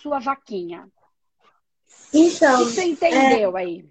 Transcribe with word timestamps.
sua 0.00 0.18
vaquinha? 0.18 0.88
Então. 2.12 2.62
O 2.62 2.66
que 2.66 2.72
você 2.72 2.84
entendeu 2.84 3.56
é... 3.56 3.60
aí? 3.60 3.84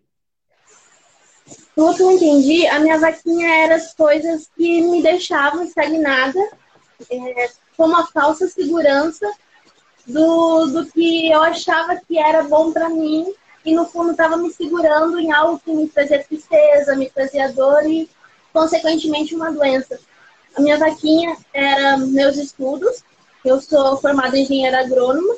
Pelo 1.76 1.96
que 1.96 2.02
eu 2.02 2.12
entendi, 2.12 2.68
a 2.68 2.80
minha 2.80 2.98
vaquinha 2.98 3.48
era 3.64 3.76
as 3.76 3.94
coisas 3.94 4.50
que 4.58 4.82
me 4.82 5.02
deixavam 5.02 5.64
estagnada, 5.64 6.40
é, 7.10 7.50
como 7.78 7.96
a 7.96 8.08
falsa 8.08 8.48
segurança 8.50 9.32
do, 10.06 10.66
do 10.68 10.86
que 10.88 11.32
eu 11.32 11.42
achava 11.44 11.96
que 11.96 12.18
era 12.18 12.44
bom 12.44 12.72
para 12.72 12.90
mim 12.90 13.32
e 13.64 13.76
no 13.76 13.86
fundo 13.86 14.12
estava 14.12 14.38
me 14.38 14.52
segurando 14.52 15.20
em 15.20 15.32
algo 15.32 15.60
que 15.60 15.72
me 15.72 15.88
trazia 15.88 16.24
tristeza, 16.24 16.96
me 16.96 17.10
trazia 17.10 17.52
dor 17.52 17.86
e, 17.86 18.10
consequentemente, 18.54 19.36
uma 19.36 19.52
doença. 19.52 20.00
A 20.56 20.62
minha 20.62 20.78
vaquinha 20.78 21.38
era 21.54 21.98
meus 21.98 22.38
estudos. 22.38 23.04
Eu 23.44 23.62
sou 23.62 23.98
formada 23.98 24.38
em 24.38 24.44
engenheira 24.44 24.80
agrônoma. 24.80 25.36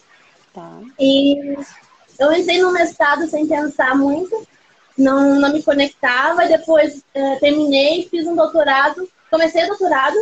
Tá. 0.60 0.82
E 1.00 1.58
eu 2.20 2.34
entrei 2.34 2.62
no 2.62 2.74
mestrado 2.74 3.28
sem 3.28 3.48
pensar 3.48 3.96
muito, 3.96 4.46
não, 4.98 5.40
não 5.40 5.54
me 5.54 5.64
conectava. 5.64 6.48
Depois 6.48 7.02
é, 7.14 7.36
terminei, 7.38 8.08
fiz 8.10 8.28
um 8.28 8.36
doutorado, 8.36 9.08
comecei 9.32 9.64
o 9.64 9.68
doutorado 9.68 10.18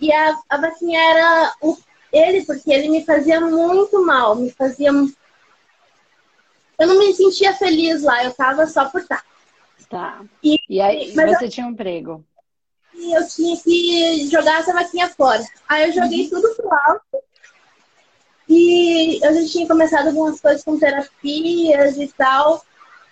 e 0.00 0.12
a, 0.12 0.38
a 0.48 0.56
vaquinha 0.56 1.00
era 1.00 1.52
o, 1.62 1.76
ele, 2.12 2.44
porque 2.44 2.72
ele 2.72 2.88
me 2.88 3.04
fazia 3.04 3.40
muito 3.40 4.04
mal, 4.04 4.34
me 4.34 4.50
fazia 4.50 4.90
eu 6.78 6.86
não 6.86 6.98
me 6.98 7.12
sentia 7.12 7.52
feliz 7.54 8.02
lá, 8.02 8.24
eu 8.24 8.32
tava 8.32 8.64
só 8.66 8.84
por 8.84 9.00
estar. 9.00 9.24
Tá. 9.90 10.22
E, 10.42 10.58
e 10.68 10.80
aí 10.80 11.12
você 11.12 11.46
eu, 11.46 11.50
tinha 11.50 11.66
um 11.66 11.70
emprego? 11.70 12.24
E 12.94 13.16
eu 13.16 13.26
tinha 13.26 13.56
que 13.56 14.28
jogar 14.30 14.60
essa 14.60 14.72
vaquinha 14.72 15.08
fora. 15.08 15.42
Aí 15.68 15.88
eu 15.88 15.92
joguei 15.92 16.24
uhum. 16.24 16.30
tudo 16.30 16.54
pro 16.54 16.72
alto. 16.72 17.27
E 18.48 19.20
eu 19.22 19.34
já 19.34 19.46
tinha 19.46 19.66
começado 19.66 20.08
algumas 20.08 20.40
coisas 20.40 20.64
com 20.64 20.78
terapias 20.78 21.96
e 21.98 22.08
tal. 22.16 22.64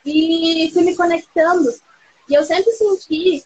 E 0.05 0.71
fui 0.73 0.83
me 0.83 0.97
conectando. 0.97 1.73
E 2.29 2.35
eu 2.35 2.45
sempre 2.45 2.73
senti 2.73 3.45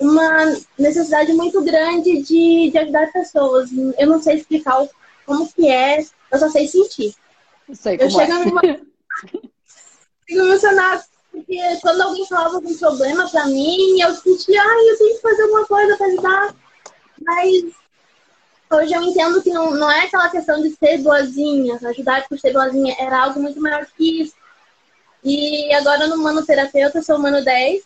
uma 0.00 0.56
necessidade 0.78 1.32
muito 1.32 1.62
grande 1.62 2.22
de, 2.22 2.70
de 2.70 2.78
ajudar 2.78 3.12
pessoas. 3.12 3.70
Eu 3.98 4.06
não 4.06 4.22
sei 4.22 4.36
explicar 4.36 4.86
como 5.24 5.52
que 5.52 5.68
é, 5.68 6.00
eu 6.32 6.38
só 6.38 6.48
sei 6.48 6.68
sentir. 6.68 7.14
Eu 7.68 7.74
sei 7.74 7.98
eu 8.00 8.10
chego 8.10 8.32
é. 8.64 8.80
fico 10.26 10.40
emocionada. 10.42 11.04
Porque 11.30 11.58
quando 11.82 12.00
alguém 12.00 12.26
falava 12.26 12.56
algum 12.56 12.76
problema 12.78 13.28
pra 13.28 13.46
mim, 13.46 14.00
eu 14.00 14.14
sentia, 14.14 14.62
ai, 14.62 14.90
eu 14.90 14.98
tenho 14.98 15.16
que 15.16 15.22
fazer 15.22 15.42
alguma 15.42 15.66
coisa 15.66 15.96
pra 15.96 16.06
ajudar. 16.06 16.54
Mas 17.20 17.64
hoje 18.70 18.92
eu 18.92 19.02
entendo 19.02 19.42
que 19.42 19.50
não, 19.50 19.72
não 19.72 19.90
é 19.90 20.06
aquela 20.06 20.28
questão 20.28 20.60
de 20.60 20.70
ser 20.76 20.98
boazinha, 20.98 21.78
ajudar 21.82 22.26
por 22.28 22.38
ser 22.38 22.52
boazinha, 22.52 22.94
era 22.98 23.24
algo 23.24 23.40
muito 23.40 23.60
maior 23.60 23.86
que 23.96 24.22
isso. 24.22 24.34
E 25.24 25.72
agora 25.74 26.06
no 26.06 26.18
Manoterapeuta, 26.18 26.98
eu 26.98 27.02
sou 27.02 27.18
Mano 27.18 27.44
10, 27.44 27.82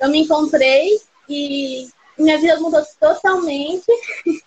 eu 0.00 0.08
me 0.08 0.20
encontrei 0.20 1.00
e 1.28 1.88
minha 2.18 2.38
vida 2.38 2.58
mudou 2.58 2.84
totalmente. 2.98 3.86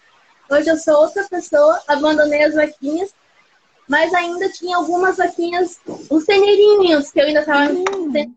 Hoje 0.49 0.69
eu 0.69 0.77
sou 0.77 0.95
outra 0.95 1.23
pessoa, 1.29 1.81
abandonei 1.87 2.43
as 2.43 2.53
vaquinhas 2.53 3.13
mas 3.87 4.13
ainda 4.13 4.49
tinha 4.49 4.77
algumas 4.77 5.17
vaquinhas, 5.17 5.79
os 6.09 6.25
teneirinhos 6.25 7.11
que 7.11 7.19
eu 7.19 7.25
ainda 7.25 7.41
estava. 7.41 7.71
Hum. 7.73 8.33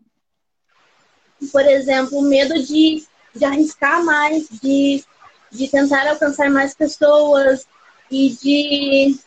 Por 1.51 1.65
exemplo, 1.65 2.21
medo 2.21 2.61
de, 2.63 3.05
de 3.33 3.45
arriscar 3.45 4.03
mais, 4.03 4.47
de, 4.49 5.03
de 5.57 5.67
tentar 5.67 6.07
alcançar 6.07 6.49
mais 6.49 6.73
pessoas 6.73 7.65
e 8.09 8.29
de 8.29 9.19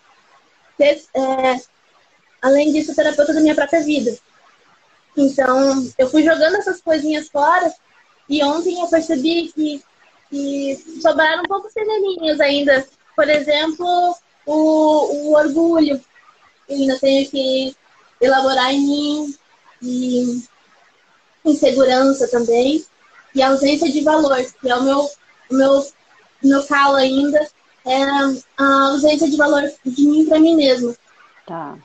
ser, 0.76 1.02
é, 1.14 1.60
além 2.40 2.72
disso, 2.72 2.94
terapeuta 2.94 3.34
da 3.34 3.40
minha 3.40 3.54
própria 3.54 3.82
vida. 3.82 4.16
Então, 5.16 5.90
eu 5.98 6.08
fui 6.08 6.22
jogando 6.22 6.56
essas 6.56 6.80
coisinhas 6.80 7.28
fora 7.28 7.72
e 8.28 8.42
ontem 8.42 8.80
eu 8.80 8.88
percebi 8.88 9.52
que, 9.52 9.82
que 10.30 11.00
sobraram 11.02 11.42
poucos 11.42 11.72
teneirinhos 11.72 12.40
ainda. 12.40 12.86
Por 13.16 13.28
exemplo, 13.28 14.16
o, 14.46 14.52
o 14.52 15.34
orgulho, 15.34 16.00
eu 16.68 16.76
ainda 16.76 16.98
tenho 16.98 17.28
que 17.28 17.76
elaborar 18.20 18.72
em 18.72 18.80
mim, 18.80 19.34
e 19.82 20.42
insegurança 21.44 22.28
também, 22.28 22.84
e 23.34 23.42
ausência 23.42 23.90
de 23.90 24.02
valor, 24.02 24.44
que 24.60 24.70
é 24.70 24.76
o 24.76 24.82
meu, 24.82 25.10
o 25.50 25.54
meu, 25.54 25.86
meu 26.42 26.66
calo 26.66 26.96
ainda, 26.96 27.40
é 27.86 28.02
a 28.58 28.86
ausência 28.88 29.28
de 29.28 29.36
valor 29.36 29.62
de 29.84 30.06
mim 30.06 30.26
para 30.26 30.38
mim 30.38 30.56
mesma. 30.56 30.94
Tá. 31.46 31.78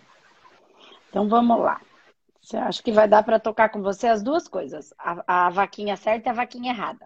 Então 1.09 1.27
vamos 1.27 1.59
lá. 1.59 1.81
Acha 2.53 2.83
que 2.83 2.91
vai 2.91 3.07
dar 3.07 3.23
para 3.23 3.39
tocar 3.39 3.69
com 3.69 3.81
você 3.81 4.07
as 4.07 4.21
duas 4.21 4.47
coisas, 4.47 4.93
a, 4.99 5.45
a 5.47 5.49
vaquinha 5.49 5.97
certa 5.97 6.29
e 6.29 6.31
a 6.31 6.35
vaquinha 6.35 6.71
errada. 6.71 7.05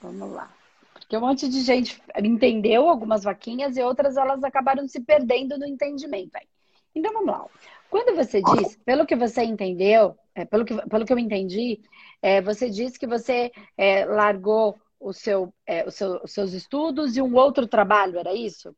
Vamos 0.00 0.30
lá. 0.32 0.50
Porque 0.92 1.16
um 1.16 1.20
monte 1.20 1.48
de 1.48 1.60
gente 1.62 2.00
entendeu 2.22 2.88
algumas 2.88 3.24
vaquinhas 3.24 3.76
e 3.76 3.82
outras 3.82 4.16
elas 4.16 4.44
acabaram 4.44 4.86
se 4.86 5.00
perdendo 5.00 5.58
no 5.58 5.66
entendimento. 5.66 6.36
Aí. 6.36 6.46
Então 6.94 7.12
vamos 7.12 7.28
lá. 7.28 7.46
Quando 7.90 8.14
você 8.16 8.40
diz, 8.40 8.76
pelo 8.84 9.04
que 9.04 9.16
você 9.16 9.42
entendeu, 9.42 10.16
é, 10.34 10.44
pelo, 10.44 10.64
que, 10.64 10.74
pelo 10.88 11.04
que 11.04 11.12
eu 11.12 11.18
entendi, 11.18 11.80
é, 12.22 12.40
você 12.40 12.70
disse 12.70 12.98
que 12.98 13.06
você 13.06 13.52
é, 13.76 14.04
largou 14.04 14.78
o 15.02 15.12
seu, 15.12 15.52
é, 15.66 15.84
o 15.86 15.90
seu, 15.90 16.20
os 16.22 16.32
seus 16.32 16.52
estudos 16.52 17.16
e 17.16 17.22
um 17.22 17.34
outro 17.34 17.66
trabalho, 17.66 18.18
era 18.18 18.32
isso? 18.32 18.74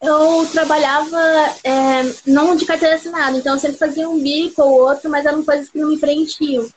Eu 0.00 0.46
trabalhava 0.52 1.18
é, 1.64 2.02
não 2.26 2.54
de 2.54 2.66
carteira 2.66 2.96
assinada, 2.96 3.36
então 3.36 3.54
eu 3.54 3.58
sempre 3.58 3.78
fazia 3.78 4.08
um 4.08 4.22
bico 4.22 4.62
ou 4.62 4.80
outro, 4.88 5.10
mas 5.10 5.24
eram 5.24 5.44
coisas 5.44 5.68
que 5.70 5.78
não 5.78 5.88
me 5.88 5.98
preenchiam. 5.98 6.68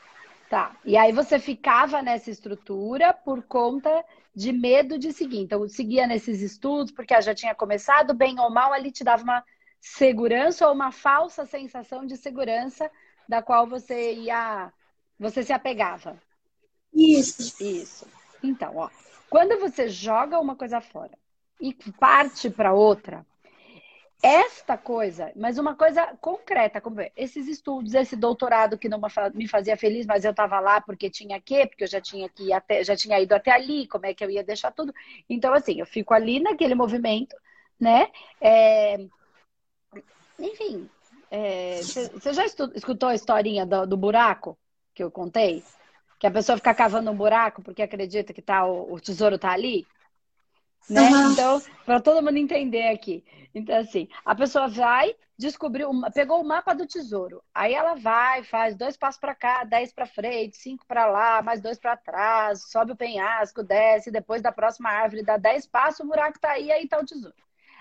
Tá. 0.50 0.76
E 0.84 0.98
aí 0.98 1.12
você 1.12 1.38
ficava 1.38 2.02
nessa 2.02 2.32
estrutura 2.32 3.14
por 3.14 3.44
conta 3.44 4.04
de 4.34 4.52
medo 4.52 4.98
de 4.98 5.12
seguir. 5.12 5.42
Então, 5.42 5.68
seguia 5.68 6.08
nesses 6.08 6.42
estudos, 6.42 6.92
porque 6.92 7.20
já 7.22 7.36
tinha 7.36 7.54
começado, 7.54 8.14
bem 8.14 8.40
ou 8.40 8.50
mal, 8.50 8.74
ali 8.74 8.92
te 8.92 9.04
dava 9.04 9.22
uma 9.22 9.44
segurança 9.82 10.68
ou 10.68 10.74
uma 10.74 10.92
falsa 10.92 11.46
sensação 11.46 12.06
de 12.06 12.18
segurança 12.18 12.90
da 13.28 13.42
qual 13.42 13.68
você 13.68 14.14
ia, 14.14 14.72
você 15.20 15.44
se 15.44 15.54
apegava. 15.54 16.18
Isso. 16.94 17.64
Isso. 17.64 18.08
Então, 18.44 18.76
ó, 18.78 18.90
quando 19.30 19.60
você 19.60 19.88
joga 19.88 20.40
uma 20.40 20.56
coisa 20.56 20.82
fora 20.82 21.12
e 21.60 21.74
parte 22.00 22.50
para 22.50 22.74
outra, 22.74 23.26
esta 24.22 24.78
coisa, 24.78 25.32
mas 25.36 25.58
uma 25.58 25.76
coisa 25.76 26.06
concreta, 26.20 26.82
como 26.82 27.00
esses 27.16 27.48
estudos, 27.48 27.94
esse 27.94 28.18
doutorado 28.18 28.78
que 28.78 28.90
não 28.90 29.00
me 29.34 29.48
fazia 29.48 29.78
feliz, 29.78 30.06
mas 30.06 30.26
eu 30.26 30.32
estava 30.32 30.60
lá 30.60 30.82
porque 30.82 31.10
tinha 31.10 31.40
que, 31.40 31.66
porque 31.68 31.86
eu 31.86 31.88
já 31.88 32.02
tinha 32.02 32.28
que 32.28 32.52
até, 32.52 32.84
já 32.84 32.96
tinha 32.98 33.20
ido 33.20 33.34
até 33.34 33.52
ali, 33.52 33.88
como 33.88 34.06
é 34.06 34.14
que 34.14 34.24
eu 34.24 34.30
ia 34.30 34.44
deixar 34.44 34.72
tudo? 34.72 34.94
Então, 35.30 35.54
assim, 35.54 35.80
eu 35.80 35.86
fico 35.86 36.14
ali 36.14 36.40
naquele 36.40 36.76
movimento, 36.76 37.36
né? 37.80 38.10
É, 38.42 38.98
enfim, 40.38 40.90
você 41.30 42.30
é, 42.30 42.34
já 42.34 42.46
escutou 42.46 43.10
a 43.10 43.16
historinha 43.16 43.66
do, 43.66 43.86
do, 43.86 43.98
buraco 43.98 44.58
que 44.94 45.04
eu 45.04 45.12
contei? 45.12 45.64
Que 46.20 46.28
a 46.28 46.32
pessoa 46.32 46.58
fica 46.58 46.76
cavando 46.76 47.10
um 47.10 47.16
buraco 47.16 47.64
porque 47.64 47.82
acredita 47.82 48.34
que 48.34 48.42
tá, 48.42 48.66
o, 48.66 48.94
o 48.94 49.00
tesouro 49.00 49.40
tá 49.40 49.52
ali? 49.52 49.88
Né? 50.90 51.10
Uhum. 51.10 51.32
Então, 51.32 51.62
para 51.86 52.02
todo 52.02 52.22
mundo 52.22 52.38
entender 52.38 52.90
aqui. 52.90 53.24
Então, 53.56 53.78
assim, 53.78 54.08
a 54.26 54.36
pessoa 54.36 54.68
vai, 54.68 55.16
descobriu, 55.38 55.90
pegou 56.14 56.42
o 56.42 56.48
mapa 56.48 56.74
do 56.74 56.86
tesouro. 56.86 57.42
Aí 57.54 57.74
ela 57.74 57.96
vai, 57.96 58.44
faz 58.44 58.76
dois 58.76 58.98
passos 58.98 59.20
para 59.20 59.34
cá, 59.34 59.64
dez 59.64 59.94
para 59.94 60.06
frente, 60.06 60.58
cinco 60.58 60.86
para 60.86 61.06
lá, 61.06 61.42
mais 61.42 61.62
dois 61.62 61.80
para 61.80 61.96
trás, 61.96 62.70
sobe 62.70 62.92
o 62.92 62.98
penhasco, 62.98 63.64
desce, 63.64 64.12
depois 64.12 64.42
da 64.42 64.52
próxima 64.52 64.90
árvore 64.90 65.24
dá 65.24 65.38
dez 65.38 65.66
passos, 65.66 66.02
o 66.02 66.08
buraco 66.08 66.40
tá 66.40 66.52
aí, 66.52 66.72
aí 66.72 66.88
tá 66.88 67.00
o 67.00 67.06
tesouro. 67.06 67.36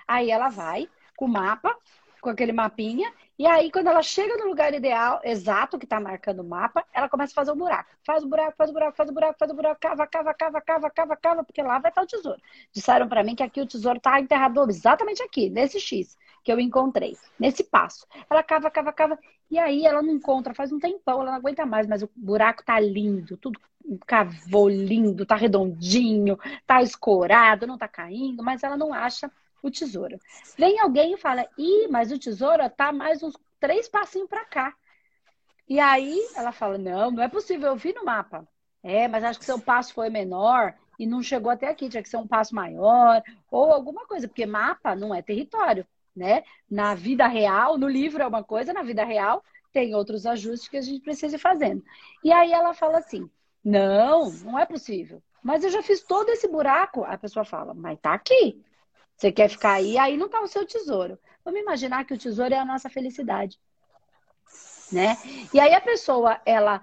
Aí 0.07 0.31
ela 0.31 0.49
vai 0.49 0.89
com 1.17 1.25
o 1.25 1.29
mapa, 1.29 1.77
com 2.21 2.31
aquele 2.31 2.53
mapinha. 2.53 3.13
E 3.39 3.47
aí, 3.47 3.71
quando 3.71 3.87
ela 3.87 4.03
chega 4.03 4.37
no 4.37 4.47
lugar 4.47 4.75
ideal, 4.75 5.21
exato, 5.23 5.79
que 5.79 5.85
está 5.85 6.01
marcando 6.01 6.41
o 6.41 6.45
mapa, 6.45 6.85
ela 6.93 7.09
começa 7.09 7.33
a 7.33 7.35
fazer 7.35 7.53
um 7.53 7.57
buraco. 7.57 7.91
Faz 8.05 8.25
o 8.25 8.29
buraco, 8.29 8.55
faz 8.57 8.71
o 8.71 8.73
buraco, 8.73 8.97
faz 8.97 9.11
o 9.11 9.13
buraco, 9.13 9.39
faz 9.39 9.51
o 9.51 9.55
buraco, 9.55 9.81
cava, 9.81 10.07
cava, 10.07 10.35
cava, 10.35 10.61
cava, 10.61 10.91
cava, 10.91 11.17
cava, 11.17 11.45
porque 11.45 11.63
lá 11.63 11.79
vai 11.79 11.91
estar 11.91 12.03
o 12.03 12.07
tesouro. 12.07 12.41
Disseram 12.73 13.09
para 13.09 13.23
mim 13.23 13.35
que 13.35 13.43
aqui 13.43 13.61
o 13.61 13.67
tesouro 13.67 13.99
está 13.99 14.21
enterrado 14.21 14.69
exatamente 14.69 15.23
aqui, 15.23 15.49
nesse 15.49 15.79
X 15.79 16.17
que 16.43 16.53
eu 16.53 16.59
encontrei, 16.59 17.17
nesse 17.39 17.63
passo. 17.63 18.07
Ela 18.31 18.43
cava, 18.43 18.71
cava, 18.71 18.93
cava, 18.93 19.19
e 19.51 19.59
aí 19.59 19.85
ela 19.85 20.01
não 20.01 20.15
encontra, 20.15 20.55
faz 20.55 20.73
um 20.73 20.79
tempão, 20.79 21.21
ela 21.21 21.33
não 21.33 21.39
aguenta 21.39 21.67
mais, 21.67 21.87
mas 21.87 22.03
o 22.03 22.11
buraco 22.17 22.65
tá 22.65 22.81
lindo, 22.81 23.37
tudo 23.37 23.61
cavou 24.07 24.69
lindo, 24.69 25.27
tá 25.27 25.37
redondinho, 25.37 26.39
tá 26.67 26.83
escorado, 26.83 27.67
não 27.67 27.79
tá 27.79 27.89
caindo, 27.89 28.43
mas 28.43 28.63
ela 28.63 28.77
não 28.77 28.93
acha 28.93 29.31
o 29.63 29.71
tesouro. 29.71 30.19
Vem 30.57 30.79
alguém 30.81 31.15
e 31.15 31.17
fala: 31.19 31.47
ih, 31.59 31.89
mas 31.89 32.13
o 32.13 32.19
tesouro 32.19 32.69
tá 32.71 32.93
mais 32.93 33.23
uns 33.23 33.37
três 33.61 33.89
passinhos 33.89 34.29
para 34.29 34.45
cá. 34.45 34.75
E 35.69 35.79
aí 35.81 36.19
ela 36.35 36.53
fala: 36.53 36.79
não, 36.79 37.11
não 37.11 37.23
é 37.23 37.29
possível, 37.29 37.69
eu 37.69 37.77
vi 37.77 37.93
no 37.93 38.05
mapa. 38.05 38.47
É, 38.83 39.09
mas 39.09 39.25
acho 39.25 39.39
que 39.39 39.45
seu 39.45 39.61
passo 39.61 39.93
foi 39.93 40.09
menor 40.09 40.75
e 40.99 41.07
não 41.07 41.23
chegou 41.23 41.51
até 41.51 41.69
aqui, 41.69 41.89
tinha 41.89 42.03
que 42.03 42.09
ser 42.09 42.17
um 42.17 42.27
passo 42.27 42.55
maior 42.55 43.23
ou 43.51 43.73
alguma 43.73 44.07
coisa, 44.07 44.29
porque 44.29 44.47
mapa 44.47 44.95
não 44.95 45.15
é 45.15 45.21
território. 45.23 45.87
né? 46.15 46.43
Na 46.71 46.95
vida 46.95 47.27
real, 47.27 47.77
no 47.79 47.89
livro 47.89 48.23
é 48.23 48.27
uma 48.27 48.43
coisa, 48.45 48.73
na 48.73 48.83
vida 48.83 49.05
real 49.05 49.43
tem 49.73 49.95
outros 49.95 50.27
ajustes 50.27 50.69
que 50.69 50.77
a 50.77 50.81
gente 50.81 51.03
precisa 51.03 51.37
ir 51.37 51.39
fazendo. 51.39 51.83
E 52.25 52.33
aí 52.33 52.53
ela 52.53 52.73
fala 52.75 52.99
assim: 52.99 53.29
não, 53.65 54.31
não 54.31 54.59
é 54.59 54.65
possível. 54.67 55.23
Mas 55.43 55.63
eu 55.65 55.71
já 55.71 55.83
fiz 55.83 56.03
todo 56.03 56.29
esse 56.31 56.49
buraco. 56.49 57.05
A 57.05 57.17
pessoa 57.19 57.45
fala, 57.45 57.75
mas 57.75 57.99
tá 58.01 58.13
aqui. 58.15 58.61
Você 59.19 59.33
quer 59.33 59.49
ficar 59.49 59.73
aí, 59.73 59.99
aí 59.99 60.17
não 60.17 60.29
tá 60.29 60.41
o 60.41 60.47
seu 60.47 60.65
tesouro. 60.65 61.19
Vamos 61.45 61.61
imaginar 61.61 62.05
que 62.05 62.15
o 62.15 62.19
tesouro 62.19 62.55
é 62.55 62.59
a 62.59 62.65
nossa 62.65 62.89
felicidade. 62.89 63.59
Né? 64.93 65.17
E 65.53 65.59
aí 65.59 65.75
a 65.75 65.81
pessoa, 65.81 66.41
ela, 66.47 66.81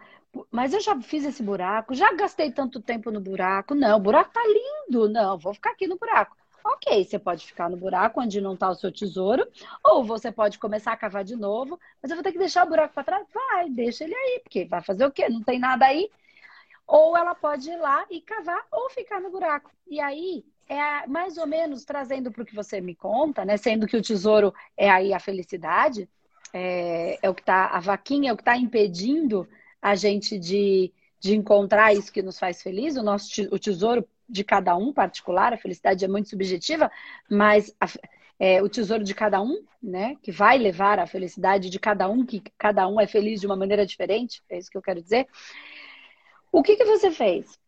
mas 0.51 0.73
eu 0.73 0.81
já 0.81 0.99
fiz 1.01 1.23
esse 1.23 1.41
buraco, 1.41 1.95
já 1.95 2.11
gastei 2.11 2.51
tanto 2.51 2.81
tempo 2.81 3.09
no 3.09 3.21
buraco. 3.21 3.73
Não, 3.73 3.95
o 3.97 4.01
buraco 4.01 4.33
tá 4.33 4.41
lindo. 4.45 5.07
Não, 5.07 5.37
vou 5.37 5.53
ficar 5.53 5.71
aqui 5.71 5.87
no 5.87 5.97
buraco. 5.97 6.35
Ok, 6.61 7.05
você 7.05 7.17
pode 7.17 7.45
ficar 7.45 7.69
no 7.69 7.77
buraco 7.77 8.19
onde 8.19 8.41
não 8.41 8.55
está 8.55 8.69
o 8.69 8.75
seu 8.75 8.91
tesouro, 8.91 9.47
ou 9.83 10.03
você 10.03 10.31
pode 10.31 10.57
começar 10.59 10.91
a 10.91 10.97
cavar 10.97 11.23
de 11.23 11.35
novo, 11.35 11.79
mas 12.01 12.09
eu 12.09 12.17
vou 12.17 12.23
ter 12.23 12.31
que 12.31 12.39
deixar 12.39 12.65
o 12.65 12.69
buraco 12.69 12.93
para 12.93 13.03
trás? 13.03 13.27
Vai, 13.31 13.69
deixa 13.69 14.03
ele 14.03 14.15
aí, 14.15 14.41
porque 14.43 14.65
vai 14.65 14.81
fazer 14.81 15.05
o 15.05 15.11
quê? 15.11 15.29
Não 15.29 15.43
tem 15.43 15.59
nada 15.59 15.85
aí. 15.85 16.09
Ou 16.85 17.15
ela 17.15 17.33
pode 17.33 17.69
ir 17.69 17.77
lá 17.77 18.05
e 18.09 18.19
cavar 18.19 18.65
ou 18.71 18.89
ficar 18.89 19.21
no 19.21 19.29
buraco. 19.29 19.71
E 19.87 20.01
aí 20.01 20.43
é 20.67 21.07
mais 21.07 21.37
ou 21.37 21.45
menos 21.45 21.85
trazendo 21.85 22.31
para 22.31 22.43
o 22.43 22.45
que 22.45 22.55
você 22.55 22.81
me 22.81 22.95
conta, 22.95 23.45
né? 23.45 23.57
Sendo 23.57 23.87
que 23.87 23.97
o 23.97 24.01
tesouro 24.01 24.53
é 24.75 24.89
aí 24.89 25.13
a 25.13 25.19
felicidade, 25.19 26.09
é, 26.53 27.19
é 27.21 27.29
o 27.29 27.35
que 27.35 27.41
está, 27.41 27.67
a 27.67 27.79
vaquinha 27.79 28.29
é 28.31 28.33
o 28.33 28.37
que 28.37 28.41
está 28.41 28.57
impedindo 28.57 29.47
a 29.81 29.93
gente 29.93 30.39
de, 30.39 30.91
de 31.19 31.35
encontrar 31.35 31.93
isso 31.93 32.11
que 32.11 32.21
nos 32.21 32.39
faz 32.39 32.61
feliz, 32.61 32.95
o 32.95 33.03
nosso 33.03 33.29
o 33.51 33.59
tesouro 33.59 34.07
de 34.27 34.43
cada 34.43 34.75
um 34.75 34.91
particular, 34.91 35.53
a 35.53 35.57
felicidade 35.57 36.03
é 36.03 36.07
muito 36.07 36.29
subjetiva, 36.29 36.91
mas 37.29 37.75
a, 37.79 37.85
é, 38.39 38.61
o 38.63 38.67
tesouro 38.67 39.03
de 39.03 39.13
cada 39.13 39.41
um, 39.41 39.63
né, 39.81 40.17
que 40.23 40.31
vai 40.31 40.57
levar 40.57 40.97
a 40.97 41.05
felicidade 41.05 41.69
de 41.69 41.79
cada 41.79 42.09
um, 42.09 42.25
que 42.25 42.41
cada 42.57 42.87
um 42.87 42.99
é 42.99 43.05
feliz 43.05 43.39
de 43.39 43.45
uma 43.45 43.55
maneira 43.55 43.85
diferente, 43.85 44.41
é 44.49 44.57
isso 44.57 44.71
que 44.71 44.77
eu 44.77 44.81
quero 44.81 45.01
dizer. 45.01 45.27
O 46.51 46.63
que, 46.63 46.75
que 46.75 46.85
você 46.85 47.11
fez? 47.11 47.59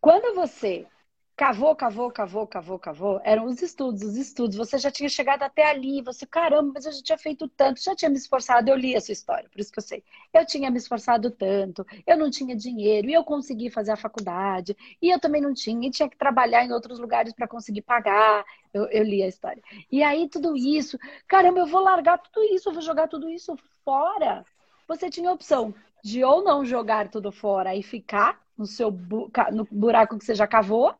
Quando 0.00 0.34
você 0.34 0.86
cavou, 1.36 1.76
cavou, 1.76 2.10
cavou, 2.10 2.46
cavou, 2.46 2.78
cavou, 2.78 3.20
eram 3.22 3.44
os 3.44 3.60
estudos, 3.60 4.02
os 4.02 4.16
estudos. 4.16 4.56
Você 4.56 4.78
já 4.78 4.90
tinha 4.90 5.08
chegado 5.08 5.42
até 5.42 5.68
ali, 5.68 6.00
você, 6.00 6.24
caramba, 6.24 6.72
mas 6.74 6.86
eu 6.86 6.92
já 6.92 7.02
tinha 7.02 7.18
feito 7.18 7.46
tanto, 7.48 7.82
já 7.82 7.94
tinha 7.94 8.10
me 8.10 8.16
esforçado. 8.16 8.70
Eu 8.70 8.76
li 8.76 8.96
a 8.96 9.00
sua 9.02 9.12
história, 9.12 9.48
por 9.50 9.60
isso 9.60 9.70
que 9.70 9.78
eu 9.78 9.82
sei. 9.82 10.02
Eu 10.32 10.46
tinha 10.46 10.70
me 10.70 10.78
esforçado 10.78 11.30
tanto, 11.30 11.86
eu 12.06 12.16
não 12.16 12.30
tinha 12.30 12.56
dinheiro, 12.56 13.10
e 13.10 13.12
eu 13.12 13.22
consegui 13.22 13.68
fazer 13.68 13.92
a 13.92 13.96
faculdade, 13.96 14.74
e 15.00 15.10
eu 15.10 15.20
também 15.20 15.42
não 15.42 15.52
tinha, 15.52 15.86
e 15.86 15.90
tinha 15.90 16.08
que 16.08 16.16
trabalhar 16.16 16.64
em 16.64 16.72
outros 16.72 16.98
lugares 16.98 17.34
para 17.34 17.46
conseguir 17.46 17.82
pagar. 17.82 18.42
Eu, 18.72 18.86
eu 18.86 19.04
li 19.04 19.22
a 19.22 19.28
história. 19.28 19.62
E 19.92 20.02
aí, 20.02 20.28
tudo 20.30 20.56
isso, 20.56 20.98
caramba, 21.28 21.60
eu 21.60 21.66
vou 21.66 21.82
largar 21.82 22.18
tudo 22.18 22.42
isso, 22.54 22.68
eu 22.70 22.72
vou 22.72 22.82
jogar 22.82 23.08
tudo 23.08 23.28
isso 23.28 23.54
fora. 23.84 24.44
Você 24.88 25.10
tinha 25.10 25.28
a 25.28 25.34
opção 25.34 25.74
de 26.02 26.24
ou 26.24 26.42
não 26.42 26.64
jogar 26.64 27.08
tudo 27.10 27.30
fora 27.30 27.74
e 27.74 27.82
ficar 27.82 28.40
no 28.56 28.64
seu 28.64 28.90
bu 28.90 29.30
no 29.52 29.66
buraco 29.70 30.18
que 30.18 30.24
você 30.24 30.34
já 30.34 30.46
cavou, 30.46 30.94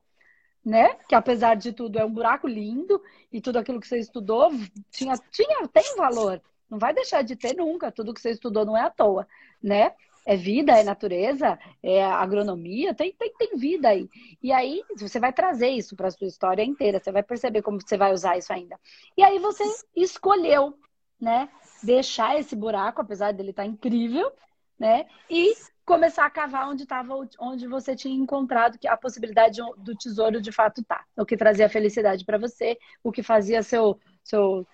né? 0.66 0.94
Que 1.08 1.14
apesar 1.14 1.54
de 1.54 1.72
tudo 1.72 1.96
é 1.96 2.04
um 2.04 2.12
buraco 2.12 2.48
lindo 2.48 3.00
e 3.32 3.40
tudo 3.40 3.56
aquilo 3.56 3.80
que 3.80 3.86
você 3.86 4.00
estudou 4.00 4.50
tinha, 4.90 5.14
tinha 5.30 5.68
tem 5.68 5.94
valor. 5.96 6.42
Não 6.68 6.76
vai 6.76 6.92
deixar 6.92 7.22
de 7.22 7.36
ter 7.36 7.54
nunca. 7.54 7.92
Tudo 7.92 8.12
que 8.12 8.20
você 8.20 8.30
estudou 8.30 8.66
não 8.66 8.76
é 8.76 8.80
à 8.80 8.90
toa, 8.90 9.28
né? 9.62 9.92
É 10.26 10.34
vida, 10.34 10.72
é 10.72 10.82
natureza, 10.82 11.56
é 11.80 12.04
agronomia, 12.04 12.92
tem, 12.92 13.12
tem, 13.12 13.32
tem 13.38 13.56
vida 13.56 13.90
aí. 13.90 14.10
E 14.42 14.52
aí 14.52 14.82
você 14.98 15.20
vai 15.20 15.32
trazer 15.32 15.68
isso 15.68 15.94
para 15.94 16.08
a 16.08 16.10
sua 16.10 16.26
história 16.26 16.64
inteira, 16.64 16.98
você 16.98 17.12
vai 17.12 17.22
perceber 17.22 17.62
como 17.62 17.80
você 17.80 17.96
vai 17.96 18.12
usar 18.12 18.36
isso 18.36 18.52
ainda. 18.52 18.76
E 19.16 19.22
aí 19.22 19.38
você 19.38 19.62
escolheu, 19.94 20.76
né? 21.20 21.48
Deixar 21.80 22.40
esse 22.40 22.56
buraco, 22.56 23.00
apesar 23.00 23.32
dele 23.32 23.50
estar 23.50 23.62
tá 23.62 23.68
incrível, 23.68 24.32
né? 24.76 25.06
E 25.30 25.54
começar 25.86 26.26
a 26.26 26.30
cavar 26.30 26.68
onde 26.68 26.82
estava, 26.82 27.14
onde 27.38 27.68
você 27.68 27.94
tinha 27.94 28.14
encontrado 28.14 28.76
que 28.76 28.88
a 28.88 28.96
possibilidade 28.96 29.60
do 29.78 29.96
tesouro 29.96 30.42
de 30.42 30.50
fato 30.50 30.82
tá. 30.82 31.04
O 31.16 31.24
que 31.24 31.36
trazia 31.36 31.68
felicidade 31.68 32.24
para 32.24 32.36
você, 32.36 32.76
o 33.04 33.12
que 33.12 33.22
fazia 33.22 33.62
seu, 33.62 33.98
seu 34.24 34.66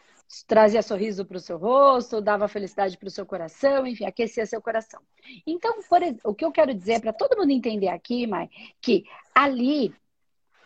trazia 0.47 0.83
sorriso 0.83 1.27
para 1.27 1.37
o 1.37 1.41
seu 1.41 1.59
rosto, 1.59 2.23
dava 2.23 2.49
felicidade 2.49 2.97
para 2.97 3.09
o 3.09 3.11
seu 3.11 3.27
coração, 3.27 3.87
enfim, 3.87 4.07
aquecia 4.07 4.47
seu 4.47 4.63
coração. 4.63 5.03
Então, 5.47 5.81
por, 5.83 6.01
o 6.25 6.35
que 6.35 6.47
eu 6.47 6.51
quero 6.51 6.73
dizer 6.73 7.03
para 7.03 7.13
todo 7.13 7.37
mundo 7.37 7.51
entender 7.51 7.89
aqui, 7.89 8.27
Mai, 8.27 8.49
que 8.81 9.05
ali, 9.35 9.95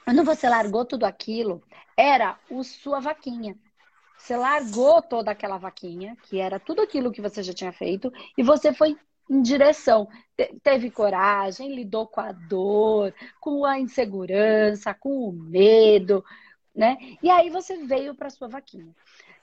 quando 0.04 0.22
você 0.22 0.48
largou 0.48 0.84
tudo 0.84 1.04
aquilo, 1.04 1.60
era 1.96 2.38
o 2.48 2.62
sua 2.62 3.00
vaquinha. 3.00 3.58
Você 4.16 4.36
largou 4.36 5.02
toda 5.02 5.32
aquela 5.32 5.58
vaquinha, 5.58 6.16
que 6.22 6.38
era 6.38 6.60
tudo 6.60 6.82
aquilo 6.82 7.10
que 7.10 7.20
você 7.20 7.42
já 7.42 7.52
tinha 7.52 7.72
feito, 7.72 8.12
e 8.38 8.44
você 8.44 8.72
foi 8.72 8.96
em 9.28 9.42
direção. 9.42 10.08
teve 10.62 10.90
coragem, 10.90 11.74
lidou 11.74 12.06
com 12.06 12.20
a 12.20 12.32
dor, 12.32 13.14
com 13.40 13.64
a 13.64 13.78
insegurança, 13.78 14.94
com 14.94 15.28
o 15.28 15.32
medo, 15.32 16.24
né? 16.74 16.98
E 17.22 17.30
aí 17.30 17.50
você 17.50 17.76
veio 17.84 18.14
para 18.14 18.30
sua 18.30 18.48
vaquinha. 18.48 18.94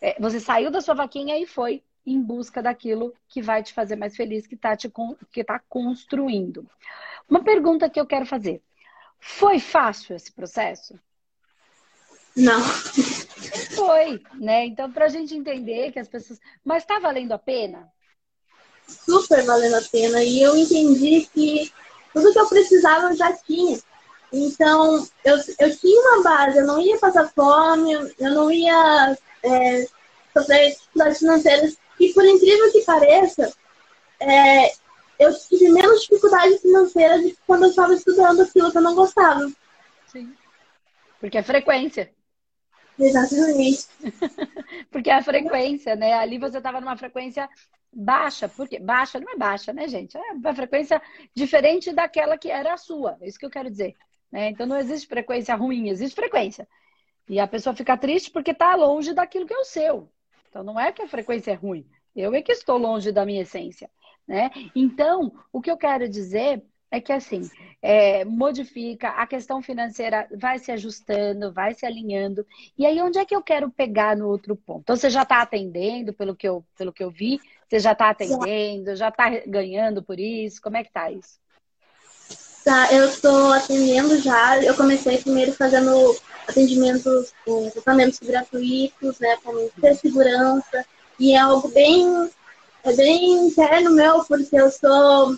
É, 0.02 0.20
você 0.20 0.40
saiu 0.40 0.70
da 0.70 0.82
sua 0.82 0.94
vaquinha 0.96 1.38
e 1.38 1.46
foi 1.46 1.84
em 2.06 2.22
busca 2.22 2.62
daquilo 2.62 3.14
que 3.28 3.42
vai 3.42 3.64
te 3.64 3.74
fazer 3.74 3.96
mais 3.96 4.16
feliz, 4.16 4.46
que 4.46 4.56
está 4.56 4.76
te 4.76 4.92
que 5.32 5.44
tá 5.44 5.60
construindo. 5.70 6.70
Uma 7.30 7.44
pergunta 7.44 7.90
que 7.90 8.00
eu 8.00 8.06
quero 8.06 8.26
fazer: 8.26 8.62
foi 9.20 9.60
fácil 9.60 10.16
esse 10.16 10.32
processo? 10.32 11.00
Não. 12.36 12.62
Foi, 13.76 14.22
né? 14.34 14.66
Então, 14.66 14.92
para 14.92 15.06
a 15.06 15.10
gente 15.10 15.36
entender 15.36 15.92
que 15.92 16.00
as 16.00 16.08
pessoas. 16.08 16.40
Mas 16.64 16.84
está 16.84 17.00
valendo 17.00 17.32
a 17.32 17.38
pena? 17.38 17.92
Super 18.88 19.44
valendo 19.44 19.76
a 19.76 19.82
pena. 19.82 20.24
E 20.24 20.42
eu 20.42 20.56
entendi 20.56 21.28
que 21.34 21.72
tudo 22.14 22.32
que 22.32 22.40
eu 22.40 22.48
precisava 22.48 23.12
eu 23.12 23.16
já 23.16 23.34
tinha. 23.34 23.80
Então, 24.32 25.08
eu, 25.24 25.38
eu 25.60 25.78
tinha 25.78 26.02
uma 26.02 26.24
base, 26.24 26.58
eu 26.58 26.66
não 26.66 26.82
ia 26.82 26.98
passar 26.98 27.30
fome, 27.30 27.94
eu 27.94 28.32
não 28.32 28.52
ia 28.52 29.18
é, 29.44 29.86
sofrer 30.36 30.72
dificuldades 30.72 31.20
financeiras. 31.20 31.78
E 32.00 32.14
por 32.14 32.26
incrível 32.26 32.72
que 32.72 32.82
pareça, 32.82 33.54
é, 34.20 34.74
eu 35.20 35.34
tive 35.48 35.70
menos 35.70 36.02
dificuldade 36.02 36.58
financeira 36.58 37.20
de 37.20 37.38
quando 37.46 37.64
eu 37.64 37.70
estava 37.70 37.94
estudando 37.94 38.42
aquilo 38.42 38.72
que 38.72 38.78
eu 38.78 38.82
não 38.82 38.96
gostava. 38.96 39.52
Sim. 40.12 40.34
Porque 41.20 41.38
é 41.38 41.44
frequência. 41.44 42.12
Exatamente. 43.00 43.88
Porque 44.92 45.10
a 45.10 45.22
frequência, 45.22 45.96
né? 45.96 46.14
Ali 46.14 46.38
você 46.38 46.58
estava 46.58 46.80
numa 46.80 46.98
frequência 46.98 47.50
baixa, 47.96 48.50
porque 48.50 48.80
baixa 48.80 49.20
não 49.20 49.32
é 49.32 49.38
baixa, 49.38 49.72
né, 49.72 49.88
gente? 49.88 50.18
É 50.18 50.32
uma 50.32 50.54
frequência 50.54 51.02
diferente 51.36 51.94
daquela 51.94 52.38
que 52.38 52.50
era 52.50 52.74
a 52.74 52.78
sua. 52.78 53.18
É 53.22 53.28
isso 53.28 53.38
que 53.38 53.46
eu 53.46 53.52
quero 53.52 53.70
dizer. 53.70 53.96
Né? 54.32 54.50
Então 54.50 54.66
não 54.66 54.78
existe 54.78 55.08
frequência 55.08 55.56
ruim, 55.56 55.90
existe 55.90 56.16
frequência. 56.16 56.68
E 57.30 57.40
a 57.40 57.48
pessoa 57.48 57.76
fica 57.76 57.96
triste 57.96 58.32
porque 58.32 58.52
está 58.52 58.76
longe 58.76 59.14
daquilo 59.14 59.46
que 59.46 59.54
é 59.54 59.60
o 59.60 59.64
seu. 59.64 60.10
Então 60.50 60.64
não 60.64 60.80
é 60.80 60.92
que 60.92 61.04
a 61.04 61.08
frequência 61.08 61.52
é 61.52 61.56
ruim, 61.56 61.88
eu 62.16 62.34
é 62.34 62.42
que 62.42 62.52
estou 62.52 62.78
longe 62.78 63.12
da 63.12 63.26
minha 63.26 63.44
essência. 63.44 63.90
Né? 64.28 64.50
Então, 64.76 65.32
o 65.52 65.62
que 65.62 65.70
eu 65.70 65.78
quero 65.78 66.08
dizer 66.08 66.64
é 66.94 67.02
que 67.02 67.12
assim, 67.12 67.50
é, 67.82 68.24
modifica, 68.24 69.10
a 69.10 69.26
questão 69.26 69.64
financeira 69.64 70.28
vai 70.38 70.60
se 70.60 70.72
ajustando, 70.72 71.52
vai 71.52 71.74
se 71.74 71.88
alinhando. 71.88 72.46
E 72.78 72.86
aí, 72.86 73.02
onde 73.02 73.18
é 73.18 73.26
que 73.26 73.36
eu 73.36 73.42
quero 73.42 73.72
pegar 73.72 74.16
no 74.16 74.28
outro 74.28 74.56
ponto? 74.56 74.82
Então, 74.84 74.96
você 74.96 75.10
já 75.10 75.24
está 75.24 75.42
atendendo, 75.42 76.14
pelo 76.14 76.36
que, 76.36 76.48
eu, 76.48 76.64
pelo 76.78 76.94
que 76.94 77.04
eu 77.04 77.10
vi, 77.10 77.40
você 77.68 77.80
já 77.80 77.94
está 77.94 78.12
atendendo, 78.12 78.96
já 78.96 79.08
está 79.10 79.28
ganhando 79.48 80.04
por 80.04 80.20
isso? 80.20 80.62
Como 80.62 80.78
é 80.78 80.84
que 80.84 80.94
tá 80.94 81.12
isso? 81.12 81.40
Tá, 82.64 82.94
eu 82.94 83.06
estou 83.06 83.52
atendendo 83.52 84.20
já. 84.20 84.62
Eu 84.62 84.76
comecei 84.76 85.18
primeiro 85.18 85.52
fazendo 85.54 86.16
atendimentos, 86.48 87.34
tratamentos 87.74 88.20
gratuitos, 88.20 89.18
né, 89.20 89.36
para 89.82 89.96
segurança. 89.96 90.86
E 91.20 91.34
é 91.34 91.40
algo 91.40 91.70
bem, 91.70 92.30
é 92.84 92.94
bem 92.94 93.48
interno 93.48 93.90
meu, 93.90 94.24
porque 94.26 94.56
eu 94.56 94.70
sou 94.70 95.36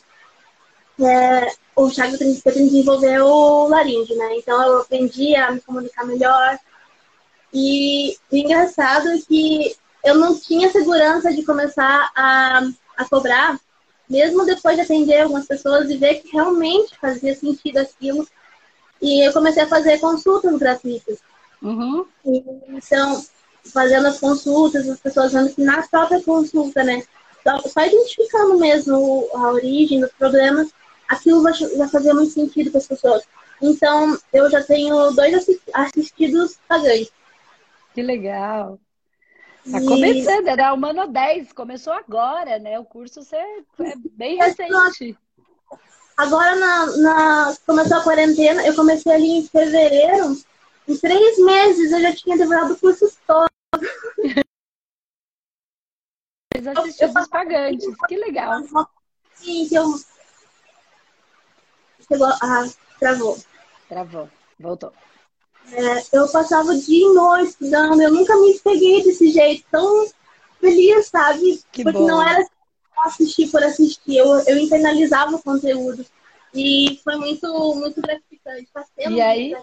é, 1.00 1.52
o 1.76 1.90
Thiago 1.90 2.18
desenvolver 2.18 3.22
o 3.22 3.68
laringe, 3.68 4.16
né? 4.16 4.38
Então 4.38 4.62
eu 4.64 4.82
aprendi 4.82 5.36
a 5.36 5.52
me 5.52 5.62
comunicar 5.62 6.06
melhor. 6.06 6.58
E 7.54 8.18
o 8.32 8.36
engraçado 8.36 9.10
é 9.10 9.18
que 9.18 9.76
eu 10.04 10.16
não 10.16 10.40
tinha 10.40 10.72
segurança 10.72 11.34
de 11.34 11.44
começar 11.44 12.12
a, 12.16 12.62
a 12.98 13.06
cobrar, 13.06 13.60
mesmo 14.10 14.46
depois 14.46 14.76
de 14.76 14.84
atender 14.84 15.22
algumas 15.22 15.48
pessoas 15.48 15.90
e 15.90 15.98
ver 15.98 16.22
que 16.22 16.32
realmente 16.32 16.98
fazia 17.00 17.36
sentido 17.36 17.78
aquilo. 17.78 18.28
E 19.02 19.28
eu 19.28 19.34
comecei 19.34 19.64
a 19.64 19.68
fazer 19.68 20.00
consultas 20.00 20.58
gratuitas. 20.58 21.20
Uhum. 21.62 22.06
E, 22.26 22.44
então, 22.70 23.24
fazendo 23.74 24.08
as 24.08 24.20
consultas, 24.20 24.88
as 24.88 25.00
pessoas 25.00 25.34
vendo 25.34 25.54
que 25.54 25.62
na 25.62 25.82
própria 25.88 26.22
consulta, 26.22 26.84
né? 26.84 27.04
Só 27.68 27.86
identificando 27.86 28.58
mesmo 28.58 29.30
a 29.34 29.52
origem 29.52 30.00
dos 30.00 30.12
problemas, 30.14 30.74
aquilo 31.08 31.42
vai, 31.42 31.54
fazer 31.90 32.14
muito 32.14 32.32
sentido 32.32 32.72
para 32.72 32.80
as 32.80 32.88
pessoas. 32.88 33.24
Então, 33.62 34.18
eu 34.34 34.50
já 34.50 34.64
tenho 34.64 35.12
dois 35.12 35.48
assistidos 35.74 36.60
pagantes. 36.68 37.12
Que 37.94 38.02
legal. 38.02 38.80
Tá 39.72 39.80
começando, 39.82 40.48
era 40.48 40.74
Humano 40.74 41.08
10, 41.08 41.52
começou 41.54 41.94
agora, 41.94 42.60
né? 42.60 42.78
O 42.78 42.86
curso 42.86 43.24
você 43.24 43.36
é 43.36 43.94
bem 44.12 44.38
recente. 44.38 45.18
Agora, 46.16 46.56
na, 46.56 46.98
na, 46.98 47.58
começou 47.66 47.98
a 47.98 48.04
quarentena, 48.04 48.66
eu 48.66 48.76
comecei 48.76 49.12
ali 49.12 49.40
em 49.40 49.48
fevereiro. 49.48 50.38
Em 50.88 50.98
três 50.98 51.40
meses 51.40 51.92
eu 51.92 52.00
já 52.00 52.16
tinha 52.16 52.38
devorado 52.38 52.74
o 52.74 52.78
curso 52.78 53.12
todo. 53.26 53.50
Eles 56.54 56.68
assistiram 56.68 57.22
os 57.22 57.28
pagantes, 57.28 57.88
que 58.08 58.16
legal. 58.16 58.62
Sim, 59.34 59.68
que 59.68 59.76
eu. 59.76 59.86
Ah, 62.42 62.68
travou. 63.00 63.38
Travou, 63.88 64.30
voltou. 64.60 64.92
É, 65.72 66.04
eu 66.14 66.28
passava 66.30 66.70
o 66.70 66.80
dia 66.80 67.08
e 67.08 67.14
noite 67.14 67.50
estudando, 67.50 68.02
eu 68.02 68.14
nunca 68.14 68.36
me 68.38 68.60
peguei 68.60 69.04
desse 69.04 69.32
jeito 69.32 69.66
tão 69.72 70.08
feliz, 70.60 71.08
sabe? 71.08 71.64
Que 71.72 71.84
Porque 71.84 71.98
bom. 71.98 72.08
não 72.08 72.22
era 72.22 72.46
assistir 73.00 73.50
por 73.50 73.64
assistir, 73.64 74.18
eu, 74.18 74.28
eu 74.48 74.58
internalizava 74.58 75.36
o 75.36 75.42
conteúdo. 75.42 76.06
E 76.54 77.02
foi 77.04 77.18
muito, 77.18 77.76
muito 77.76 78.02
gratificante. 78.02 78.70
Tá 78.74 78.86
e 78.98 79.22
aí, 79.22 79.58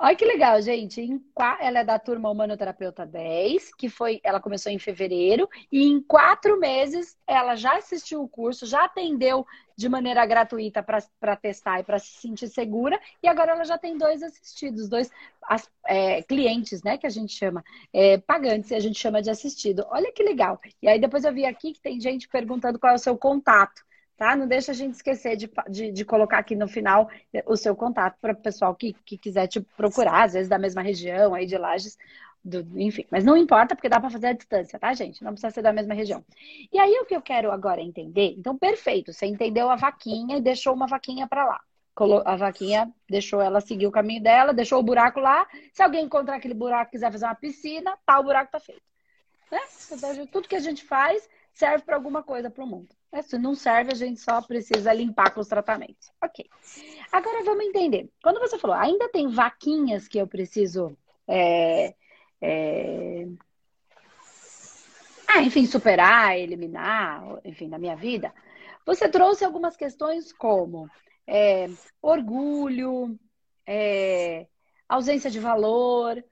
Olha 0.00 0.14
que 0.14 0.24
legal, 0.24 0.62
gente. 0.62 1.00
Em, 1.00 1.20
ela 1.60 1.80
é 1.80 1.84
da 1.84 1.98
turma 1.98 2.30
Humanoterapeuta 2.30 3.04
10, 3.04 3.74
que 3.74 3.88
foi, 3.88 4.20
ela 4.22 4.40
começou 4.40 4.70
em 4.70 4.78
fevereiro, 4.78 5.48
e 5.72 5.88
em 5.88 6.00
quatro 6.00 6.56
meses 6.56 7.18
ela 7.26 7.56
já 7.56 7.76
assistiu 7.76 8.22
o 8.22 8.28
curso, 8.28 8.64
já 8.64 8.84
atendeu 8.84 9.44
de 9.76 9.88
maneira 9.88 10.24
gratuita 10.24 10.84
para 10.84 11.36
testar 11.36 11.80
e 11.80 11.82
para 11.82 11.98
se 11.98 12.20
sentir 12.20 12.46
segura, 12.46 12.98
e 13.20 13.26
agora 13.26 13.52
ela 13.52 13.64
já 13.64 13.76
tem 13.76 13.98
dois 13.98 14.22
assistidos, 14.22 14.88
dois 14.88 15.10
as, 15.42 15.68
é, 15.84 16.22
clientes, 16.22 16.80
né, 16.84 16.96
que 16.96 17.06
a 17.06 17.10
gente 17.10 17.32
chama, 17.34 17.64
é, 17.92 18.18
pagantes, 18.18 18.70
e 18.70 18.76
a 18.76 18.80
gente 18.80 19.00
chama 19.00 19.20
de 19.20 19.30
assistido. 19.30 19.84
Olha 19.90 20.12
que 20.12 20.22
legal. 20.22 20.60
E 20.80 20.86
aí 20.88 21.00
depois 21.00 21.24
eu 21.24 21.34
vi 21.34 21.44
aqui 21.44 21.72
que 21.72 21.80
tem 21.80 22.00
gente 22.00 22.28
perguntando 22.28 22.78
qual 22.78 22.92
é 22.92 22.96
o 22.96 23.00
seu 23.00 23.18
contato 23.18 23.87
tá? 24.18 24.34
Não 24.34 24.48
deixa 24.48 24.72
a 24.72 24.74
gente 24.74 24.94
esquecer 24.94 25.36
de, 25.36 25.48
de, 25.70 25.92
de 25.92 26.04
colocar 26.04 26.38
aqui 26.38 26.56
no 26.56 26.68
final 26.68 27.08
eh, 27.32 27.42
o 27.46 27.56
seu 27.56 27.74
contato 27.76 28.18
para 28.20 28.32
o 28.32 28.36
pessoal 28.36 28.74
que, 28.74 28.92
que 29.04 29.16
quiser 29.16 29.46
te 29.46 29.60
procurar, 29.60 30.24
às 30.24 30.32
vezes 30.32 30.48
da 30.48 30.58
mesma 30.58 30.82
região, 30.82 31.34
aí 31.34 31.46
de 31.46 31.56
Lages, 31.56 31.96
do, 32.44 32.66
enfim. 32.78 33.06
Mas 33.10 33.24
não 33.24 33.36
importa, 33.36 33.76
porque 33.76 33.88
dá 33.88 34.00
para 34.00 34.10
fazer 34.10 34.26
a 34.26 34.32
distância, 34.32 34.78
tá, 34.78 34.92
gente? 34.92 35.22
Não 35.22 35.32
precisa 35.32 35.52
ser 35.52 35.62
da 35.62 35.72
mesma 35.72 35.94
região. 35.94 36.24
E 36.72 36.78
aí 36.78 36.98
o 37.00 37.06
que 37.06 37.14
eu 37.14 37.22
quero 37.22 37.52
agora 37.52 37.80
entender, 37.80 38.34
então, 38.36 38.58
perfeito, 38.58 39.12
você 39.12 39.24
entendeu 39.24 39.70
a 39.70 39.76
vaquinha 39.76 40.36
e 40.36 40.40
deixou 40.40 40.74
uma 40.74 40.88
vaquinha 40.88 41.26
para 41.28 41.46
lá. 41.46 41.60
A 42.24 42.36
vaquinha 42.36 42.92
deixou 43.08 43.40
ela 43.40 43.60
seguir 43.60 43.86
o 43.86 43.90
caminho 43.90 44.22
dela, 44.22 44.52
deixou 44.52 44.78
o 44.78 44.84
buraco 44.84 45.18
lá. 45.18 45.48
Se 45.72 45.82
alguém 45.82 46.04
encontrar 46.04 46.36
aquele 46.36 46.54
buraco 46.54 46.90
e 46.90 46.92
quiser 46.92 47.10
fazer 47.10 47.24
uma 47.24 47.34
piscina, 47.34 47.96
tá, 48.06 48.20
o 48.20 48.22
buraco 48.22 48.52
tá 48.52 48.60
feito. 48.60 48.82
Né? 49.50 49.58
Então, 49.92 50.26
tudo 50.26 50.48
que 50.48 50.54
a 50.54 50.60
gente 50.60 50.84
faz 50.84 51.28
serve 51.52 51.84
para 51.84 51.96
alguma 51.96 52.22
coisa 52.22 52.50
para 52.50 52.62
o 52.62 52.66
mundo. 52.66 52.97
É, 53.10 53.22
se 53.22 53.38
não 53.38 53.54
serve, 53.54 53.92
a 53.92 53.94
gente 53.94 54.20
só 54.20 54.42
precisa 54.42 54.92
limpar 54.92 55.32
com 55.32 55.40
os 55.40 55.48
tratamentos. 55.48 56.10
Ok. 56.22 56.48
Agora 57.10 57.42
vamos 57.42 57.64
entender. 57.64 58.10
Quando 58.22 58.38
você 58.38 58.58
falou, 58.58 58.76
ainda 58.76 59.08
tem 59.08 59.28
vaquinhas 59.28 60.06
que 60.06 60.18
eu 60.18 60.26
preciso. 60.26 60.96
É, 61.26 61.94
é... 62.40 63.26
Ah, 65.26 65.42
enfim, 65.42 65.66
superar, 65.66 66.38
eliminar, 66.38 67.22
enfim, 67.44 67.68
na 67.68 67.78
minha 67.78 67.96
vida. 67.96 68.32
Você 68.84 69.08
trouxe 69.08 69.44
algumas 69.44 69.76
questões 69.76 70.32
como 70.32 70.88
é, 71.26 71.68
orgulho, 72.00 73.18
é, 73.66 74.46
ausência 74.88 75.30
de 75.30 75.38
valor. 75.38 76.22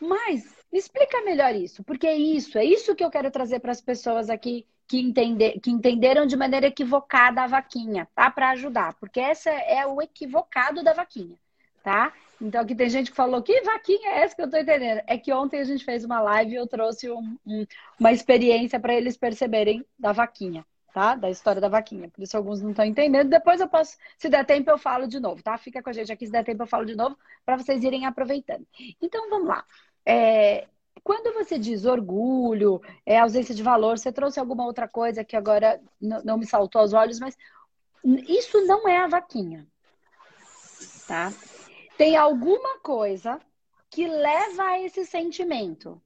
Mas 0.00 0.42
explica 0.72 1.22
melhor 1.22 1.54
isso, 1.54 1.84
porque 1.84 2.06
é 2.06 2.16
isso, 2.16 2.56
é 2.56 2.64
isso 2.64 2.94
que 2.94 3.04
eu 3.04 3.10
quero 3.10 3.30
trazer 3.30 3.60
para 3.60 3.72
as 3.72 3.82
pessoas 3.82 4.30
aqui 4.30 4.66
que, 4.90 4.98
entender, 4.98 5.60
que 5.60 5.70
entenderam 5.70 6.26
de 6.26 6.36
maneira 6.36 6.66
equivocada 6.66 7.42
a 7.42 7.46
vaquinha, 7.46 8.08
tá? 8.12 8.28
Para 8.28 8.50
ajudar, 8.50 8.94
porque 8.94 9.20
essa 9.20 9.48
é 9.48 9.86
o 9.86 10.02
equivocado 10.02 10.82
da 10.82 10.92
vaquinha, 10.92 11.36
tá? 11.80 12.12
Então 12.40 12.60
aqui 12.60 12.74
tem 12.74 12.90
gente 12.90 13.12
que 13.12 13.16
falou, 13.16 13.40
que 13.40 13.60
vaquinha 13.60 14.10
é 14.10 14.22
essa 14.22 14.34
que 14.34 14.42
eu 14.42 14.50
tô 14.50 14.56
entendendo? 14.56 15.00
É 15.06 15.16
que 15.16 15.32
ontem 15.32 15.60
a 15.60 15.64
gente 15.64 15.84
fez 15.84 16.04
uma 16.04 16.20
live 16.20 16.50
e 16.50 16.56
eu 16.56 16.66
trouxe 16.66 17.08
um, 17.08 17.38
um, 17.46 17.64
uma 18.00 18.10
experiência 18.10 18.80
para 18.80 18.92
eles 18.92 19.16
perceberem 19.16 19.86
da 19.96 20.10
vaquinha, 20.10 20.66
tá? 20.92 21.14
Da 21.14 21.30
história 21.30 21.60
da 21.60 21.68
vaquinha. 21.68 22.08
Por 22.08 22.20
isso 22.24 22.36
alguns 22.36 22.60
não 22.60 22.70
estão 22.70 22.84
entendendo. 22.84 23.28
Depois 23.28 23.60
eu 23.60 23.68
posso, 23.68 23.96
se 24.18 24.28
der 24.28 24.44
tempo, 24.44 24.68
eu 24.72 24.78
falo 24.78 25.06
de 25.06 25.20
novo, 25.20 25.40
tá? 25.40 25.56
Fica 25.56 25.80
com 25.80 25.90
a 25.90 25.92
gente 25.92 26.10
aqui, 26.10 26.26
se 26.26 26.32
der 26.32 26.42
tempo, 26.42 26.64
eu 26.64 26.66
falo 26.66 26.84
de 26.84 26.96
novo, 26.96 27.16
para 27.46 27.56
vocês 27.56 27.84
irem 27.84 28.06
aproveitando. 28.06 28.66
Então 29.00 29.30
vamos 29.30 29.46
lá. 29.46 29.64
É, 30.04 30.66
quando 31.02 31.34
você 31.34 31.58
diz 31.58 31.84
orgulho, 31.84 32.80
é, 33.04 33.18
ausência 33.18 33.54
de 33.54 33.62
valor, 33.62 33.98
você 33.98 34.12
trouxe 34.12 34.38
alguma 34.38 34.64
outra 34.64 34.88
coisa 34.88 35.24
que 35.24 35.36
agora 35.36 35.80
não 36.00 36.38
me 36.38 36.46
saltou 36.46 36.80
aos 36.80 36.92
olhos, 36.92 37.18
mas 37.18 37.36
isso 38.28 38.64
não 38.66 38.88
é 38.88 38.98
a 38.98 39.06
vaquinha, 39.06 39.66
tá? 41.06 41.32
Tem 41.96 42.16
alguma 42.16 42.78
coisa 42.80 43.40
que 43.90 44.06
leva 44.06 44.62
a 44.62 44.80
esse 44.80 45.04
sentimento, 45.04 46.00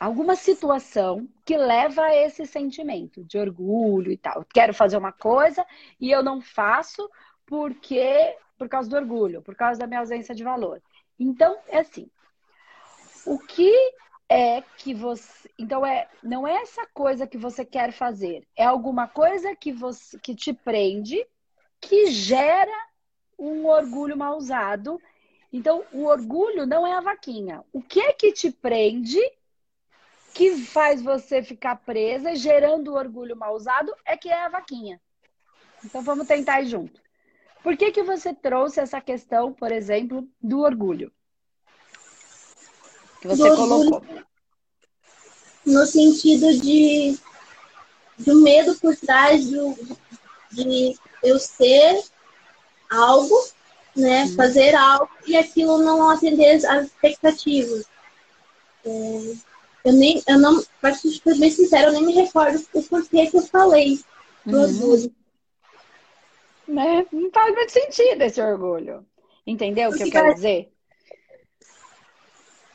alguma 0.00 0.34
situação 0.34 1.28
que 1.44 1.56
leva 1.56 2.02
a 2.02 2.16
esse 2.16 2.46
sentimento 2.46 3.22
de 3.24 3.38
orgulho 3.38 4.10
e 4.10 4.16
tal. 4.16 4.44
Quero 4.52 4.74
fazer 4.74 4.96
uma 4.96 5.12
coisa 5.12 5.64
e 6.00 6.10
eu 6.10 6.22
não 6.22 6.40
faço 6.40 7.08
porque 7.46 8.36
por 8.58 8.68
causa 8.68 8.88
do 8.88 8.96
orgulho, 8.96 9.42
por 9.42 9.54
causa 9.54 9.78
da 9.78 9.86
minha 9.86 10.00
ausência 10.00 10.34
de 10.34 10.42
valor. 10.42 10.82
Então, 11.18 11.58
é 11.68 11.78
assim. 11.78 12.10
O 13.26 13.38
que 13.38 13.72
é 14.28 14.62
que 14.62 14.94
você. 14.94 15.50
Então, 15.58 15.84
é, 15.84 16.08
não 16.22 16.46
é 16.46 16.62
essa 16.62 16.86
coisa 16.86 17.26
que 17.26 17.38
você 17.38 17.64
quer 17.64 17.92
fazer, 17.92 18.46
é 18.56 18.64
alguma 18.64 19.06
coisa 19.06 19.54
que, 19.54 19.72
você, 19.72 20.18
que 20.18 20.34
te 20.34 20.52
prende, 20.52 21.24
que 21.80 22.06
gera 22.06 22.72
um 23.38 23.66
orgulho 23.66 24.16
mal 24.16 24.36
usado. 24.36 25.00
Então, 25.52 25.84
o 25.92 26.04
orgulho 26.04 26.66
não 26.66 26.86
é 26.86 26.94
a 26.94 27.00
vaquinha. 27.00 27.64
O 27.72 27.80
que 27.80 28.00
é 28.00 28.12
que 28.12 28.32
te 28.32 28.50
prende, 28.50 29.20
que 30.34 30.56
faz 30.56 31.00
você 31.00 31.42
ficar 31.42 31.76
presa, 31.76 32.34
gerando 32.34 32.92
o 32.92 32.96
orgulho 32.96 33.36
mal 33.36 33.54
usado, 33.54 33.94
é 34.04 34.16
que 34.16 34.28
é 34.28 34.44
a 34.44 34.48
vaquinha. 34.48 35.00
Então, 35.84 36.02
vamos 36.02 36.26
tentar 36.26 36.62
junto. 36.64 37.00
Por 37.62 37.76
que, 37.76 37.90
que 37.90 38.02
você 38.02 38.34
trouxe 38.34 38.80
essa 38.80 39.00
questão, 39.00 39.52
por 39.52 39.72
exemplo, 39.72 40.28
do 40.40 40.60
orgulho? 40.60 41.12
Que 43.20 43.28
você 43.28 43.48
colocou? 43.56 44.02
No 45.64 45.86
sentido 45.86 46.52
de 46.60 47.18
do 48.18 48.40
medo 48.42 48.74
por 48.76 48.96
trás 48.96 49.46
do, 49.46 49.76
de 50.52 50.96
eu 51.22 51.38
ser 51.38 52.02
algo, 52.90 53.36
né? 53.94 54.24
Hum. 54.24 54.34
Fazer 54.34 54.74
algo 54.74 55.10
e 55.26 55.36
aquilo 55.36 55.78
não 55.78 56.08
atender 56.08 56.64
às 56.66 56.86
expectativas. 56.86 57.84
É, 58.84 59.36
eu 59.84 59.92
nem, 59.92 60.22
eu 60.26 60.38
não, 60.38 60.62
para 60.80 60.94
ser 60.94 61.38
bem 61.38 61.50
sincero, 61.50 61.88
eu 61.88 61.92
nem 61.92 62.06
me 62.06 62.12
recordo 62.12 62.64
o 62.72 62.82
porquê 62.82 63.26
que 63.26 63.36
eu 63.36 63.42
falei 63.42 64.00
do 64.44 64.56
uhum. 64.56 64.62
orgulho. 64.62 65.14
Né? 66.68 67.06
Não 67.12 67.30
faz 67.30 67.54
muito 67.54 67.72
sentido 67.72 68.22
esse 68.22 68.40
orgulho. 68.40 69.06
Entendeu 69.46 69.90
o 69.90 69.96
que 69.96 70.02
eu 70.02 70.10
quero 70.10 70.34
dizer? 70.34 70.72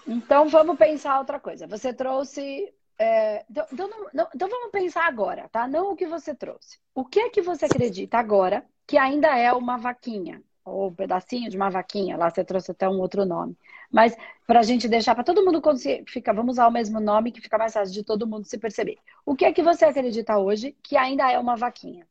Então 0.08 0.48
vamos 0.48 0.78
pensar 0.78 1.20
outra 1.20 1.40
coisa. 1.40 1.68
Você 1.68 1.94
trouxe. 1.94 2.74
É, 2.98 3.44
então, 3.50 3.66
então, 3.72 3.90
não, 4.14 4.28
então, 4.36 4.48
vamos 4.50 4.72
pensar 4.72 5.08
agora, 5.08 5.50
tá? 5.50 5.68
Não 5.68 5.92
o 5.92 5.96
que 5.96 6.06
você 6.06 6.36
trouxe. 6.36 6.78
O 6.94 7.04
que 7.04 7.20
é 7.20 7.30
que 7.30 7.42
você 7.42 7.66
acredita 7.66 8.18
agora 8.18 8.64
que 8.86 8.98
ainda 8.98 9.36
é 9.38 9.52
uma 9.54 9.78
vaquinha? 9.78 10.42
Ou 10.64 10.90
um 10.90 10.94
pedacinho 10.94 11.50
de 11.50 11.58
uma 11.58 11.72
vaquinha, 11.72 12.16
lá 12.16 12.30
você 12.30 12.44
trouxe 12.44 12.70
até 12.72 12.88
um 12.88 13.00
outro 13.00 13.26
nome. 13.26 13.58
Mas 13.90 14.16
para 14.46 14.60
a 14.60 14.64
gente 14.64 14.88
deixar 14.88 15.16
para 15.16 15.24
todo 15.24 15.44
mundo 15.44 15.62
fica, 16.08 16.32
vamos 16.32 16.54
usar 16.54 16.68
o 16.68 16.72
mesmo 16.72 17.00
nome 17.00 17.32
que 17.32 17.42
fica 17.42 17.58
mais 17.58 17.74
fácil 17.74 17.94
de 17.94 18.04
todo 18.04 18.28
mundo 18.28 18.46
se 18.46 18.58
perceber. 18.60 19.00
O 19.26 19.36
que 19.36 19.46
é 19.46 19.52
que 19.52 19.64
você 19.64 19.86
acredita 19.86 20.38
hoje 20.38 20.76
que 20.84 20.96
ainda 20.96 21.32
é 21.32 21.40
uma 21.40 21.56
vaquinha? 21.56 22.08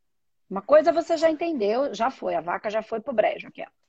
Uma 0.51 0.63
coisa 0.63 0.93
você 0.93 1.17
já 1.17 1.31
entendeu, 1.31 1.95
já 1.95 2.11
foi, 2.11 2.35
a 2.35 2.41
vaca 2.41 2.69
já 2.69 2.83
foi 2.83 3.01
pro 3.01 3.15
brejo 3.15 3.47
aqui, 3.47 3.63
ó. 3.63 3.80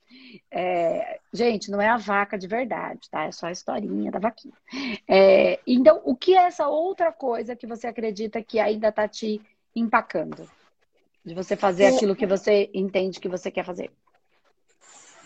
É, 0.50 1.18
gente, 1.32 1.70
não 1.70 1.80
é 1.80 1.88
a 1.88 1.96
vaca 1.96 2.38
de 2.38 2.46
verdade, 2.46 3.08
tá? 3.10 3.24
É 3.24 3.32
só 3.32 3.46
a 3.46 3.52
historinha 3.52 4.10
da 4.10 4.18
vaquinha. 4.18 4.54
É, 5.08 5.60
então, 5.66 6.00
o 6.04 6.16
que 6.16 6.34
é 6.34 6.46
essa 6.46 6.68
outra 6.68 7.12
coisa 7.12 7.56
que 7.56 7.66
você 7.66 7.86
acredita 7.86 8.42
que 8.42 8.58
ainda 8.58 8.88
está 8.88 9.06
te 9.06 9.40
empacando? 9.74 10.48
De 11.24 11.34
você 11.34 11.56
fazer 11.56 11.84
é. 11.84 11.88
aquilo 11.88 12.16
que 12.16 12.26
você 12.26 12.70
entende 12.74 13.20
que 13.20 13.28
você 13.28 13.50
quer 13.50 13.64
fazer? 13.64 13.90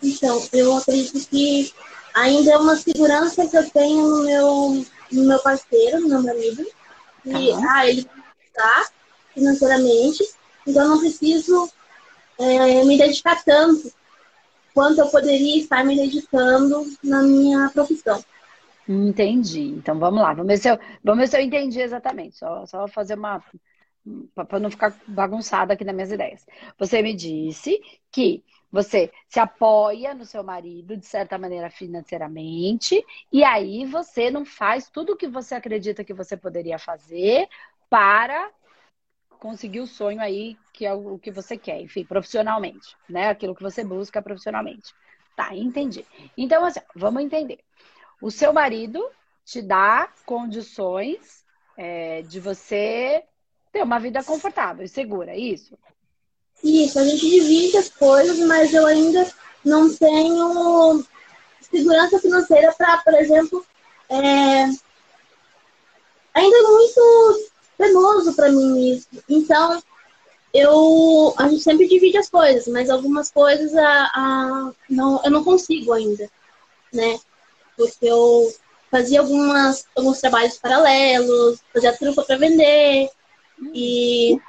Então, 0.02 0.46
eu 0.52 0.76
acredito 0.76 1.28
que 1.28 1.72
ainda 2.14 2.52
é 2.52 2.58
uma 2.58 2.76
segurança 2.76 3.46
que 3.48 3.56
eu 3.56 3.70
tenho 3.70 4.08
no 4.08 4.24
meu, 4.24 4.86
no 5.12 5.24
meu 5.24 5.38
parceiro, 5.40 6.00
no 6.00 6.08
meu 6.08 6.22
marido. 6.22 6.66
E, 7.24 7.50
tá. 7.50 7.72
ah, 7.72 7.88
ele 7.88 8.06
está 8.46 8.90
financeiramente, 9.34 10.24
então 10.66 10.82
eu 10.82 10.88
não 10.90 10.98
preciso 10.98 11.70
é, 12.38 12.84
me 12.84 12.96
dedicar 12.96 13.42
tanto 13.44 13.92
quanto 14.76 15.00
eu 15.00 15.08
poderia 15.08 15.56
estar 15.56 15.82
me 15.82 15.96
dedicando 15.96 16.84
na 17.02 17.22
minha 17.22 17.70
profissão. 17.70 18.22
Entendi. 18.86 19.62
Então 19.62 19.98
vamos 19.98 20.20
lá, 20.20 20.34
vamos 20.34 20.48
ver 20.48 20.58
se 20.58 20.68
eu, 20.68 20.78
vamos 21.02 21.22
ver 21.22 21.28
se 21.28 21.36
eu 21.38 21.40
entendi 21.40 21.80
exatamente. 21.80 22.36
Só, 22.36 22.66
só 22.66 22.86
fazer 22.86 23.14
uma. 23.14 23.42
para 24.34 24.60
não 24.60 24.70
ficar 24.70 24.94
bagunçada 25.08 25.72
aqui 25.72 25.82
nas 25.82 25.94
minhas 25.94 26.12
ideias. 26.12 26.46
Você 26.78 27.00
me 27.00 27.14
disse 27.14 27.80
que 28.12 28.44
você 28.70 29.10
se 29.26 29.40
apoia 29.40 30.12
no 30.12 30.26
seu 30.26 30.44
marido, 30.44 30.94
de 30.94 31.06
certa 31.06 31.38
maneira, 31.38 31.70
financeiramente, 31.70 33.02
e 33.32 33.42
aí 33.42 33.86
você 33.86 34.30
não 34.30 34.44
faz 34.44 34.90
tudo 34.90 35.14
o 35.14 35.16
que 35.16 35.26
você 35.26 35.54
acredita 35.54 36.04
que 36.04 36.12
você 36.12 36.36
poderia 36.36 36.78
fazer 36.78 37.48
para 37.88 38.50
conseguir 39.38 39.80
o 39.80 39.86
sonho 39.86 40.20
aí, 40.20 40.56
que 40.72 40.84
é 40.84 40.92
o 40.92 41.18
que 41.18 41.30
você 41.30 41.56
quer, 41.56 41.80
enfim, 41.80 42.04
profissionalmente, 42.04 42.96
né? 43.08 43.28
Aquilo 43.28 43.54
que 43.54 43.62
você 43.62 43.84
busca 43.84 44.22
profissionalmente. 44.22 44.94
Tá, 45.36 45.54
entendi. 45.54 46.04
Então, 46.36 46.64
assim, 46.64 46.80
vamos 46.94 47.22
entender. 47.22 47.60
O 48.20 48.30
seu 48.30 48.52
marido 48.52 49.06
te 49.44 49.60
dá 49.60 50.08
condições 50.24 51.44
é, 51.76 52.22
de 52.22 52.40
você 52.40 53.22
ter 53.70 53.82
uma 53.82 53.98
vida 53.98 54.24
confortável 54.24 54.84
e 54.84 54.88
segura, 54.88 55.32
é 55.32 55.38
isso? 55.38 55.78
Isso, 56.64 56.98
a 56.98 57.04
gente 57.04 57.28
divide 57.28 57.76
as 57.76 57.90
coisas, 57.90 58.38
mas 58.40 58.72
eu 58.72 58.86
ainda 58.86 59.30
não 59.64 59.94
tenho 59.94 61.04
segurança 61.60 62.18
financeira 62.18 62.72
para, 62.72 62.98
por 62.98 63.14
exemplo, 63.14 63.66
é... 64.08 64.64
ainda 66.34 66.62
muito 66.62 67.50
penoso 67.76 68.34
para 68.34 68.50
mim 68.50 68.92
isso. 68.92 69.08
Então, 69.28 69.82
eu 70.52 71.34
a 71.36 71.48
gente 71.48 71.62
sempre 71.62 71.88
divide 71.88 72.18
as 72.18 72.30
coisas, 72.30 72.66
mas 72.68 72.90
algumas 72.90 73.30
coisas 73.30 73.74
a, 73.74 74.10
a, 74.14 74.72
não, 74.88 75.20
eu 75.24 75.30
não 75.30 75.44
consigo 75.44 75.92
ainda, 75.92 76.30
né? 76.92 77.18
Porque 77.76 78.06
eu 78.06 78.52
fazia 78.90 79.20
algumas, 79.20 79.86
alguns 79.94 80.20
trabalhos 80.20 80.56
paralelos, 80.58 81.60
fazia 81.72 81.96
trufa 81.96 82.22
para 82.22 82.38
vender 82.38 83.10
e 83.74 84.40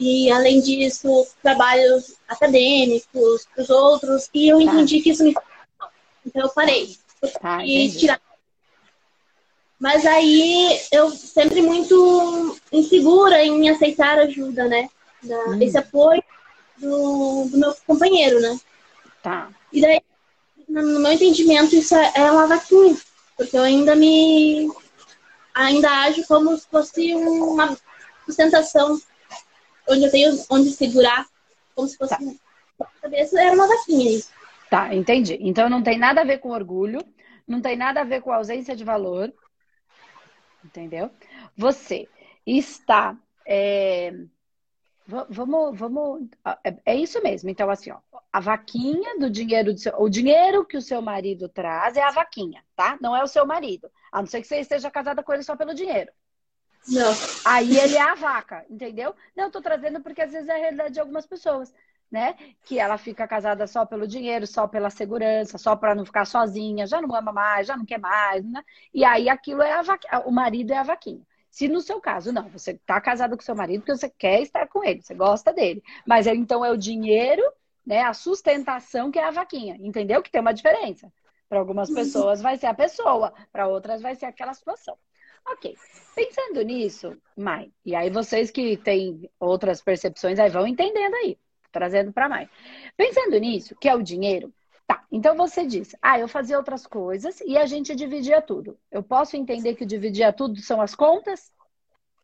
e, 0.00 0.32
além 0.32 0.62
disso, 0.62 1.26
trabalhos 1.42 2.14
acadêmicos 2.26 3.46
para 3.54 3.62
os 3.62 3.68
outros. 3.68 4.30
E 4.32 4.48
eu 4.48 4.56
tá. 4.56 4.64
entendi 4.64 5.02
que 5.02 5.10
isso 5.10 5.22
me. 5.22 5.34
Então, 6.24 6.42
eu 6.42 6.48
parei. 6.48 6.96
Tá, 7.38 7.62
e 7.62 7.90
tirar. 7.92 8.18
Mas 9.80 10.04
aí, 10.04 10.78
eu 10.92 11.10
sempre 11.10 11.62
muito 11.62 12.58
insegura 12.70 13.42
em 13.42 13.70
aceitar 13.70 14.18
ajuda, 14.18 14.68
né? 14.68 14.90
Da, 15.22 15.44
hum. 15.46 15.62
Esse 15.62 15.78
apoio 15.78 16.22
do, 16.76 17.46
do 17.46 17.56
meu 17.56 17.74
companheiro, 17.86 18.38
né? 18.40 18.60
Tá. 19.22 19.48
E 19.72 19.80
daí, 19.80 20.02
no 20.68 21.00
meu 21.00 21.12
entendimento, 21.12 21.74
isso 21.74 21.94
é, 21.94 22.12
é 22.14 22.30
uma 22.30 22.46
vaquinha. 22.46 22.94
Porque 23.38 23.56
eu 23.56 23.62
ainda 23.62 23.96
me. 23.96 24.70
Ainda 25.54 25.90
ajo 26.02 26.26
como 26.26 26.54
se 26.56 26.66
fosse 26.68 27.14
uma 27.14 27.76
sustentação 28.26 29.00
onde 29.88 30.04
eu 30.04 30.10
tenho 30.10 30.44
onde 30.50 30.70
segurar, 30.70 31.26
como 31.74 31.88
se 31.88 31.96
fosse 31.96 32.14
tá. 32.78 32.86
cabeça, 33.00 33.40
era 33.40 33.54
uma 33.54 33.66
vaquinha 33.66 34.18
isso. 34.18 34.28
Tá, 34.68 34.94
entendi. 34.94 35.38
Então 35.40 35.68
não 35.68 35.82
tem 35.82 35.98
nada 35.98 36.20
a 36.20 36.24
ver 36.24 36.38
com 36.38 36.50
orgulho, 36.50 37.02
não 37.48 37.60
tem 37.60 37.76
nada 37.76 38.02
a 38.02 38.04
ver 38.04 38.20
com 38.20 38.30
ausência 38.30 38.76
de 38.76 38.84
valor. 38.84 39.32
Entendeu? 40.64 41.10
Você 41.56 42.08
está. 42.46 43.16
É... 43.46 44.12
Vamos, 45.06 45.76
vamos. 45.76 46.28
É, 46.64 46.76
é 46.86 46.94
isso 46.94 47.20
mesmo. 47.22 47.50
Então, 47.50 47.68
assim, 47.68 47.90
ó, 47.90 47.98
a 48.32 48.38
vaquinha 48.38 49.18
do 49.18 49.28
dinheiro 49.28 49.72
do 49.74 49.80
seu, 49.80 49.92
o 50.00 50.08
dinheiro 50.08 50.64
que 50.64 50.76
o 50.76 50.82
seu 50.82 51.02
marido 51.02 51.48
traz 51.48 51.96
é 51.96 52.02
a 52.02 52.12
vaquinha, 52.12 52.64
tá? 52.76 52.96
Não 53.00 53.16
é 53.16 53.22
o 53.22 53.26
seu 53.26 53.44
marido. 53.44 53.90
A 54.12 54.20
não 54.20 54.26
ser 54.26 54.40
que 54.40 54.46
você 54.46 54.60
esteja 54.60 54.90
casada 54.90 55.22
com 55.22 55.32
ele 55.32 55.42
só 55.42 55.56
pelo 55.56 55.74
dinheiro. 55.74 56.12
Não. 56.88 57.12
Aí 57.44 57.76
ele 57.76 57.96
é 57.96 58.02
a 58.02 58.14
vaca, 58.14 58.64
entendeu? 58.70 59.14
Não, 59.36 59.44
eu 59.44 59.50
tô 59.50 59.60
trazendo 59.60 60.00
porque 60.00 60.22
às 60.22 60.32
vezes 60.32 60.48
é 60.48 60.54
a 60.54 60.58
realidade 60.58 60.94
de 60.94 61.00
algumas 61.00 61.26
pessoas, 61.26 61.74
né? 62.10 62.34
Que 62.64 62.78
ela 62.78 62.98
fica 62.98 63.26
casada 63.26 63.66
só 63.66 63.86
pelo 63.86 64.06
dinheiro, 64.06 64.46
só 64.46 64.66
pela 64.66 64.90
segurança, 64.90 65.58
só 65.58 65.76
para 65.76 65.94
não 65.94 66.04
ficar 66.04 66.24
sozinha, 66.24 66.86
já 66.86 67.00
não 67.00 67.14
ama 67.14 67.32
mais, 67.32 67.66
já 67.66 67.76
não 67.76 67.84
quer 67.84 67.98
mais, 67.98 68.44
né? 68.44 68.62
E 68.92 69.04
aí 69.04 69.28
aquilo 69.28 69.62
é 69.62 69.72
a 69.72 69.82
vaquinha, 69.82 70.20
o 70.20 70.30
marido 70.32 70.72
é 70.72 70.78
a 70.78 70.82
vaquinha. 70.82 71.22
Se 71.50 71.68
no 71.68 71.80
seu 71.80 72.00
caso, 72.00 72.32
não, 72.32 72.48
você 72.48 72.74
tá 72.86 73.00
casado 73.00 73.36
com 73.36 73.42
seu 73.42 73.56
marido 73.56 73.80
porque 73.80 73.96
você 73.96 74.08
quer 74.08 74.40
estar 74.40 74.66
com 74.68 74.84
ele, 74.84 75.02
você 75.02 75.14
gosta 75.14 75.52
dele. 75.52 75.82
Mas 76.06 76.26
então 76.26 76.64
é 76.64 76.70
o 76.70 76.76
dinheiro, 76.76 77.42
né? 77.86 78.02
A 78.02 78.12
sustentação 78.12 79.10
que 79.10 79.18
é 79.18 79.24
a 79.24 79.30
vaquinha, 79.30 79.76
entendeu? 79.80 80.22
Que 80.22 80.30
tem 80.30 80.40
uma 80.40 80.54
diferença. 80.54 81.12
Para 81.48 81.58
algumas 81.58 81.88
uhum. 81.88 81.96
pessoas 81.96 82.40
vai 82.40 82.56
ser 82.56 82.66
a 82.66 82.74
pessoa, 82.74 83.32
para 83.52 83.66
outras 83.66 84.00
vai 84.00 84.14
ser 84.14 84.26
aquela 84.26 84.54
situação. 84.54 84.96
Ok. 85.46 85.74
Pensando 86.14 86.62
nisso, 86.62 87.16
Mai, 87.36 87.72
e 87.84 87.94
aí 87.94 88.10
vocês 88.10 88.50
que 88.50 88.76
têm 88.76 89.28
outras 89.38 89.82
percepções 89.82 90.38
aí 90.38 90.50
vão 90.50 90.66
entendendo 90.66 91.14
aí, 91.14 91.38
trazendo 91.70 92.12
para 92.12 92.28
Mai. 92.28 92.48
Pensando 92.96 93.38
nisso, 93.38 93.74
que 93.76 93.88
é 93.88 93.94
o 93.94 94.02
dinheiro, 94.02 94.52
tá. 94.86 95.04
Então 95.10 95.36
você 95.36 95.66
diz, 95.66 95.94
ah, 96.00 96.18
eu 96.18 96.28
fazia 96.28 96.58
outras 96.58 96.86
coisas 96.86 97.40
e 97.40 97.56
a 97.56 97.66
gente 97.66 97.94
dividia 97.94 98.42
tudo. 98.42 98.78
Eu 98.90 99.02
posso 99.02 99.36
entender 99.36 99.74
que 99.74 99.84
dividia 99.86 100.32
tudo 100.32 100.60
são 100.60 100.80
as 100.80 100.94
contas? 100.94 101.52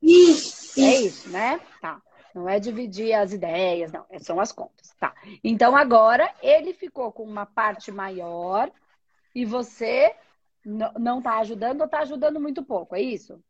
Isso. 0.03 0.81
É 0.81 1.01
isso, 1.01 1.29
né? 1.31 1.61
Tá. 1.81 2.01
Não 2.35 2.49
é 2.49 2.61
dividir 2.61 3.15
as 3.15 3.33
ideias, 3.33 3.91
não, 3.91 4.05
é, 4.11 4.19
são 4.19 4.39
as 4.39 4.53
contas. 4.53 4.95
Tá. 5.01 5.15
Então 5.43 5.75
agora 5.75 6.31
ele 6.43 6.75
ficou 6.75 7.11
com 7.11 7.23
uma 7.23 7.47
parte 7.47 7.91
maior 7.91 8.71
e 9.35 9.45
você 9.45 10.15
não 10.65 11.19
está 11.19 11.39
ajudando 11.39 11.81
ou 11.81 11.87
está 11.87 12.01
ajudando 12.01 12.41
muito 12.41 12.63
pouco, 12.63 12.95
é 12.97 13.01
isso? 13.01 13.41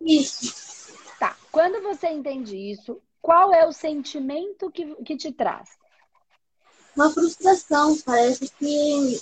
Isso. 0.00 0.96
Tá. 1.18 1.36
Quando 1.50 1.82
você 1.82 2.08
entende 2.08 2.56
isso, 2.56 3.02
qual 3.20 3.52
é 3.52 3.66
o 3.66 3.72
sentimento 3.72 4.70
que, 4.70 4.94
que 5.04 5.16
te 5.16 5.32
traz? 5.32 5.70
Uma 6.96 7.10
frustração. 7.10 7.96
Parece 8.04 8.50
que, 8.58 9.20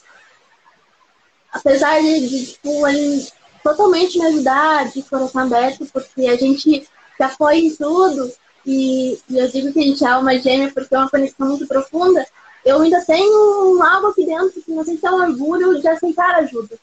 apesar 1.53 2.01
de, 2.01 2.29
de 2.29 2.47
tipo, 2.53 2.87
ele 2.87 3.27
totalmente 3.63 4.19
me 4.19 4.27
ajudar, 4.27 4.91
de 4.91 5.03
coração 5.03 5.43
aberto, 5.43 5.87
porque 5.87 6.27
a 6.27 6.37
gente 6.37 6.89
se 7.17 7.23
apoia 7.23 7.59
em 7.59 7.75
tudo, 7.75 8.33
e, 8.65 9.19
e 9.29 9.39
eu 9.39 9.49
digo 9.49 9.73
que 9.73 9.81
a 9.81 9.83
gente 9.83 10.05
é 10.05 10.09
alma 10.09 10.39
gêmea 10.39 10.71
porque 10.73 10.95
é 10.95 10.99
uma 10.99 11.11
conexão 11.11 11.49
muito 11.49 11.67
profunda, 11.67 12.27
eu 12.65 12.81
ainda 12.81 13.05
tenho 13.05 13.83
algo 13.83 14.09
aqui 14.09 14.27
dentro 14.27 14.61
que 14.63 14.71
não 14.71 14.85
se 14.85 14.99
é 15.03 15.11
um 15.11 15.23
orgulho 15.23 15.81
de 15.81 15.89
aceitar 15.89 16.35
ajuda. 16.37 16.79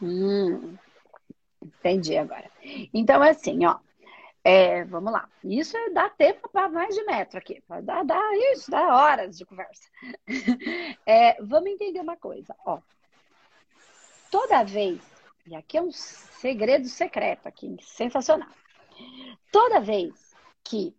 Hum, 0.00 0.74
entendi 1.62 2.16
agora. 2.16 2.50
Então, 2.92 3.22
é 3.22 3.30
assim, 3.30 3.64
ó. 3.66 3.76
É, 4.48 4.84
vamos 4.84 5.12
lá. 5.12 5.28
Isso 5.42 5.76
é 5.76 5.90
dá 5.90 6.08
tempo 6.08 6.48
para 6.48 6.68
mais 6.68 6.94
de 6.94 7.02
metro 7.02 7.36
aqui. 7.36 7.60
Dá, 7.82 8.04
dá 8.04 8.20
isso, 8.52 8.70
dá 8.70 8.94
horas 8.94 9.36
de 9.36 9.44
conversa. 9.44 9.90
É, 11.04 11.42
vamos 11.42 11.70
entender 11.70 11.98
uma 11.98 12.16
coisa, 12.16 12.54
ó. 12.64 12.78
Toda 14.30 14.62
vez, 14.62 15.00
e 15.46 15.54
aqui 15.56 15.78
é 15.78 15.82
um 15.82 15.90
segredo 15.90 16.88
secreto 16.88 17.48
aqui, 17.48 17.76
sensacional. 17.80 18.48
Toda 19.50 19.80
vez 19.80 20.32
que, 20.62 20.94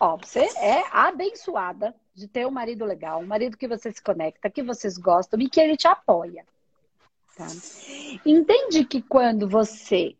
ó, 0.00 0.16
você 0.16 0.46
é 0.56 0.82
abençoada 0.90 1.94
de 2.14 2.26
ter 2.26 2.46
um 2.46 2.50
marido 2.50 2.86
legal, 2.86 3.20
um 3.20 3.26
marido 3.26 3.58
que 3.58 3.68
você 3.68 3.92
se 3.92 4.02
conecta, 4.02 4.48
que 4.48 4.62
vocês 4.62 4.96
gostam 4.96 5.38
e 5.40 5.50
que 5.50 5.60
ele 5.60 5.76
te 5.76 5.86
apoia. 5.86 6.46
Tá? 7.36 7.48
Entende 8.24 8.82
que 8.86 9.02
quando 9.02 9.46
você. 9.46 10.16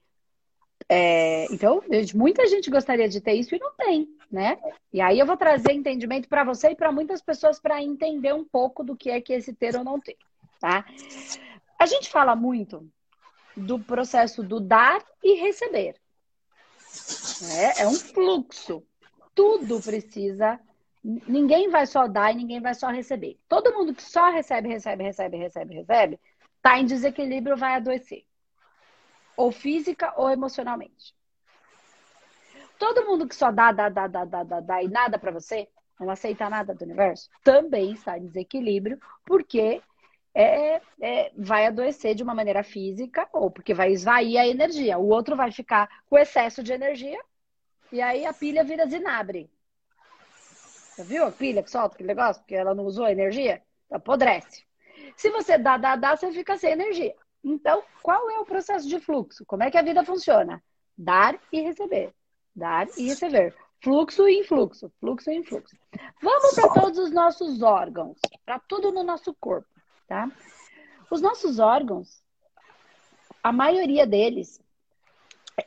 É... 0.88 1.46
Então, 1.52 1.82
muita 2.14 2.46
gente 2.46 2.70
gostaria 2.70 3.08
de 3.08 3.20
ter 3.20 3.34
isso 3.34 3.54
e 3.54 3.58
não 3.58 3.72
tem, 3.74 4.08
né? 4.30 4.58
E 4.92 5.00
aí 5.00 5.18
eu 5.18 5.26
vou 5.26 5.36
trazer 5.36 5.72
entendimento 5.72 6.28
para 6.28 6.44
você 6.44 6.70
e 6.70 6.76
para 6.76 6.90
muitas 6.90 7.20
pessoas 7.20 7.60
para 7.60 7.82
entender 7.82 8.32
um 8.32 8.44
pouco 8.44 8.82
do 8.82 8.96
que 8.96 9.10
é 9.10 9.20
que 9.20 9.32
esse 9.32 9.52
ter 9.52 9.76
ou 9.76 9.84
não 9.84 10.00
ter, 10.00 10.16
tá? 10.60 10.84
A 11.78 11.86
gente 11.86 12.08
fala 12.08 12.34
muito 12.34 12.88
do 13.56 13.78
processo 13.78 14.42
do 14.42 14.60
dar 14.60 15.04
e 15.22 15.34
receber. 15.34 15.96
É, 17.52 17.82
é 17.82 17.88
um 17.88 17.94
fluxo. 17.94 18.82
Tudo 19.34 19.80
precisa 19.80 20.58
Ninguém 21.02 21.70
vai 21.70 21.86
só 21.86 22.06
dar 22.06 22.32
e 22.32 22.36
ninguém 22.36 22.60
vai 22.60 22.74
só 22.74 22.88
receber. 22.88 23.38
Todo 23.48 23.72
mundo 23.72 23.94
que 23.94 24.02
só 24.02 24.30
recebe, 24.30 24.68
recebe, 24.68 25.02
recebe, 25.04 25.36
recebe, 25.36 25.74
recebe, 25.74 26.20
está 26.56 26.78
em 26.78 26.84
desequilíbrio 26.84 27.56
vai 27.56 27.76
adoecer. 27.76 28.24
Ou 29.38 29.52
física 29.52 30.12
ou 30.16 30.28
emocionalmente. 30.28 31.14
Todo 32.76 33.06
mundo 33.06 33.28
que 33.28 33.36
só 33.36 33.52
dá, 33.52 33.70
dá, 33.70 33.88
dá, 33.88 34.08
dá, 34.08 34.24
dá, 34.24 34.42
dá, 34.42 34.60
dá 34.60 34.82
e 34.82 34.88
nada 34.88 35.16
para 35.16 35.30
você, 35.30 35.68
não 36.00 36.10
aceita 36.10 36.50
nada 36.50 36.74
do 36.74 36.84
universo, 36.84 37.30
também 37.44 37.92
está 37.92 38.18
em 38.18 38.26
desequilíbrio, 38.26 38.98
porque 39.24 39.80
é, 40.34 40.80
é, 41.00 41.32
vai 41.36 41.66
adoecer 41.66 42.16
de 42.16 42.22
uma 42.24 42.34
maneira 42.34 42.64
física 42.64 43.28
ou 43.32 43.48
porque 43.48 43.72
vai 43.72 43.92
esvair 43.92 44.40
a 44.40 44.46
energia. 44.46 44.98
O 44.98 45.06
outro 45.06 45.36
vai 45.36 45.52
ficar 45.52 45.88
com 46.10 46.18
excesso 46.18 46.60
de 46.60 46.72
energia 46.72 47.20
e 47.92 48.00
aí 48.00 48.26
a 48.26 48.32
pilha 48.32 48.64
vira 48.64 48.88
zinabre. 48.88 49.48
Você 50.34 51.04
viu 51.04 51.24
a 51.24 51.30
pilha 51.30 51.62
que 51.62 51.70
solta 51.70 51.94
aquele 51.94 52.08
negócio? 52.08 52.42
Porque 52.42 52.56
ela 52.56 52.74
não 52.74 52.84
usou 52.84 53.04
a 53.04 53.12
energia? 53.12 53.62
Apodrece. 53.88 54.64
Se 55.16 55.30
você 55.30 55.56
dá, 55.56 55.76
dá, 55.76 55.94
dá, 55.94 56.16
você 56.16 56.32
fica 56.32 56.56
sem 56.56 56.72
energia. 56.72 57.14
Então, 57.42 57.82
qual 58.02 58.28
é 58.30 58.38
o 58.38 58.44
processo 58.44 58.88
de 58.88 58.98
fluxo? 59.00 59.44
Como 59.46 59.62
é 59.62 59.70
que 59.70 59.78
a 59.78 59.82
vida 59.82 60.04
funciona? 60.04 60.62
Dar 60.96 61.38
e 61.52 61.60
receber. 61.60 62.12
Dar 62.54 62.88
e 62.96 63.08
receber. 63.08 63.54
Fluxo 63.80 64.28
e 64.28 64.40
influxo. 64.40 64.90
Fluxo 65.00 65.30
e 65.30 65.36
influxo. 65.36 65.76
Vamos 66.20 66.54
para 66.54 66.68
todos 66.72 66.98
os 66.98 67.12
nossos 67.12 67.62
órgãos, 67.62 68.18
para 68.44 68.58
tudo 68.58 68.90
no 68.90 69.04
nosso 69.04 69.34
corpo, 69.34 69.68
tá? 70.06 70.30
Os 71.10 71.20
nossos 71.20 71.58
órgãos, 71.58 72.22
a 73.42 73.52
maioria 73.52 74.06
deles 74.06 74.60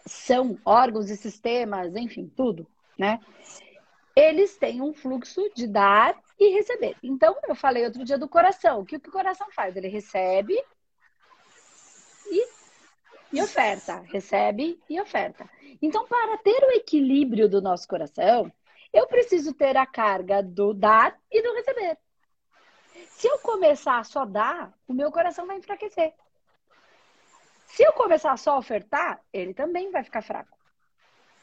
são 0.06 0.58
órgãos 0.66 1.10
e 1.10 1.18
sistemas, 1.18 1.96
enfim, 1.96 2.32
tudo, 2.36 2.68
né? 2.98 3.20
Eles 4.16 4.58
têm 4.58 4.82
um 4.82 4.94
fluxo 4.94 5.50
de 5.56 5.66
dar 5.68 6.20
e 6.38 6.50
receber. 6.50 6.98
Então, 7.02 7.36
eu 7.48 7.56
falei 7.56 7.86
outro 7.86 8.04
dia 8.04 8.18
do 8.18 8.28
coração. 8.28 8.82
O 8.82 8.86
que 8.86 8.98
o 8.98 9.12
coração 9.12 9.48
faz? 9.52 9.76
Ele 9.76 9.88
recebe 9.88 10.62
e, 12.32 12.48
e 13.34 13.42
oferta. 13.42 13.98
Recebe 14.08 14.80
e 14.90 15.00
oferta. 15.00 15.48
Então, 15.82 16.08
para 16.08 16.38
ter 16.38 16.64
o 16.64 16.72
equilíbrio 16.72 17.50
do 17.50 17.62
nosso 17.62 17.88
coração, 17.88 18.52
eu 18.94 19.06
preciso 19.08 19.54
ter 19.54 19.78
a 19.78 19.86
carga 19.86 20.42
do 20.42 20.74
dar 20.74 21.18
e 21.32 21.42
do 21.42 21.54
receber. 21.54 21.98
Se 23.10 23.28
eu 23.28 23.38
começar 23.40 24.00
a 24.00 24.04
só 24.04 24.26
dar, 24.26 24.74
o 24.88 24.94
meu 24.94 25.12
coração 25.12 25.46
vai 25.46 25.58
enfraquecer. 25.58 26.14
Se 27.68 27.84
eu 27.84 27.94
começar 27.94 28.38
só 28.38 28.52
a 28.52 28.58
ofertar, 28.58 29.22
ele 29.32 29.54
também 29.54 29.92
vai 29.92 30.04
ficar 30.04 30.22
fraco. 30.22 30.58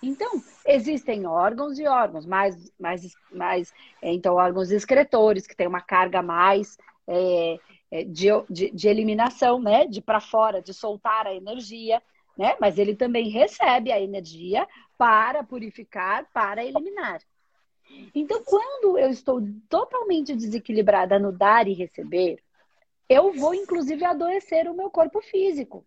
Então, 0.02 0.42
existem 0.64 1.26
órgãos 1.26 1.78
e 1.78 1.86
órgãos, 1.86 2.24
mais, 2.24 2.70
mais, 2.78 3.16
mais 3.32 3.72
então, 4.02 4.34
órgãos 4.34 4.70
excretores, 4.70 5.46
que 5.46 5.56
têm 5.56 5.66
uma 5.66 5.80
carga 5.80 6.22
mais 6.22 6.78
é, 7.08 7.58
é 7.90 8.04
de, 8.04 8.26
de, 8.48 8.70
de, 8.70 8.88
eliminação, 8.88 9.60
né? 9.60 9.86
De 9.86 10.00
para 10.00 10.20
fora, 10.20 10.62
de 10.62 10.74
soltar 10.74 11.26
a 11.26 11.34
energia, 11.34 12.02
né? 12.36 12.56
Mas 12.60 12.78
ele 12.78 12.94
também 12.94 13.28
recebe 13.28 13.90
a 13.90 14.00
energia 14.00 14.68
para 14.96 15.42
purificar, 15.42 16.28
para 16.32 16.64
eliminar. 16.64 17.20
Então, 18.14 18.42
quando 18.44 18.98
eu 18.98 19.08
estou 19.08 19.40
totalmente 19.68 20.36
desequilibrada 20.36 21.18
no 21.18 21.32
dar 21.32 21.66
e 21.66 21.72
receber, 21.72 22.38
eu 23.08 23.32
vou, 23.32 23.54
inclusive, 23.54 24.04
adoecer 24.04 24.68
o 24.68 24.74
meu 24.74 24.90
corpo 24.90 25.22
físico 25.22 25.84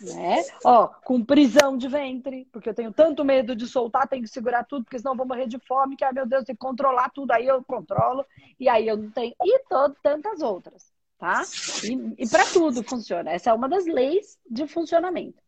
né? 0.00 0.42
Ó, 0.64 0.88
com 0.88 1.24
prisão 1.24 1.76
de 1.76 1.88
ventre, 1.88 2.46
porque 2.52 2.68
eu 2.68 2.74
tenho 2.74 2.92
tanto 2.92 3.24
medo 3.24 3.54
de 3.54 3.66
soltar, 3.66 4.08
tenho 4.08 4.22
que 4.22 4.28
segurar 4.28 4.64
tudo, 4.64 4.84
porque 4.84 4.98
senão 4.98 5.12
eu 5.12 5.16
vou 5.16 5.26
morrer 5.26 5.46
de 5.46 5.58
fome, 5.58 5.96
que, 5.96 6.04
ai 6.04 6.12
meu 6.12 6.26
Deus, 6.26 6.44
tem 6.44 6.54
que 6.54 6.60
controlar 6.60 7.10
tudo, 7.10 7.32
aí 7.32 7.46
eu 7.46 7.62
controlo, 7.64 8.24
e 8.58 8.68
aí 8.68 8.86
eu 8.86 8.96
não 8.96 9.10
tenho. 9.10 9.34
E 9.42 9.58
todo, 9.68 9.96
tantas 10.02 10.40
outras, 10.40 10.92
tá? 11.18 11.42
E, 11.84 12.24
e 12.24 12.28
para 12.28 12.44
tudo 12.46 12.82
funciona. 12.82 13.30
Essa 13.30 13.50
é 13.50 13.52
uma 13.52 13.68
das 13.68 13.86
leis 13.86 14.38
de 14.48 14.66
funcionamento. 14.66 15.42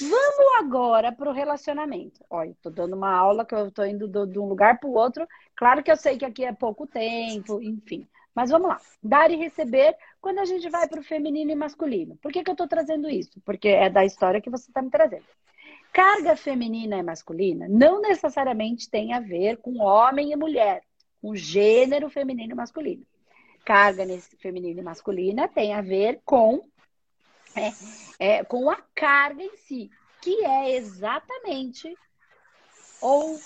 Vamos 0.00 0.58
agora 0.58 1.10
para 1.12 1.30
o 1.30 1.32
relacionamento. 1.32 2.22
Olha, 2.28 2.50
estou 2.50 2.70
dando 2.70 2.94
uma 2.94 3.10
aula 3.10 3.44
que 3.44 3.54
eu 3.54 3.68
estou 3.68 3.86
indo 3.86 4.06
de 4.26 4.38
um 4.38 4.46
lugar 4.46 4.78
para 4.78 4.88
o 4.88 4.94
outro. 4.94 5.26
Claro 5.56 5.82
que 5.82 5.90
eu 5.90 5.96
sei 5.96 6.18
que 6.18 6.26
aqui 6.26 6.44
é 6.44 6.52
pouco 6.52 6.86
tempo, 6.86 7.62
enfim. 7.62 8.06
Mas 8.38 8.50
vamos 8.50 8.68
lá. 8.68 8.80
Dar 9.02 9.32
e 9.32 9.34
receber 9.34 9.96
quando 10.20 10.38
a 10.38 10.44
gente 10.44 10.70
vai 10.70 10.86
para 10.86 11.00
o 11.00 11.02
feminino 11.02 11.50
e 11.50 11.56
masculino. 11.56 12.16
Por 12.22 12.30
que, 12.30 12.44
que 12.44 12.48
eu 12.48 12.52
estou 12.52 12.68
trazendo 12.68 13.10
isso? 13.10 13.40
Porque 13.44 13.66
é 13.66 13.90
da 13.90 14.04
história 14.04 14.40
que 14.40 14.48
você 14.48 14.70
está 14.70 14.80
me 14.80 14.90
trazendo. 14.90 15.24
Carga 15.92 16.36
feminina 16.36 16.98
e 16.98 17.02
masculina 17.02 17.66
não 17.68 18.00
necessariamente 18.00 18.88
tem 18.88 19.12
a 19.12 19.18
ver 19.18 19.56
com 19.56 19.80
homem 19.80 20.30
e 20.30 20.36
mulher, 20.36 20.84
com 21.20 21.34
gênero 21.34 22.08
feminino 22.08 22.52
e 22.52 22.54
masculino. 22.54 23.04
Carga 23.64 24.04
feminina 24.38 24.82
e 24.82 24.84
masculina 24.84 25.48
tem 25.48 25.74
a 25.74 25.80
ver 25.80 26.20
com, 26.24 26.64
é, 27.56 27.72
é, 28.20 28.44
com 28.44 28.70
a 28.70 28.76
carga 28.94 29.42
em 29.42 29.56
si, 29.56 29.90
que 30.22 30.44
é 30.44 30.76
exatamente 30.76 31.92
ou 33.00 33.36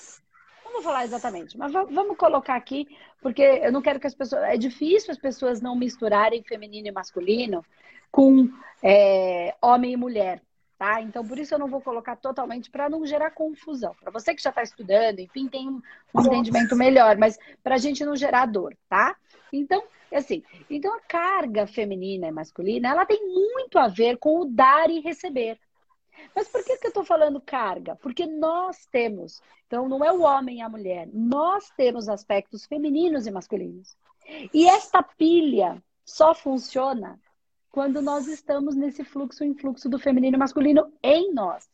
vou 0.73 0.83
falar 0.83 1.05
exatamente, 1.05 1.57
mas 1.57 1.73
vamos 1.73 2.17
colocar 2.17 2.57
aqui, 2.57 2.89
porque 3.23 3.43
eu 3.43 3.71
não 3.71 3.81
quero 3.81 4.01
que 4.01 4.07
as 4.07 4.15
pessoas. 4.15 4.43
É 4.43 4.57
difícil 4.57 5.13
as 5.13 5.19
pessoas 5.19 5.63
não 5.63 5.77
misturarem 5.77 6.43
feminino 6.43 6.89
e 6.89 6.93
masculino 6.93 7.65
com 8.11 8.51
é, 8.83 9.55
homem 9.63 9.93
e 9.93 9.97
mulher, 9.97 10.43
tá? 10.77 11.01
Então, 11.01 11.27
por 11.27 11.39
isso 11.39 11.55
eu 11.55 11.59
não 11.59 11.69
vou 11.69 11.81
colocar 11.81 12.17
totalmente 12.17 12.69
para 12.71 12.91
não 12.91 13.07
gerar 13.07 13.31
confusão. 13.31 13.95
Para 13.99 14.11
você 14.11 14.35
que 14.35 14.43
já 14.43 14.51
está 14.51 14.63
estudando, 14.63 15.21
enfim, 15.21 15.49
tem 15.49 15.69
um, 15.69 15.81
entendimento 16.21 16.77
melhor, 16.77 17.17
mas 17.17 17.39
para 17.63 17.77
a 17.77 17.79
gente 17.79 18.05
não 18.05 18.17
gerar 18.17 18.47
dor, 18.47 18.77
tá? 18.89 19.17
Então, 19.53 19.83
assim, 20.13 20.43
então 20.69 20.95
a 20.95 21.01
carga 21.01 21.67
feminina 21.67 22.27
e 22.27 22.33
masculina, 22.33 22.89
ela 22.89 23.07
tem 23.07 23.25
muito 23.25 23.79
a 23.79 23.89
ver 23.89 24.19
com 24.19 24.41
o 24.41 24.45
dar 24.45 24.91
e 24.91 25.01
receber. 25.01 25.59
Mas 26.35 26.49
por 26.49 26.65
que, 26.65 26.77
que 26.77 26.87
eu 26.87 26.91
estou 26.91 27.05
falando 27.05 27.41
carga? 27.41 27.97
Porque 27.97 28.27
nós 28.27 28.87
temos, 28.87 29.43
então 29.67 29.89
não 29.89 30.05
é 30.05 30.13
o 30.13 30.23
homem 30.23 30.59
e 30.59 30.61
a 30.61 30.69
mulher, 30.69 31.09
nós 31.13 31.71
temos 31.77 32.09
aspectos 32.09 32.67
femininos 32.67 33.27
e 33.27 33.31
masculinos. 33.31 33.97
E 34.53 34.69
esta 34.69 35.03
pilha 35.03 35.83
só 36.05 36.35
funciona 36.35 37.21
quando 37.71 38.03
nós 38.03 38.29
estamos 38.29 38.75
nesse 38.77 39.03
fluxo 39.03 39.45
influxo 39.45 39.89
do 39.89 39.99
feminino 39.99 40.37
e 40.37 40.39
masculino 40.39 40.93
em 41.03 41.33
nós. 41.33 41.69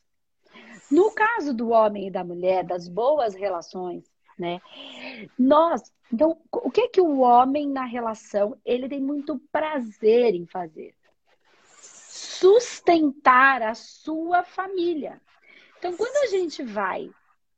No 0.91 1.11
caso 1.13 1.53
do 1.53 1.71
homem 1.71 2.07
e 2.07 2.11
da 2.11 2.25
mulher, 2.25 2.65
das 2.65 2.89
boas 2.89 3.35
relações, 3.35 4.05
né? 4.39 4.61
Nós, 5.39 5.93
então, 6.11 6.39
o 6.53 6.71
que 6.71 6.83
é 6.83 6.89
que 6.89 7.01
o 7.01 7.19
homem 7.19 7.69
na 7.69 7.85
relação, 7.85 8.57
ele 8.65 8.89
tem 8.89 9.01
muito 9.01 9.39
prazer 9.53 10.35
em 10.35 10.47
fazer? 10.47 10.95
Sustentar 12.39 13.63
a 13.63 13.75
sua 13.75 14.45
família. 14.45 15.21
Então, 15.79 15.97
quando 15.97 16.17
a 16.25 16.27
gente 16.27 16.63
vai 16.63 17.11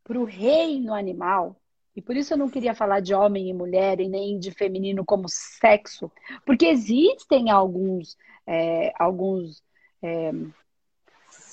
para 0.05 0.19
o 0.19 0.25
reino 0.25 0.95
animal, 0.95 1.57
e 1.95 2.01
por 2.01 2.17
isso 2.17 2.33
eu 2.33 2.39
não 2.39 2.49
queria 2.49 2.75
falar 2.75 3.01
de 3.01 3.15
homem 3.15 3.49
e 3.49 3.55
mulher 3.55 4.01
e 4.01 4.09
nem 4.09 4.39
de 4.39 4.51
feminino 4.51 5.05
como 5.05 5.27
sexo, 5.29 6.11
porque 6.47 6.67
existem 6.67 7.51
alguns, 7.51 8.17
é, 8.47 8.93
alguns, 8.99 9.63
é, 10.03 10.31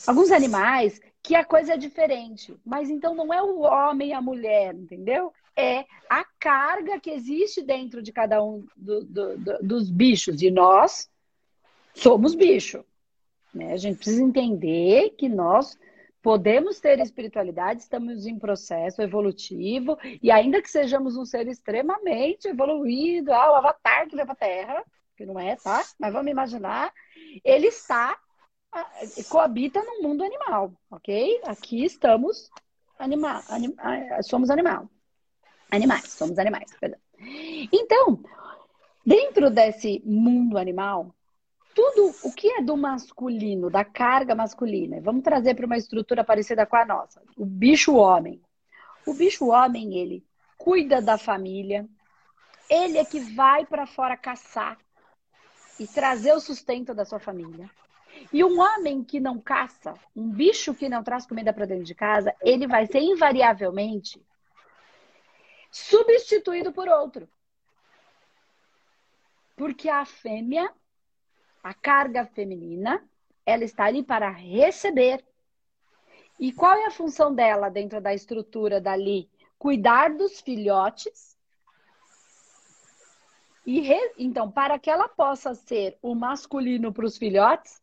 alguns 0.05 0.31
animais 0.31 0.99
que 1.21 1.35
a 1.35 1.43
coisa 1.43 1.73
é 1.73 1.77
diferente. 1.77 2.55
Mas 2.65 2.89
então 2.89 3.13
não 3.13 3.33
é 3.33 3.41
o 3.41 3.59
homem 3.59 4.09
e 4.09 4.13
a 4.13 4.21
mulher, 4.21 4.73
entendeu? 4.73 5.33
É 5.55 5.85
a 6.09 6.23
carga 6.39 6.99
que 6.99 7.09
existe 7.09 7.61
dentro 7.61 8.01
de 8.01 8.13
cada 8.13 8.43
um 8.43 8.65
do, 8.75 9.03
do, 9.03 9.37
do, 9.37 9.57
dos 9.63 9.89
bichos. 9.89 10.41
E 10.41 10.51
nós 10.51 11.09
somos 11.93 12.35
bicho. 12.35 12.85
Né? 13.53 13.73
A 13.73 13.77
gente 13.77 13.97
precisa 13.97 14.21
entender 14.21 15.11
que 15.11 15.27
nós 15.29 15.77
podemos 16.21 16.79
ter 16.79 16.99
espiritualidade, 16.99 17.81
estamos 17.81 18.25
em 18.25 18.37
processo 18.37 19.01
evolutivo, 19.01 19.97
e 20.21 20.29
ainda 20.29 20.61
que 20.61 20.69
sejamos 20.69 21.15
um 21.15 21.25
ser 21.25 21.47
extremamente 21.47 22.47
evoluído, 22.47 23.31
ah, 23.31 23.53
o 23.53 23.55
avatar 23.55 24.07
que 24.07 24.15
veio 24.15 24.25
para 24.25 24.33
a 24.33 24.37
Terra, 24.37 24.83
que 25.15 25.25
não 25.25 25.39
é, 25.39 25.55
tá? 25.55 25.83
Mas 25.97 26.11
vamos 26.11 26.29
imaginar, 26.29 26.91
ele 27.43 27.67
está, 27.67 28.17
ah, 28.73 28.89
coabita 29.29 29.81
no 29.81 30.01
mundo 30.01 30.23
animal, 30.23 30.73
ok? 30.91 31.41
Aqui 31.45 31.85
estamos 31.85 32.49
animal, 32.99 33.41
anim, 33.49 33.73
ah, 33.77 34.21
somos 34.21 34.49
animal. 34.49 34.89
Animais, 35.71 36.09
somos 36.09 36.37
animais, 36.39 36.69
perdão. 36.79 36.99
Então, 37.71 38.21
dentro 39.05 39.49
desse 39.49 40.01
mundo 40.05 40.57
animal, 40.57 41.15
tudo 41.77 42.11
o 42.23 42.33
que 42.33 42.47
é 42.53 42.59
do 42.59 42.75
masculino, 42.75 43.69
da 43.69 43.85
carga 43.85 44.33
masculina, 44.33 44.99
vamos 44.99 45.23
trazer 45.23 45.53
para 45.53 45.67
uma 45.67 45.77
estrutura 45.77 46.23
parecida 46.23 46.65
com 46.65 46.75
a 46.75 46.83
nossa. 46.83 47.21
O 47.37 47.45
bicho 47.45 47.93
homem. 47.93 48.41
O 49.05 49.13
bicho 49.13 49.49
homem, 49.49 49.95
ele 49.95 50.25
cuida 50.57 50.99
da 50.99 51.19
família, 51.19 51.87
ele 52.67 52.97
é 52.97 53.05
que 53.05 53.19
vai 53.19 53.63
para 53.63 53.85
fora 53.85 54.17
caçar 54.17 54.75
e 55.79 55.85
trazer 55.85 56.33
o 56.33 56.39
sustento 56.39 56.95
da 56.95 57.05
sua 57.05 57.19
família. 57.19 57.69
E 58.33 58.43
um 58.43 58.59
homem 58.59 59.03
que 59.03 59.19
não 59.19 59.39
caça, 59.39 59.93
um 60.15 60.27
bicho 60.27 60.73
que 60.73 60.89
não 60.89 61.03
traz 61.03 61.27
comida 61.27 61.53
para 61.53 61.67
dentro 61.67 61.83
de 61.83 61.93
casa, 61.93 62.35
ele 62.41 62.65
vai 62.65 62.87
ser 62.87 63.01
invariavelmente 63.01 64.19
substituído 65.69 66.73
por 66.73 66.89
outro. 66.89 67.29
Porque 69.55 69.87
a 69.87 70.03
fêmea 70.05 70.73
a 71.67 71.73
carga 71.73 72.25
feminina, 72.25 73.03
ela 73.45 73.65
está 73.65 73.83
ali 73.83 74.01
para 74.01 74.29
receber. 74.29 75.21
E 76.39 76.53
qual 76.53 76.73
é 76.73 76.85
a 76.85 76.91
função 76.91 77.35
dela 77.35 77.67
dentro 77.67 77.99
da 77.99 78.13
estrutura 78.13 78.79
dali? 78.79 79.29
Cuidar 79.59 80.15
dos 80.15 80.39
filhotes. 80.39 81.35
E 83.65 83.81
re... 83.81 84.13
então, 84.17 84.49
para 84.49 84.79
que 84.79 84.89
ela 84.89 85.09
possa 85.09 85.53
ser 85.53 85.97
o 86.01 86.15
masculino 86.15 86.93
para 86.93 87.05
os 87.05 87.17
filhotes, 87.17 87.81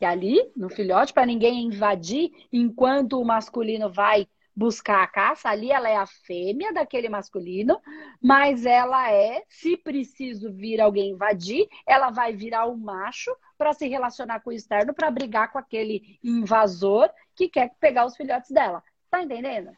e 0.00 0.06
ali, 0.06 0.50
no 0.56 0.70
filhote, 0.70 1.12
para 1.12 1.26
ninguém 1.26 1.66
invadir, 1.66 2.30
enquanto 2.50 3.20
o 3.20 3.24
masculino 3.24 3.92
vai 3.92 4.26
buscar 4.58 5.04
a 5.04 5.06
caça, 5.06 5.48
ali 5.48 5.70
ela 5.70 5.88
é 5.88 5.94
a 5.94 6.04
fêmea 6.04 6.72
daquele 6.72 7.08
masculino, 7.08 7.80
mas 8.20 8.66
ela 8.66 9.08
é, 9.08 9.44
se 9.48 9.76
preciso 9.76 10.52
vir 10.52 10.80
alguém 10.80 11.12
invadir, 11.12 11.68
ela 11.86 12.10
vai 12.10 12.32
virar 12.32 12.66
o 12.66 12.72
um 12.72 12.76
macho 12.76 13.30
para 13.56 13.72
se 13.72 13.86
relacionar 13.86 14.40
com 14.40 14.50
o 14.50 14.52
externo, 14.52 14.92
para 14.92 15.12
brigar 15.12 15.52
com 15.52 15.58
aquele 15.58 16.18
invasor 16.24 17.08
que 17.36 17.48
quer 17.48 17.72
pegar 17.78 18.04
os 18.04 18.16
filhotes 18.16 18.50
dela. 18.50 18.82
Tá 19.08 19.22
entendendo? 19.22 19.70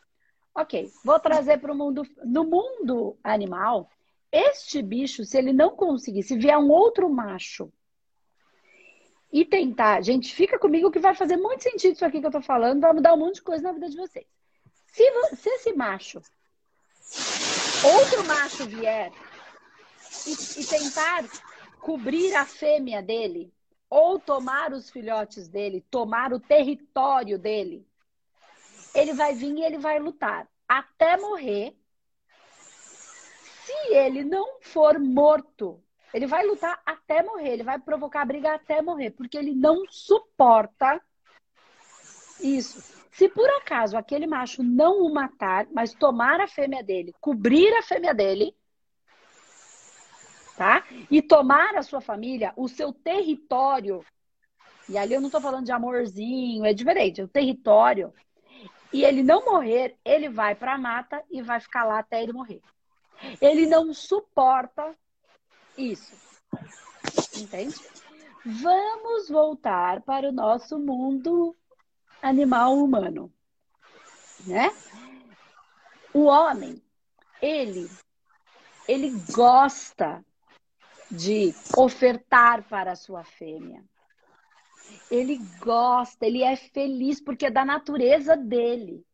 Ok, 0.55 0.91
vou 1.05 1.21
trazer 1.21 1.59
para 1.59 1.73
o 1.73 1.77
mundo. 1.77 2.03
No 2.25 2.45
mundo 2.45 3.19
animal, 3.23 3.87
este 4.33 4.81
bicho, 4.81 5.27
se 5.27 5.37
ele 5.37 5.53
não 5.53 5.77
conseguir, 5.77 6.23
se 6.23 6.39
vier 6.39 6.57
um 6.57 6.71
outro 6.71 7.11
macho 7.11 7.71
e 9.31 9.45
tentar, 9.45 10.01
gente, 10.01 10.35
fica 10.35 10.59
comigo 10.59 10.91
que 10.91 10.99
vai 10.99 11.15
fazer 11.15 11.37
muito 11.37 11.63
sentido 11.63 11.93
isso 11.93 12.05
aqui 12.05 12.19
que 12.19 12.27
eu 12.27 12.33
tô 12.33 12.41
falando, 12.41 12.81
vai 12.81 12.95
mudar 12.95 13.13
um 13.13 13.19
monte 13.19 13.35
de 13.35 13.43
coisa 13.43 13.65
na 13.65 13.73
vida 13.73 13.91
de 13.91 13.97
vocês. 13.97 14.40
Se, 14.93 15.37
se 15.37 15.49
esse 15.51 15.73
macho, 15.73 16.21
outro 17.85 18.25
macho 18.25 18.67
vier 18.67 19.13
e, 20.27 20.61
e 20.61 20.67
tentar 20.67 21.25
cobrir 21.81 22.35
a 22.35 22.45
fêmea 22.45 23.03
dele, 23.03 23.53
ou 23.89 24.21
tomar 24.21 24.73
os 24.73 24.89
filhotes 24.91 25.49
dele, 25.49 25.85
tomar 25.91 26.33
o 26.33 26.39
território 26.39 27.39
dele, 27.39 27.87
ele 28.95 29.13
vai 29.13 29.35
vir 29.35 29.57
e 29.57 29.65
ele 29.65 29.79
vai 29.79 29.99
lutar 29.99 30.49
até 30.69 31.17
morrer. 31.17 31.77
Se 33.65 33.95
ele 33.95 34.25
não 34.25 34.61
for 34.61 34.99
morto, 34.99 35.83
ele 36.15 36.27
vai 36.27 36.45
lutar 36.47 36.81
até 36.87 37.23
morrer, 37.23 37.51
ele 37.51 37.63
vai 37.65 37.79
provocar 37.79 38.25
briga 38.25 38.55
até 38.55 38.81
morrer, 38.81 39.11
porque 39.11 39.37
ele 39.37 39.55
não 39.55 39.85
suporta 39.89 41.01
isso. 42.41 43.00
Se 43.11 43.29
por 43.29 43.49
acaso 43.51 43.97
aquele 43.97 44.27
macho 44.27 44.63
não 44.63 45.03
o 45.03 45.13
matar, 45.13 45.67
mas 45.73 45.93
tomar 45.93 46.41
a 46.41 46.47
fêmea 46.47 46.83
dele, 46.83 47.15
cobrir 47.21 47.73
a 47.75 47.83
fêmea 47.83 48.15
dele, 48.15 48.55
tá? 50.57 50.85
E 51.11 51.21
tomar 51.21 51.75
a 51.77 51.83
sua 51.83 52.01
família, 52.01 52.53
o 52.57 52.69
seu 52.69 52.93
território, 52.93 54.05
e 54.89 54.99
ali 54.99 55.15
eu 55.15 55.21
não 55.21 55.29
estou 55.29 55.41
falando 55.41 55.65
de 55.65 55.73
amorzinho, 55.73 56.65
é 56.65 56.73
diferente, 56.73 57.21
é 57.21 57.25
o 57.25 57.29
território. 57.29 58.13
E 58.93 59.05
ele 59.05 59.23
não 59.23 59.45
morrer, 59.45 59.97
ele 60.05 60.29
vai 60.29 60.55
para 60.57 60.75
a 60.75 60.79
mata 60.79 61.23
e 61.31 61.41
vai 61.41 61.61
ficar 61.61 61.85
lá 61.85 62.01
até 62.01 62.21
ele 62.21 62.33
morrer. 62.33 62.61
Ele 63.41 63.67
não 63.67 63.95
suporta 63.95 64.93
isso. 65.79 66.13
Entende? 67.37 67.77
Vamos 68.45 69.29
voltar 69.29 70.01
para 70.01 70.29
o 70.29 70.33
nosso 70.33 70.77
mundo 70.77 71.57
animal 72.23 72.77
humano, 72.77 73.33
né? 74.47 74.71
O 76.13 76.25
homem, 76.25 76.83
ele 77.41 77.89
ele 78.89 79.11
gosta 79.33 80.25
de 81.11 81.55
ofertar 81.77 82.63
para 82.65 82.93
a 82.93 82.97
sua 82.97 83.23
fêmea. 83.23 83.85
Ele 85.11 85.39
gosta, 85.61 86.27
ele 86.27 86.43
é 86.43 86.57
feliz 86.57 87.21
porque 87.21 87.47
é 87.47 87.51
da 87.51 87.65
natureza 87.65 88.37
dele 88.37 89.05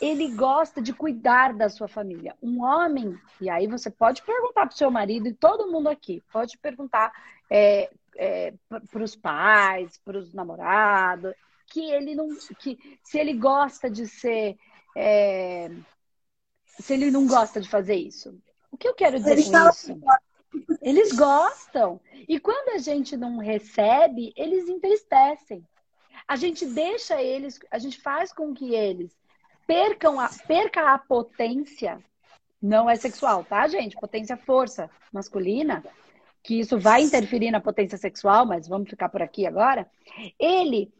ele 0.00 0.30
gosta 0.34 0.80
de 0.80 0.92
cuidar 0.92 1.52
da 1.52 1.68
sua 1.68 1.88
família. 1.88 2.36
Um 2.42 2.62
homem, 2.62 3.18
e 3.40 3.50
aí 3.50 3.66
você 3.66 3.90
pode 3.90 4.22
perguntar 4.22 4.66
para 4.66 4.74
o 4.74 4.76
seu 4.76 4.90
marido 4.90 5.28
e 5.28 5.34
todo 5.34 5.70
mundo 5.70 5.88
aqui, 5.88 6.22
pode 6.32 6.56
perguntar 6.58 7.12
é, 7.50 7.90
é, 8.16 8.54
para 8.90 9.02
os 9.02 9.16
pais, 9.16 9.98
para 10.04 10.18
os 10.18 10.32
namorados, 10.32 11.32
que 11.70 11.90
ele 11.90 12.14
não, 12.14 12.28
que 12.58 12.78
se 13.02 13.18
ele 13.18 13.34
gosta 13.34 13.90
de 13.90 14.06
ser, 14.06 14.56
é, 14.96 15.70
se 16.64 16.94
ele 16.94 17.10
não 17.10 17.26
gosta 17.26 17.60
de 17.60 17.68
fazer 17.68 17.96
isso. 17.96 18.38
O 18.70 18.76
que 18.76 18.88
eu 18.88 18.94
quero 18.94 19.18
dizer 19.18 19.34
com 19.44 19.68
isso? 19.68 20.00
Eles 20.80 21.12
gostam. 21.12 22.00
E 22.28 22.38
quando 22.40 22.74
a 22.74 22.78
gente 22.78 23.16
não 23.16 23.38
recebe, 23.38 24.32
eles 24.36 24.68
entristecem. 24.68 25.66
A 26.26 26.36
gente 26.36 26.66
deixa 26.66 27.20
eles, 27.22 27.58
a 27.70 27.78
gente 27.78 28.00
faz 28.00 28.32
com 28.32 28.54
que 28.54 28.74
eles 28.74 29.16
percam 29.66 30.18
a, 30.18 30.30
perca 30.46 30.94
a 30.94 30.98
potência, 30.98 32.02
não 32.60 32.88
é 32.88 32.96
sexual, 32.96 33.44
tá, 33.44 33.68
gente? 33.68 33.96
Potência 33.96 34.36
força 34.36 34.90
masculina, 35.12 35.84
que 36.42 36.58
isso 36.58 36.78
vai 36.78 37.02
interferir 37.02 37.50
na 37.50 37.60
potência 37.60 37.98
sexual, 37.98 38.46
mas 38.46 38.66
vamos 38.66 38.88
ficar 38.88 39.10
por 39.10 39.20
aqui 39.20 39.46
agora. 39.46 39.88
Ele, 40.38 40.90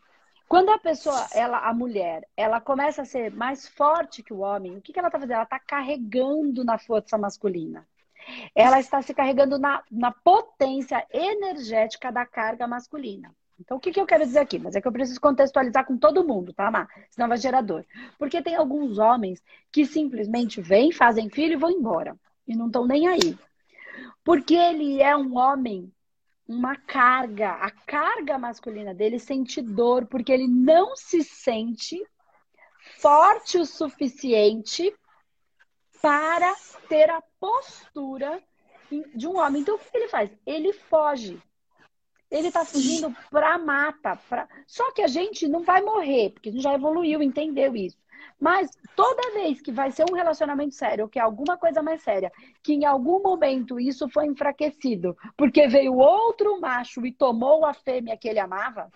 quando 0.49 0.71
a 0.71 0.79
pessoa, 0.79 1.27
ela, 1.33 1.59
a 1.59 1.75
mulher, 1.75 2.27
ela 2.37 2.61
começa 2.61 3.03
a 3.03 3.05
ser 3.05 3.31
mais 3.31 3.69
forte 3.69 4.23
que 4.23 4.33
o 4.33 4.39
homem, 4.39 4.77
o 4.77 4.81
que, 4.81 4.93
que 4.93 4.99
ela 4.99 5.09
está 5.09 5.19
fazendo? 5.19 5.35
Ela 5.35 5.43
está 5.43 5.59
carregando 5.59 6.65
na 6.65 6.79
força 6.79 7.19
masculina. 7.19 7.87
Ela 8.55 8.81
está 8.81 9.01
se 9.03 9.15
carregando 9.15 9.59
na, 9.59 9.83
na 9.91 10.11
potência 10.11 11.07
energética 11.13 12.11
da 12.11 12.27
carga 12.27 12.67
masculina. 12.67 13.35
Então, 13.61 13.77
o 13.77 13.81
que, 13.81 13.91
que 13.91 14.01
eu 14.01 14.07
quero 14.07 14.25
dizer 14.25 14.39
aqui? 14.39 14.59
Mas 14.59 14.77
é 14.77 14.81
que 14.81 14.87
eu 14.87 14.93
preciso 14.93 15.21
contextualizar 15.21 15.85
com 15.85 15.99
todo 15.99 16.27
mundo, 16.27 16.53
tá, 16.53 16.71
Má? 16.71 16.89
Senão 17.11 17.29
vai 17.29 17.39
gerar 17.39 17.61
dor. 17.61 17.85
Porque 18.17 18.41
tem 18.41 18.55
alguns 18.55 18.99
homens 18.99 19.43
que 19.73 19.85
simplesmente 19.85 20.61
vêm, 20.61 20.93
fazem 20.93 21.29
filho 21.29 21.55
e 21.55 21.57
vão 21.57 21.71
embora. 21.71 22.17
E 22.47 22.55
não 22.55 22.67
estão 22.67 22.87
nem 22.87 23.09
aí. 23.09 23.37
Porque 24.25 24.55
ele 24.55 25.03
é 25.03 25.17
um 25.17 25.37
homem, 25.37 25.93
uma 26.49 26.75
carga. 26.75 27.51
A 27.53 27.71
carga 27.71 28.39
masculina 28.39 28.95
dele 28.95 29.19
sente 29.19 29.61
dor, 29.61 30.07
porque 30.07 30.33
ele 30.33 30.49
não 30.49 30.97
se 30.97 31.23
sente 31.23 32.03
forte 32.99 33.59
o 33.59 33.67
suficiente 33.67 34.93
para 36.01 36.55
ter 36.89 37.11
a 37.11 37.23
postura 37.39 38.43
de 39.15 39.29
um 39.29 39.39
homem. 39.39 39.61
Então, 39.61 39.77
o 39.77 39.79
que 39.79 39.97
ele 39.97 40.09
faz? 40.09 40.31
Ele 40.47 40.73
foge. 40.73 41.41
Ele 42.31 42.49
está 42.49 42.65
fugindo 42.65 43.15
para 43.31 43.55
a 43.55 43.59
mata. 43.59 44.17
Pra... 44.29 44.49
Só 44.67 44.91
que 44.93 45.03
a 45.03 45.09
gente 45.09 45.47
não 45.47 45.63
vai 45.63 45.83
morrer, 45.83 46.31
porque 46.31 46.49
a 46.49 46.53
gente 46.53 46.63
já 46.63 46.75
evoluiu, 46.75 47.23
entendeu 47.23 47.77
isso. 47.77 47.99
Mas 48.41 48.71
toda 48.97 49.33
vez 49.33 49.61
que 49.61 49.73
vai 49.73 49.91
ser 49.91 50.05
um 50.11 50.15
relacionamento 50.15 50.75
sério, 50.75 51.05
ou 51.05 51.09
que 51.09 51.19
é 51.19 51.23
alguma 51.23 51.57
coisa 51.57 51.83
mais 51.83 52.03
séria, 52.03 52.33
que 52.63 52.73
em 52.73 52.85
algum 52.85 53.23
momento 53.23 53.79
isso 53.81 54.09
foi 54.09 54.27
enfraquecido, 54.27 55.17
porque 55.37 55.67
veio 55.67 55.97
outro 55.97 56.61
macho 56.61 57.05
e 57.05 57.13
tomou 57.13 57.65
a 57.65 57.75
fêmea 57.75 58.17
que 58.17 58.29
ele 58.29 58.39
amava, 58.39 58.91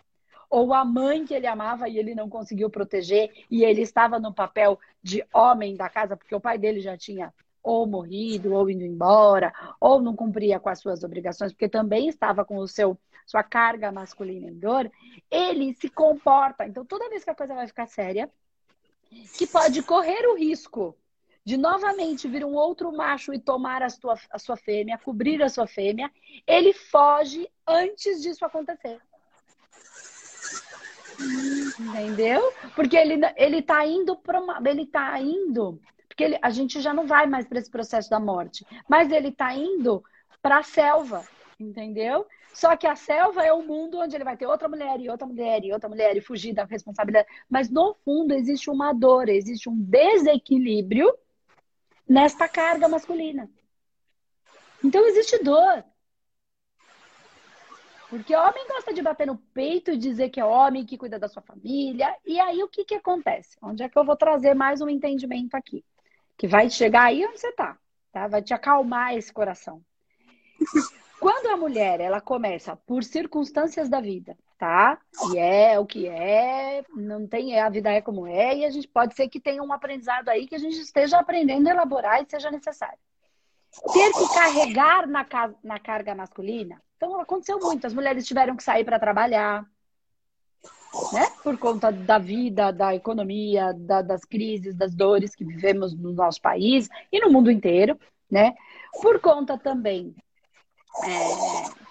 ou 0.49 0.73
a 0.75 0.85
mãe 0.85 1.25
que 1.25 1.35
ele 1.35 1.47
amava 1.47 1.89
e 1.89 1.99
ele 1.99 2.15
não 2.15 2.29
conseguiu 2.29 2.69
proteger, 2.69 3.31
e 3.51 3.65
ele 3.65 3.83
estava 3.83 4.19
no 4.19 4.33
papel 4.33 4.79
de 5.03 5.25
homem 5.33 5.77
da 5.77 5.89
casa, 5.89 6.17
porque 6.17 6.35
o 6.35 6.41
pai 6.41 6.59
dele 6.59 6.81
já 6.81 6.97
tinha 6.97 7.33
ou 7.63 7.87
morrido, 7.87 8.53
ou 8.55 8.69
indo 8.69 8.85
embora, 8.85 9.53
ou 9.81 10.01
não 10.01 10.17
cumpria 10.17 10.59
com 10.59 10.69
as 10.69 10.81
suas 10.81 11.05
obrigações, 11.05 11.53
porque 11.53 11.69
também 11.69 12.09
estava 12.09 12.45
com 12.45 12.57
o 12.59 12.67
seu 12.67 12.99
sua 13.25 13.43
carga 13.43 13.93
masculina 13.93 14.49
em 14.49 14.59
dor, 14.59 14.91
ele 15.31 15.73
se 15.75 15.89
comporta. 15.89 16.67
Então, 16.67 16.85
toda 16.85 17.09
vez 17.09 17.25
que 17.25 17.31
a 17.31 17.35
coisa 17.35 17.55
vai 17.55 17.67
ficar 17.67 17.87
séria, 17.87 18.29
que 19.37 19.47
pode 19.47 19.83
correr 19.83 20.27
o 20.27 20.37
risco 20.37 20.97
de 21.45 21.57
novamente 21.57 22.29
vir 22.29 22.45
um 22.45 22.55
outro 22.55 22.93
macho 22.93 23.35
e 23.35 23.39
tomar 23.39 23.83
a 23.83 23.89
sua, 23.89 24.19
a 24.31 24.39
sua 24.39 24.57
fêmea, 24.57 24.99
cobrir 24.99 25.43
a 25.43 25.49
sua 25.49 25.67
fêmea, 25.67 26.11
ele 26.47 26.73
foge 26.73 27.49
antes 27.67 28.23
disso 28.23 28.45
acontecer. 28.45 29.01
Entendeu? 31.79 32.53
Porque 32.75 32.97
ele, 32.97 33.21
ele 33.37 33.63
tá 33.63 33.85
indo 33.87 34.17
para. 34.17 34.41
Ele 34.65 34.87
tá 34.87 35.21
indo 35.21 35.81
porque 36.13 36.25
ele, 36.25 36.39
a 36.43 36.51
gente 36.51 36.79
já 36.81 36.93
não 36.93 37.07
vai 37.07 37.27
mais 37.27 37.47
para 37.47 37.59
esse 37.59 37.71
processo 37.71 38.11
da 38.11 38.21
morte. 38.21 38.67
Mas 38.87 39.11
ele 39.11 39.29
está 39.29 39.55
indo 39.55 40.05
para 40.43 40.59
a 40.59 40.63
selva, 40.63 41.27
entendeu? 41.63 42.27
Só 42.53 42.77
que 42.77 42.87
a 42.87 42.95
selva 42.95 43.45
é 43.45 43.53
o 43.53 43.63
mundo 43.63 43.99
onde 43.99 44.15
ele 44.15 44.25
vai 44.25 44.37
ter 44.37 44.47
outra 44.47 44.69
mulher 44.69 45.01
e 45.01 45.09
outra 45.09 45.27
mulher 45.27 45.65
e 45.65 45.73
outra 45.73 45.89
mulher 45.89 46.17
e 46.17 46.21
fugir 46.21 46.53
da 46.53 46.65
responsabilidade. 46.65 47.29
Mas 47.49 47.71
no 47.71 47.95
fundo 48.05 48.35
existe 48.35 48.69
uma 48.69 48.93
dor, 48.93 49.29
existe 49.29 49.69
um 49.69 49.77
desequilíbrio 49.77 51.13
nesta 52.09 52.49
carga 52.49 52.89
masculina. 52.89 53.49
Então 54.85 55.07
existe 55.07 55.43
dor. 55.43 55.85
Porque 58.11 58.37
homem 58.37 58.69
gosta 58.69 58.93
de 58.93 59.01
bater 59.01 59.27
no 59.27 59.39
peito 59.39 59.91
e 59.91 59.97
dizer 59.97 60.29
que 60.29 60.39
é 60.39 60.45
homem, 60.45 60.85
que 60.85 60.99
cuida 60.99 61.19
da 61.19 61.29
sua 61.29 61.41
família. 61.41 62.15
E 62.27 62.39
aí 62.39 62.63
o 62.63 62.69
que, 62.69 62.85
que 62.85 62.95
acontece? 62.95 63.57
Onde 63.63 63.83
é 63.83 63.89
que 63.89 63.99
eu 63.99 64.05
vou 64.05 64.17
trazer 64.17 64.55
mais 64.55 64.83
um 64.83 64.89
entendimento 64.89 65.55
aqui? 65.55 65.83
que 66.37 66.47
vai 66.47 66.69
chegar 66.69 67.05
aí 67.05 67.25
onde 67.25 67.39
você 67.39 67.49
está, 67.49 67.79
tá? 68.13 68.27
Vai 68.27 68.43
te 68.43 68.53
acalmar 68.53 69.15
esse 69.17 69.33
coração. 69.33 69.81
Quando 71.23 71.47
a 71.51 71.57
mulher, 71.57 72.01
ela 72.01 72.21
começa 72.21 72.75
por 72.75 73.05
circunstâncias 73.05 73.89
da 73.89 74.01
vida, 74.01 74.37
tá? 74.59 74.99
E 75.31 75.39
é 75.39 75.79
o 75.79 75.87
que 75.87 76.09
é, 76.09 76.83
não 76.97 77.29
tem, 77.29 77.61
a 77.61 77.69
vida 77.69 77.93
é 77.93 78.01
como 78.01 78.27
é, 78.27 78.57
e 78.57 78.65
a 78.65 78.71
gente 78.71 78.89
pode 78.89 79.15
ser 79.15 79.29
que 79.29 79.39
tenha 79.39 79.63
um 79.63 79.73
aprendizado 79.73 80.29
aí 80.29 80.49
que 80.49 80.57
a 80.57 80.59
gente 80.59 80.81
esteja 80.81 81.21
aprendendo 81.21 81.69
a 81.69 81.71
elaborar 81.71 82.21
e 82.21 82.27
seja 82.29 82.51
necessário. 82.51 82.99
Ter 83.93 84.11
que 84.11 84.35
carregar 84.35 85.07
na, 85.07 85.25
na 85.63 85.79
carga 85.79 86.13
masculina, 86.13 86.83
então 86.97 87.21
aconteceu 87.21 87.57
muito, 87.61 87.87
as 87.87 87.95
mulheres 87.95 88.27
tiveram 88.27 88.57
que 88.57 88.65
sair 88.65 88.85
para 88.85 88.99
trabalhar, 88.99 89.65
né? 91.13 91.31
Por 91.45 91.57
conta 91.57 91.93
da 91.93 92.19
vida, 92.19 92.73
da 92.73 92.97
economia, 92.97 93.73
da, 93.73 94.03
das 94.03 94.25
crises, 94.25 94.75
das 94.75 94.93
dores 94.93 95.37
que 95.37 95.45
vivemos 95.45 95.97
no 95.97 96.13
nosso 96.13 96.43
país 96.43 96.89
e 97.13 97.21
no 97.21 97.31
mundo 97.31 97.49
inteiro, 97.49 97.97
né? 98.29 98.55
Por 99.01 99.21
conta 99.21 99.57
também. 99.57 100.17
É... 101.05 101.83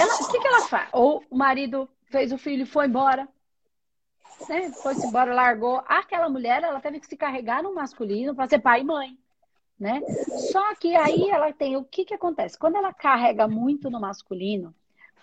Ela, 0.00 0.14
o 0.14 0.28
que, 0.30 0.38
que 0.38 0.46
ela 0.46 0.62
faz? 0.62 0.88
Ou 0.92 1.22
o 1.30 1.36
marido 1.36 1.88
fez 2.10 2.32
o 2.32 2.38
filho 2.38 2.62
e 2.62 2.66
foi 2.66 2.86
embora, 2.86 3.28
né? 4.48 4.70
Foi-se 4.82 5.06
embora, 5.06 5.34
largou. 5.34 5.82
Aquela 5.86 6.28
mulher, 6.28 6.62
ela 6.62 6.80
teve 6.80 7.00
que 7.00 7.06
se 7.06 7.16
carregar 7.16 7.62
no 7.62 7.74
masculino 7.74 8.34
para 8.34 8.48
ser 8.48 8.60
pai 8.60 8.80
e 8.80 8.84
mãe, 8.84 9.18
né? 9.78 10.00
Só 10.52 10.74
que 10.76 10.94
aí 10.96 11.28
ela 11.28 11.52
tem 11.52 11.76
o 11.76 11.84
que 11.84 12.04
que 12.04 12.14
acontece? 12.14 12.58
Quando 12.58 12.76
ela 12.76 12.92
carrega 12.92 13.46
muito 13.48 13.90
no 13.90 14.00
masculino, 14.00 14.74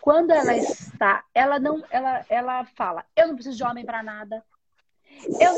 quando 0.02 0.32
ela 0.32 0.56
está, 0.56 1.24
ela 1.34 1.60
não, 1.60 1.84
ela, 1.90 2.26
ela 2.30 2.66
fala, 2.66 3.04
eu 3.16 3.28
não 3.28 3.36
preciso 3.36 3.58
de 3.58 3.64
homem 3.64 3.86
para 3.86 4.04
nada. 4.04 4.44
Eu, 5.40 5.56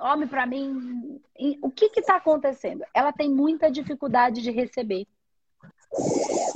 homem 0.00 0.26
para 0.26 0.46
mim, 0.46 1.20
o 1.60 1.70
que 1.70 1.90
que 1.90 2.00
está 2.00 2.16
acontecendo? 2.16 2.84
Ela 2.92 3.12
tem 3.12 3.30
muita 3.30 3.70
dificuldade 3.70 4.42
de 4.42 4.50
receber. 4.50 5.06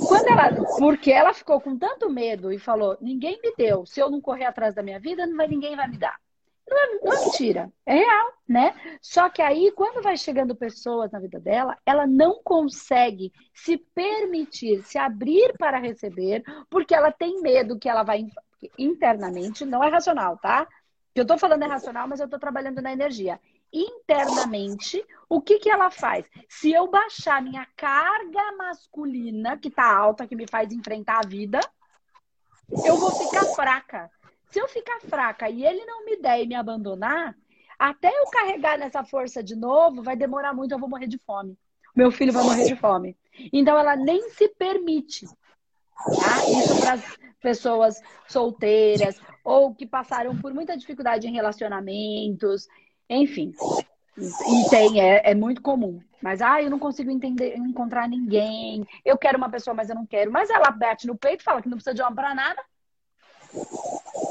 Quando 0.05 0.27
ela, 0.29 0.65
porque 0.75 1.11
ela 1.11 1.33
ficou 1.33 1.59
com 1.59 1.77
tanto 1.77 2.09
medo 2.09 2.51
e 2.51 2.57
falou, 2.57 2.97
ninguém 3.01 3.39
me 3.41 3.53
deu, 3.57 3.85
se 3.85 3.99
eu 3.99 4.09
não 4.09 4.21
correr 4.21 4.45
atrás 4.45 4.73
da 4.73 4.81
minha 4.81 4.99
vida, 4.99 5.25
não 5.25 5.35
vai, 5.35 5.47
ninguém 5.47 5.75
vai 5.75 5.87
me 5.87 5.97
dar. 5.97 6.17
Não 6.69 6.77
é, 6.77 6.99
não 7.03 7.13
é 7.13 7.19
mentira, 7.21 7.71
é 7.85 7.95
real, 7.95 8.33
né? 8.47 8.73
Só 9.01 9.29
que 9.29 9.41
aí, 9.41 9.71
quando 9.71 10.01
vai 10.01 10.17
chegando 10.17 10.55
pessoas 10.55 11.11
na 11.11 11.19
vida 11.19 11.39
dela, 11.39 11.77
ela 11.85 12.05
não 12.05 12.41
consegue 12.43 13.31
se 13.53 13.77
permitir, 13.77 14.83
se 14.83 14.97
abrir 14.97 15.53
para 15.57 15.77
receber, 15.77 16.43
porque 16.69 16.93
ela 16.93 17.11
tem 17.11 17.41
medo 17.41 17.79
que 17.79 17.87
ela 17.87 18.03
vai 18.03 18.25
internamente, 18.77 19.65
não 19.65 19.83
é 19.83 19.89
racional, 19.89 20.37
tá? 20.37 20.67
Eu 21.15 21.25
tô 21.25 21.37
falando 21.37 21.63
é 21.63 21.67
racional, 21.67 22.07
mas 22.07 22.19
eu 22.19 22.29
tô 22.29 22.37
trabalhando 22.37 22.81
na 22.81 22.91
energia. 22.91 23.39
Internamente, 23.71 25.03
o 25.29 25.41
que 25.41 25.59
que 25.59 25.69
ela 25.69 25.91
faz? 25.91 26.25
Se 26.47 26.71
eu 26.71 26.87
baixar 26.87 27.41
minha 27.41 27.67
carga 27.75 28.51
masculina, 28.57 29.57
que 29.57 29.69
tá 29.69 29.95
alta, 29.95 30.25
que 30.25 30.35
me 30.35 30.47
faz 30.49 30.71
enfrentar 30.71 31.19
a 31.19 31.27
vida, 31.27 31.59
eu 32.85 32.97
vou 32.97 33.11
ficar 33.11 33.43
fraca. 33.55 34.09
Se 34.49 34.59
eu 34.59 34.67
ficar 34.67 35.01
fraca 35.01 35.49
e 35.49 35.65
ele 35.65 35.85
não 35.85 36.05
me 36.05 36.15
der 36.17 36.41
e 36.41 36.47
me 36.47 36.55
abandonar, 36.55 37.35
até 37.77 38.09
eu 38.09 38.25
carregar 38.27 38.77
nessa 38.77 39.03
força 39.03 39.43
de 39.43 39.55
novo, 39.55 40.01
vai 40.01 40.15
demorar 40.15 40.53
muito, 40.53 40.71
eu 40.71 40.79
vou 40.79 40.89
morrer 40.89 41.07
de 41.07 41.17
fome. 41.19 41.57
Meu 41.95 42.11
filho 42.11 42.31
vai 42.31 42.43
morrer 42.43 42.65
de 42.65 42.75
fome. 42.75 43.17
Então 43.51 43.77
ela 43.77 43.95
nem 43.95 44.29
se 44.29 44.47
permite. 44.49 45.25
Tá? 45.25 46.49
Isso 46.49 46.79
para 46.79 46.93
as 46.93 47.17
pessoas 47.41 48.01
solteiras 48.27 49.19
ou 49.43 49.73
que 49.73 49.85
passaram 49.85 50.37
por 50.37 50.53
muita 50.53 50.77
dificuldade 50.77 51.27
em 51.27 51.33
relacionamentos, 51.33 52.67
enfim. 53.09 53.53
E 54.17 54.69
tem, 54.69 54.99
é, 54.99 55.31
é 55.31 55.35
muito 55.35 55.61
comum. 55.61 56.01
Mas, 56.21 56.41
ah, 56.41 56.61
eu 56.61 56.69
não 56.69 56.79
consigo 56.79 57.11
entender, 57.11 57.55
encontrar 57.55 58.07
ninguém. 58.09 58.85
Eu 59.05 59.17
quero 59.17 59.37
uma 59.37 59.49
pessoa, 59.49 59.73
mas 59.75 59.89
eu 59.89 59.95
não 59.95 60.05
quero. 60.05 60.31
Mas 60.31 60.49
ela 60.49 60.71
bate 60.71 61.05
no 61.05 61.15
peito 61.15 61.41
e 61.41 61.43
fala 61.43 61.61
que 61.61 61.69
não 61.69 61.77
precisa 61.77 61.93
de 61.93 62.01
homem 62.01 62.15
para 62.15 62.33
nada. 62.33 62.63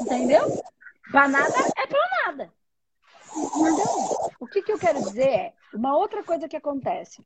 Entendeu? 0.01 0.61
Pra 1.09 1.27
nada 1.27 1.53
é 1.77 1.87
pra 1.87 2.09
nada. 2.25 2.53
Então, 3.35 4.31
o 4.39 4.47
que, 4.47 4.61
que 4.61 4.71
eu 4.71 4.79
quero 4.79 4.99
dizer 4.99 5.29
é 5.29 5.53
uma 5.73 5.95
outra 5.95 6.23
coisa 6.23 6.47
que 6.47 6.57
acontece. 6.57 7.25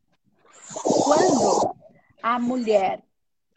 Quando 1.04 1.76
a 2.22 2.40
mulher 2.40 3.04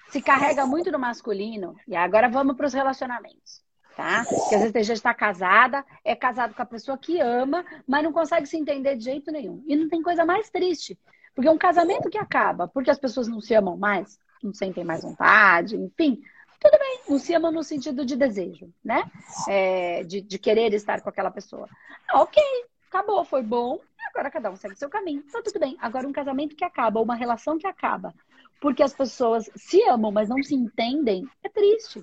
se 0.09 0.23
carrega 0.23 0.67
muito 0.67 0.91
no 0.91 0.99
masculino, 0.99 1.77
e 1.87 1.97
agora 1.97 2.29
vamos 2.29 2.57
para 2.57 2.67
os 2.67 2.73
relacionamentos, 2.73 3.64
tá? 3.97 4.21
Às 4.21 4.51
vezes 4.51 4.73
tem 4.73 4.83
gente 4.83 4.95
que 4.95 4.99
está 4.99 5.15
casada, 5.15 5.85
é 6.05 6.15
casado 6.15 6.55
com 6.55 6.63
a 6.63 6.67
pessoa 6.67 6.99
que 6.99 7.21
ama, 7.21 7.65
mas 7.87 8.03
não 8.03 8.13
consegue 8.13 8.47
se 8.47 8.57
entender 8.57 8.97
de 8.97 9.05
jeito 9.05 9.31
nenhum. 9.31 9.63
E 9.67 9.77
não 9.77 9.89
tem 9.89 10.03
coisa 10.03 10.25
mais 10.25 10.51
triste. 10.51 10.99
Porque 11.35 11.49
um 11.49 11.59
casamento 11.59 12.09
que 12.09 12.19
acaba 12.19 12.69
porque 12.69 12.91
as 12.91 12.99
pessoas 12.99 13.27
não 13.27 13.41
se 13.41 13.55
amam 13.55 13.77
mais, 13.77 14.19
não 14.43 14.55
sentem 14.55 14.85
mais 14.85 15.03
vontade, 15.03 15.77
enfim, 15.77 16.23
tudo 16.61 16.79
bem, 16.79 17.01
não 17.09 17.19
se 17.19 17.35
ama 17.35 17.51
no 17.51 17.63
sentido 17.63 18.07
de 18.07 18.17
desejo, 18.17 18.73
né? 18.85 19.05
É, 19.49 20.05
de, 20.05 20.21
de 20.21 20.39
querer 20.39 20.73
estar 20.73 21.01
com 21.01 21.09
aquela 21.09 21.31
pessoa. 21.31 21.69
Ah, 22.09 22.23
ok, 22.23 22.43
acabou, 22.89 23.25
foi 23.25 23.43
bom, 23.43 23.81
agora 24.09 24.31
cada 24.31 24.51
um 24.51 24.57
segue 24.57 24.77
seu 24.77 24.89
caminho, 24.89 25.23
tá 25.31 25.43
tudo 25.43 25.59
bem. 25.59 25.77
Agora, 25.81 26.07
um 26.07 26.13
casamento 26.13 26.55
que 26.55 26.65
acaba, 26.65 27.01
uma 27.01 27.17
relação 27.17 27.59
que 27.59 27.67
acaba, 27.67 28.15
porque 28.61 28.83
as 28.83 28.95
pessoas 28.95 29.51
se 29.57 29.83
amam, 29.89 30.13
mas 30.13 30.29
não 30.29 30.43
se 30.43 30.55
entendem, 30.55 31.29
é 31.43 31.49
triste. 31.49 32.01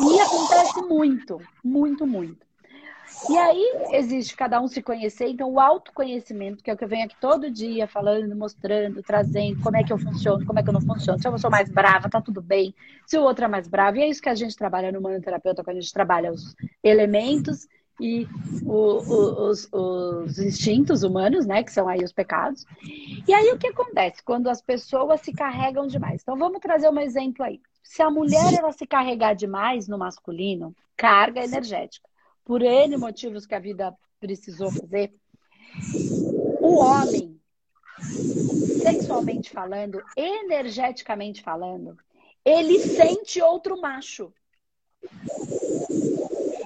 E 0.00 0.20
acontece 0.20 0.82
muito, 0.82 1.40
muito, 1.62 2.06
muito. 2.06 2.44
E 3.28 3.38
aí 3.38 3.72
existe 3.92 4.36
cada 4.36 4.60
um 4.60 4.66
se 4.66 4.82
conhecer, 4.82 5.28
então 5.28 5.50
o 5.50 5.60
autoconhecimento, 5.60 6.62
que 6.62 6.70
é 6.70 6.74
o 6.74 6.76
que 6.76 6.84
eu 6.84 6.88
venho 6.88 7.04
aqui 7.04 7.16
todo 7.20 7.50
dia 7.50 7.86
falando, 7.86 8.34
mostrando, 8.34 9.02
trazendo 9.02 9.62
como 9.62 9.76
é 9.76 9.84
que 9.84 9.92
eu 9.92 9.98
funciono, 9.98 10.44
como 10.44 10.58
é 10.58 10.62
que 10.62 10.68
eu 10.68 10.72
não 10.72 10.80
funciono. 10.80 11.18
Se 11.18 11.28
eu 11.28 11.38
sou 11.38 11.50
mais 11.50 11.70
brava, 11.70 12.08
tá 12.08 12.20
tudo 12.20 12.42
bem. 12.42 12.74
Se 13.06 13.16
o 13.16 13.22
outro 13.22 13.44
é 13.44 13.48
mais 13.48 13.68
bravo, 13.68 13.98
e 13.98 14.02
é 14.02 14.08
isso 14.08 14.20
que 14.20 14.28
a 14.28 14.34
gente 14.34 14.56
trabalha 14.56 14.90
no 14.90 15.00
manoterapeuta, 15.00 15.62
quando 15.62 15.76
a 15.76 15.80
gente 15.80 15.92
trabalha 15.92 16.32
os 16.32 16.54
elementos 16.82 17.66
e 18.00 18.26
o, 18.64 18.72
o, 18.72 19.48
os, 19.48 19.68
os, 19.72 20.38
instintos 20.38 21.02
humanos, 21.02 21.46
né, 21.46 21.62
que 21.62 21.72
são 21.72 21.88
aí 21.88 22.02
os 22.02 22.12
pecados. 22.12 22.66
E 23.26 23.32
aí 23.32 23.52
o 23.52 23.58
que 23.58 23.68
acontece 23.68 24.22
quando 24.22 24.48
as 24.48 24.60
pessoas 24.60 25.20
se 25.20 25.32
carregam 25.32 25.86
demais? 25.86 26.20
Então 26.22 26.36
vamos 26.36 26.60
trazer 26.60 26.88
um 26.90 26.98
exemplo 26.98 27.44
aí. 27.44 27.60
Se 27.84 28.02
a 28.02 28.10
mulher 28.10 28.54
ela 28.54 28.72
se 28.72 28.86
carregar 28.86 29.34
demais 29.34 29.86
no 29.86 29.98
masculino, 29.98 30.74
carga 30.96 31.44
energética 31.44 32.08
por 32.42 32.62
N 32.62 32.96
motivos 32.96 33.46
que 33.46 33.54
a 33.54 33.60
vida 33.60 33.94
precisou 34.18 34.70
fazer, 34.70 35.14
o 36.60 36.76
homem, 36.76 37.38
sexualmente 38.82 39.50
falando, 39.50 40.02
energeticamente 40.16 41.42
falando, 41.42 41.96
ele 42.42 42.80
sente 42.80 43.40
outro 43.42 43.80
macho. 43.80 44.32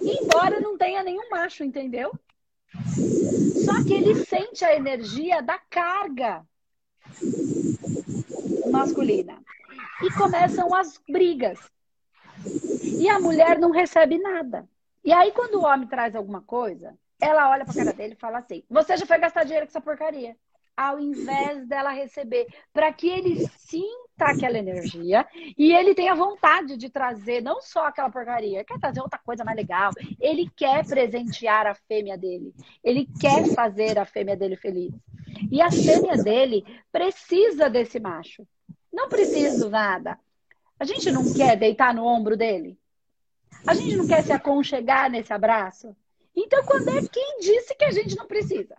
Embora 0.02 0.60
não 0.60 0.78
tenha 0.78 1.02
nenhum 1.02 1.28
macho, 1.30 1.64
entendeu? 1.64 2.12
Só 3.64 3.84
que 3.84 3.92
ele 3.92 4.24
sente 4.24 4.64
a 4.64 4.74
energia 4.74 5.42
da 5.42 5.58
carga 5.58 6.46
masculina. 8.70 9.38
E 10.02 10.12
começam 10.12 10.74
as 10.74 11.00
brigas. 11.08 11.58
E 12.98 13.08
a 13.08 13.18
mulher 13.18 13.58
não 13.58 13.70
recebe 13.70 14.18
nada. 14.18 14.68
E 15.04 15.12
aí, 15.12 15.32
quando 15.32 15.56
o 15.56 15.64
homem 15.64 15.88
traz 15.88 16.14
alguma 16.14 16.42
coisa, 16.42 16.94
ela 17.20 17.50
olha 17.50 17.64
pra 17.64 17.74
cara 17.74 17.92
dele 17.92 18.14
e 18.14 18.20
fala 18.20 18.38
assim: 18.38 18.62
Você 18.68 18.96
já 18.96 19.06
foi 19.06 19.18
gastar 19.18 19.44
dinheiro 19.44 19.66
com 19.66 19.70
essa 19.70 19.80
porcaria. 19.80 20.36
Ao 20.76 21.00
invés 21.00 21.66
dela 21.66 21.90
receber, 21.90 22.46
para 22.72 22.92
que 22.92 23.08
ele 23.08 23.48
sinta 23.58 24.26
aquela 24.26 24.58
energia 24.58 25.26
e 25.56 25.72
ele 25.72 25.92
tenha 25.92 26.14
vontade 26.14 26.76
de 26.76 26.88
trazer 26.88 27.42
não 27.42 27.60
só 27.60 27.86
aquela 27.86 28.08
porcaria, 28.08 28.64
quer 28.64 28.78
trazer 28.78 29.00
outra 29.00 29.18
coisa 29.18 29.44
mais 29.44 29.56
legal. 29.56 29.90
Ele 30.20 30.48
quer 30.54 30.86
presentear 30.86 31.66
a 31.66 31.74
fêmea 31.74 32.16
dele. 32.16 32.54
Ele 32.84 33.08
quer 33.20 33.44
fazer 33.54 33.98
a 33.98 34.04
fêmea 34.04 34.36
dele 34.36 34.54
feliz. 34.54 34.94
E 35.50 35.60
a 35.60 35.70
fêmea 35.70 36.16
dele 36.16 36.64
precisa 36.90 37.68
desse 37.68 37.98
macho. 38.00 38.46
Não 38.92 39.08
preciso 39.08 39.68
nada. 39.68 40.18
A 40.78 40.84
gente 40.84 41.10
não 41.10 41.32
quer 41.32 41.56
deitar 41.56 41.94
no 41.94 42.04
ombro 42.04 42.36
dele? 42.36 42.78
A 43.66 43.74
gente 43.74 43.96
não 43.96 44.06
quer 44.06 44.22
se 44.22 44.32
aconchegar 44.32 45.10
nesse 45.10 45.32
abraço? 45.32 45.94
Então, 46.34 46.64
quando 46.64 46.88
é 46.90 47.06
quem 47.08 47.38
disse 47.40 47.74
que 47.74 47.84
a 47.84 47.90
gente 47.90 48.16
não 48.16 48.26
precisa? 48.26 48.76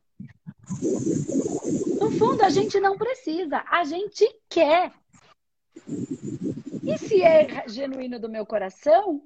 No 1.99 2.11
fundo, 2.11 2.43
a 2.43 2.49
gente 2.49 2.79
não 2.79 2.97
precisa, 2.97 3.63
a 3.69 3.83
gente 3.83 4.25
quer. 4.47 4.93
E 6.83 6.97
se 6.97 7.21
é 7.21 7.67
genuíno 7.67 8.19
do 8.19 8.29
meu 8.29 8.45
coração, 8.45 9.21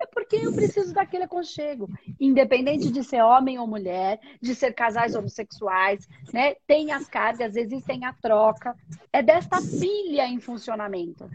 é 0.00 0.06
porque 0.06 0.36
eu 0.36 0.52
preciso 0.52 0.94
daquele 0.94 1.24
aconchego. 1.24 1.88
Independente 2.20 2.90
de 2.90 3.02
ser 3.02 3.22
homem 3.22 3.58
ou 3.58 3.66
mulher, 3.66 4.20
de 4.40 4.54
ser 4.54 4.72
casais 4.72 5.14
homossexuais, 5.14 6.08
né? 6.32 6.54
Tem 6.66 6.92
as 6.92 7.08
cargas, 7.08 7.56
existem 7.56 8.04
a 8.04 8.12
troca. 8.12 8.76
É 9.12 9.22
desta 9.22 9.58
pilha 9.60 10.26
em 10.26 10.40
funcionamento 10.40 11.28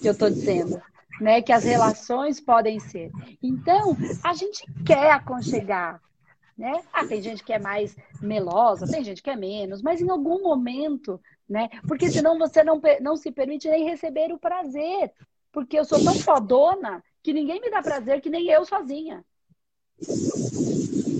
que 0.00 0.08
eu 0.08 0.12
estou 0.12 0.28
dizendo 0.28 0.82
né? 1.20 1.42
Que 1.42 1.52
as 1.52 1.64
relações 1.64 2.40
podem 2.40 2.78
ser. 2.80 3.10
Então, 3.42 3.96
a 4.22 4.34
gente 4.34 4.64
quer 4.84 5.10
aconchegar, 5.10 6.00
né? 6.56 6.82
Ah, 6.92 7.06
tem 7.06 7.20
gente 7.20 7.42
que 7.42 7.52
é 7.52 7.58
mais 7.58 7.96
melosa, 8.20 8.86
tem 8.86 9.04
gente 9.04 9.22
que 9.22 9.30
é 9.30 9.36
menos, 9.36 9.82
mas 9.82 10.00
em 10.00 10.10
algum 10.10 10.42
momento, 10.42 11.20
né? 11.48 11.68
Porque 11.86 12.10
senão 12.10 12.38
você 12.38 12.62
não, 12.62 12.80
não 13.00 13.16
se 13.16 13.30
permite 13.30 13.68
nem 13.68 13.88
receber 13.88 14.32
o 14.32 14.38
prazer. 14.38 15.12
Porque 15.52 15.78
eu 15.78 15.84
sou 15.84 16.02
tão 16.02 16.14
fodona 16.14 17.02
que 17.24 17.32
ninguém 17.32 17.58
me 17.58 17.70
dá 17.70 17.82
prazer 17.82 18.20
que 18.20 18.28
nem 18.28 18.50
eu 18.50 18.66
sozinha. 18.66 19.24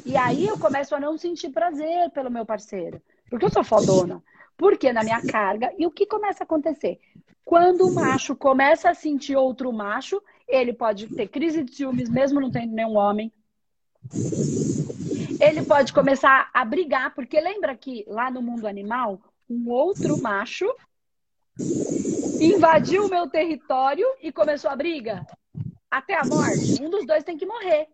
E 0.04 0.14
aí 0.18 0.46
eu 0.46 0.58
começo 0.58 0.94
a 0.94 1.00
não 1.00 1.16
sentir 1.16 1.48
prazer 1.48 2.10
pelo 2.10 2.30
meu 2.30 2.44
parceiro. 2.44 3.00
Porque 3.30 3.46
eu 3.46 3.50
sou 3.50 3.64
fodona. 3.64 4.22
Porque 4.54 4.92
na 4.92 5.02
minha 5.02 5.22
carga. 5.22 5.72
E 5.78 5.86
o 5.86 5.90
que 5.90 6.04
começa 6.04 6.42
a 6.42 6.44
acontecer? 6.44 7.00
Quando 7.42 7.88
o 7.88 7.94
macho 7.94 8.36
começa 8.36 8.90
a 8.90 8.94
sentir 8.94 9.34
outro 9.34 9.72
macho, 9.72 10.22
Ele 10.46 10.74
pode 10.74 11.08
ter 11.08 11.26
crise 11.26 11.64
de 11.64 11.74
ciúmes, 11.74 12.10
mesmo 12.10 12.38
não 12.38 12.50
tendo 12.50 12.74
nenhum 12.74 12.96
homem. 12.96 13.32
Ele 15.40 15.62
pode 15.62 15.90
começar 15.90 16.50
a 16.52 16.64
brigar, 16.66 17.14
porque 17.14 17.40
lembra 17.40 17.74
que 17.74 18.04
lá 18.06 18.30
no 18.30 18.42
mundo 18.42 18.66
animal, 18.66 19.22
um 19.48 19.70
outro 19.70 20.20
macho 20.20 20.70
invadiu 22.38 23.06
o 23.06 23.10
meu 23.10 23.26
território 23.26 24.06
e 24.20 24.30
começou 24.30 24.70
a 24.70 24.76
briga? 24.76 25.26
Até 25.94 26.14
a 26.14 26.24
morte. 26.24 26.82
Um 26.82 26.90
dos 26.90 27.06
dois 27.06 27.22
tem 27.22 27.36
que 27.36 27.46
morrer. 27.46 27.86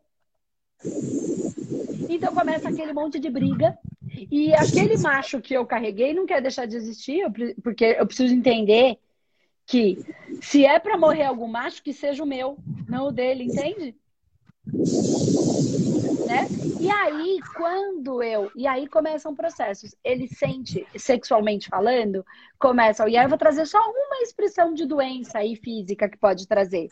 Então 2.09 2.33
começa 2.33 2.71
aquele 2.71 2.95
monte 2.95 3.21
de 3.21 3.29
briga. 3.29 3.77
E 4.31 4.55
aquele 4.55 4.97
macho 4.97 5.39
que 5.39 5.53
eu 5.53 5.67
carreguei 5.67 6.15
não 6.15 6.25
quer 6.25 6.41
deixar 6.41 6.65
de 6.65 6.77
existir, 6.77 7.27
porque 7.63 7.85
eu 7.99 8.07
preciso 8.07 8.33
entender 8.33 8.99
que 9.67 9.99
se 10.41 10.65
é 10.65 10.79
para 10.79 10.97
morrer 10.97 11.25
algum 11.25 11.47
macho, 11.47 11.83
que 11.83 11.93
seja 11.93 12.23
o 12.23 12.27
meu, 12.27 12.57
não 12.89 13.09
o 13.09 13.13
dele, 13.13 13.45
entende? 13.45 13.95
Né? 16.27 16.49
E 16.81 16.91
aí, 16.91 17.39
quando 17.55 18.23
eu. 18.23 18.51
E 18.57 18.67
aí 18.67 18.89
começam 18.89 19.37
processos. 19.37 19.95
Ele 20.03 20.27
sente, 20.27 20.87
sexualmente 20.97 21.69
falando, 21.69 22.25
começa. 22.59 23.07
E 23.11 23.19
aí 23.19 23.27
eu 23.27 23.29
vou 23.29 23.37
trazer 23.37 23.67
só 23.67 23.79
uma 23.79 24.23
expressão 24.23 24.73
de 24.73 24.87
doença 24.87 25.39
aí 25.39 25.55
física 25.55 26.09
que 26.09 26.17
pode 26.17 26.49
trazer. 26.49 26.89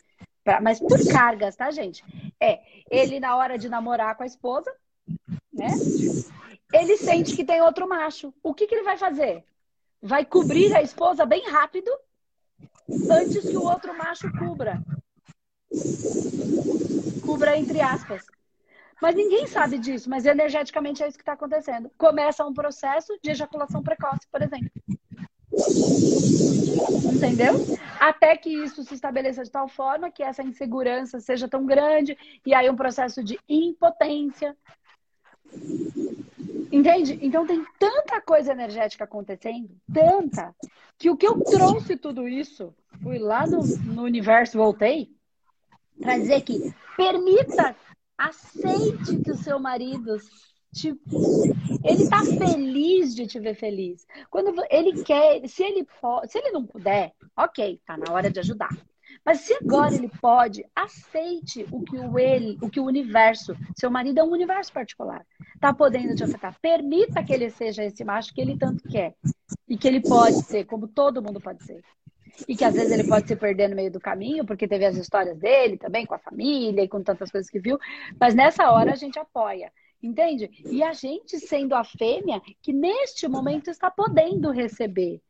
Pra, 0.48 0.62
mas 0.62 0.80
por 0.80 0.98
cargas, 1.12 1.54
tá, 1.56 1.70
gente? 1.70 2.02
É, 2.40 2.62
ele 2.90 3.20
na 3.20 3.36
hora 3.36 3.58
de 3.58 3.68
namorar 3.68 4.16
com 4.16 4.22
a 4.22 4.26
esposa, 4.26 4.74
né? 5.52 5.68
Ele 6.72 6.96
sente 6.96 7.36
que 7.36 7.44
tem 7.44 7.60
outro 7.60 7.86
macho. 7.86 8.32
O 8.42 8.54
que, 8.54 8.66
que 8.66 8.74
ele 8.74 8.82
vai 8.82 8.96
fazer? 8.96 9.44
Vai 10.00 10.24
cobrir 10.24 10.74
a 10.74 10.80
esposa 10.80 11.26
bem 11.26 11.46
rápido 11.50 11.90
antes 13.10 13.46
que 13.46 13.58
o 13.58 13.62
outro 13.62 13.94
macho 13.94 14.32
cubra. 14.38 14.80
Cubra 17.26 17.58
entre 17.58 17.82
aspas. 17.82 18.24
Mas 19.02 19.14
ninguém 19.14 19.46
sabe 19.46 19.76
disso, 19.78 20.08
mas 20.08 20.24
energeticamente 20.24 21.02
é 21.02 21.08
isso 21.08 21.18
que 21.18 21.22
está 21.22 21.34
acontecendo. 21.34 21.90
Começa 21.98 22.42
um 22.42 22.54
processo 22.54 23.18
de 23.22 23.32
ejaculação 23.32 23.82
precoce, 23.82 24.26
por 24.32 24.40
exemplo. 24.40 24.70
Entendeu? 27.14 27.54
Até 28.00 28.36
que 28.36 28.50
isso 28.50 28.82
se 28.84 28.94
estabeleça 28.94 29.42
de 29.42 29.50
tal 29.50 29.68
forma 29.68 30.10
que 30.10 30.22
essa 30.22 30.42
insegurança 30.42 31.20
seja 31.20 31.48
tão 31.48 31.66
grande, 31.66 32.16
e 32.44 32.54
aí 32.54 32.68
um 32.70 32.76
processo 32.76 33.22
de 33.22 33.38
impotência. 33.48 34.56
Entende? 36.70 37.18
Então 37.22 37.46
tem 37.46 37.64
tanta 37.78 38.20
coisa 38.20 38.52
energética 38.52 39.04
acontecendo, 39.04 39.70
tanta, 39.92 40.54
que 40.98 41.10
o 41.10 41.16
que 41.16 41.26
eu 41.26 41.40
trouxe 41.40 41.96
tudo 41.96 42.28
isso, 42.28 42.74
fui 43.02 43.18
lá 43.18 43.46
no, 43.46 43.62
no 43.94 44.02
universo, 44.02 44.58
voltei, 44.58 45.10
para 46.00 46.18
dizer 46.18 46.42
que 46.42 46.74
permita, 46.96 47.74
aceite 48.16 49.16
que 49.22 49.30
o 49.30 49.36
seu 49.36 49.58
marido 49.58 50.18
Tipo, 50.74 51.44
ele 51.84 52.08
tá 52.08 52.22
feliz 52.24 53.14
de 53.14 53.26
te 53.26 53.40
ver 53.40 53.54
feliz. 53.54 54.06
Quando 54.30 54.54
ele 54.70 55.02
quer, 55.02 55.46
se 55.48 55.62
ele 55.62 55.86
pode, 56.00 56.30
se 56.30 56.38
ele 56.38 56.50
não 56.50 56.66
puder, 56.66 57.12
ok, 57.36 57.80
tá 57.86 57.96
na 57.96 58.12
hora 58.12 58.30
de 58.30 58.38
ajudar. 58.40 58.70
Mas 59.24 59.40
se 59.40 59.54
agora 59.54 59.94
ele 59.94 60.08
pode, 60.08 60.64
aceite 60.74 61.66
o 61.70 61.82
que 61.82 61.96
o 61.96 62.18
ele, 62.18 62.56
o 62.62 62.70
que 62.70 62.80
o 62.80 62.84
universo, 62.84 63.56
seu 63.76 63.90
marido 63.90 64.20
é 64.20 64.24
um 64.24 64.30
universo 64.30 64.72
particular, 64.72 65.26
tá 65.60 65.72
podendo 65.72 66.14
te 66.14 66.24
afetar. 66.24 66.56
Permita 66.60 67.22
que 67.22 67.32
ele 67.32 67.50
seja 67.50 67.84
esse 67.84 68.04
macho 68.04 68.32
que 68.32 68.40
ele 68.40 68.56
tanto 68.56 68.82
quer 68.88 69.14
e 69.68 69.76
que 69.76 69.88
ele 69.88 70.00
pode 70.00 70.42
ser, 70.44 70.64
como 70.64 70.86
todo 70.86 71.22
mundo 71.22 71.40
pode 71.40 71.62
ser. 71.64 71.82
E 72.46 72.56
que 72.56 72.64
às 72.64 72.74
vezes 72.74 72.92
ele 72.92 73.08
pode 73.08 73.26
se 73.26 73.34
perder 73.34 73.68
no 73.68 73.74
meio 73.74 73.90
do 73.90 73.98
caminho, 73.98 74.46
porque 74.46 74.68
teve 74.68 74.84
as 74.84 74.96
histórias 74.96 75.38
dele 75.38 75.76
também 75.76 76.06
com 76.06 76.14
a 76.14 76.18
família 76.18 76.82
e 76.82 76.88
com 76.88 77.02
tantas 77.02 77.30
coisas 77.30 77.50
que 77.50 77.58
viu. 77.58 77.78
Mas 78.20 78.34
nessa 78.34 78.70
hora 78.70 78.92
a 78.92 78.96
gente 78.96 79.18
apoia. 79.18 79.72
Entende? 80.02 80.48
E 80.70 80.82
a 80.82 80.92
gente 80.92 81.38
sendo 81.40 81.74
a 81.74 81.82
fêmea 81.82 82.40
que 82.62 82.72
neste 82.72 83.26
momento 83.26 83.68
está 83.68 83.90
podendo 83.90 84.50
receber, 84.50 85.20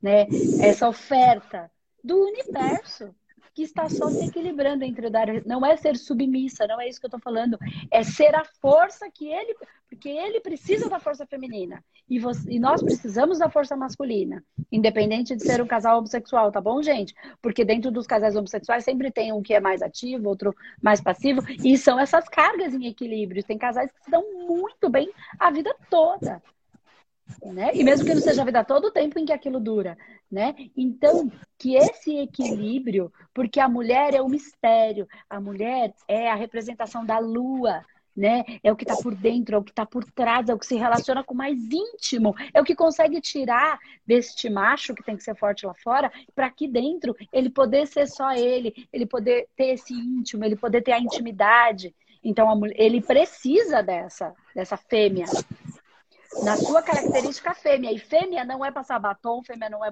né, 0.00 0.26
essa 0.60 0.88
oferta 0.88 1.70
do 2.02 2.16
universo 2.24 3.14
que 3.56 3.62
está 3.62 3.88
só 3.88 4.10
se 4.10 4.26
equilibrando 4.26 4.84
entre 4.84 5.08
dar. 5.08 5.28
Não 5.46 5.64
é 5.64 5.74
ser 5.78 5.96
submissa, 5.96 6.66
não 6.66 6.78
é 6.78 6.90
isso 6.90 7.00
que 7.00 7.06
eu 7.06 7.08
estou 7.08 7.20
falando. 7.20 7.58
É 7.90 8.04
ser 8.04 8.34
a 8.34 8.44
força 8.60 9.10
que 9.10 9.26
ele. 9.26 9.56
Porque 9.88 10.10
ele 10.10 10.40
precisa 10.40 10.90
da 10.90 11.00
força 11.00 11.24
feminina. 11.24 11.82
E, 12.06 12.18
você, 12.18 12.50
e 12.50 12.58
nós 12.58 12.82
precisamos 12.82 13.38
da 13.38 13.48
força 13.48 13.74
masculina. 13.74 14.44
Independente 14.70 15.34
de 15.34 15.42
ser 15.42 15.62
um 15.62 15.66
casal 15.66 15.96
homossexual, 15.96 16.52
tá 16.52 16.60
bom, 16.60 16.82
gente? 16.82 17.14
Porque 17.40 17.64
dentro 17.64 17.90
dos 17.90 18.06
casais 18.06 18.36
homossexuais 18.36 18.84
sempre 18.84 19.10
tem 19.10 19.32
um 19.32 19.40
que 19.40 19.54
é 19.54 19.60
mais 19.60 19.80
ativo, 19.80 20.28
outro 20.28 20.54
mais 20.82 21.00
passivo. 21.00 21.40
E 21.64 21.78
são 21.78 21.98
essas 21.98 22.28
cargas 22.28 22.74
em 22.74 22.86
equilíbrio. 22.86 23.42
Tem 23.42 23.56
casais 23.56 23.90
que 23.90 24.04
se 24.04 24.10
dão 24.10 24.22
muito 24.46 24.90
bem 24.90 25.10
a 25.38 25.50
vida 25.50 25.74
toda. 25.88 26.42
Né? 27.42 27.70
E 27.74 27.82
mesmo 27.82 28.06
que 28.06 28.14
não 28.14 28.20
seja 28.20 28.42
a 28.42 28.44
vida 28.44 28.64
todo 28.64 28.86
o 28.86 28.90
tempo 28.90 29.18
em 29.18 29.24
que 29.24 29.32
aquilo 29.32 29.58
dura, 29.58 29.98
né? 30.30 30.54
Então, 30.76 31.30
que 31.58 31.74
esse 31.74 32.18
equilíbrio, 32.18 33.12
porque 33.34 33.58
a 33.58 33.68
mulher 33.68 34.14
é 34.14 34.22
o 34.22 34.28
mistério, 34.28 35.08
a 35.28 35.40
mulher 35.40 35.92
é 36.06 36.30
a 36.30 36.34
representação 36.34 37.04
da 37.04 37.18
lua, 37.18 37.84
né? 38.16 38.42
É 38.62 38.72
o 38.72 38.76
que 38.76 38.84
está 38.84 38.96
por 38.96 39.14
dentro, 39.14 39.54
é 39.54 39.58
o 39.58 39.62
que 39.62 39.70
está 39.70 39.84
por 39.84 40.04
trás, 40.04 40.48
é 40.48 40.54
o 40.54 40.58
que 40.58 40.66
se 40.66 40.76
relaciona 40.76 41.22
com 41.22 41.34
o 41.34 41.36
mais 41.36 41.58
íntimo, 41.70 42.34
é 42.54 42.60
o 42.60 42.64
que 42.64 42.74
consegue 42.74 43.20
tirar 43.20 43.78
deste 44.06 44.48
macho 44.48 44.94
que 44.94 45.04
tem 45.04 45.16
que 45.16 45.22
ser 45.22 45.36
forte 45.36 45.66
lá 45.66 45.74
fora, 45.74 46.10
para 46.34 46.46
aqui 46.46 46.66
dentro 46.66 47.14
ele 47.32 47.50
poder 47.50 47.86
ser 47.86 48.06
só 48.06 48.32
ele, 48.32 48.88
ele 48.92 49.04
poder 49.04 49.46
ter 49.54 49.74
esse 49.74 49.92
íntimo, 49.92 50.44
ele 50.44 50.56
poder 50.56 50.82
ter 50.82 50.92
a 50.92 51.00
intimidade. 51.00 51.94
Então, 52.24 52.50
a 52.50 52.56
mulher, 52.56 52.74
ele 52.76 53.00
precisa 53.00 53.82
dessa, 53.82 54.34
dessa 54.54 54.76
fêmea, 54.76 55.26
na 56.42 56.56
sua 56.56 56.82
característica 56.82 57.54
fêmea. 57.54 57.92
E 57.92 57.98
fêmea 57.98 58.44
não 58.44 58.64
é 58.64 58.70
passar 58.70 58.98
batom, 58.98 59.42
fêmea 59.42 59.70
não 59.70 59.84
é 59.84 59.90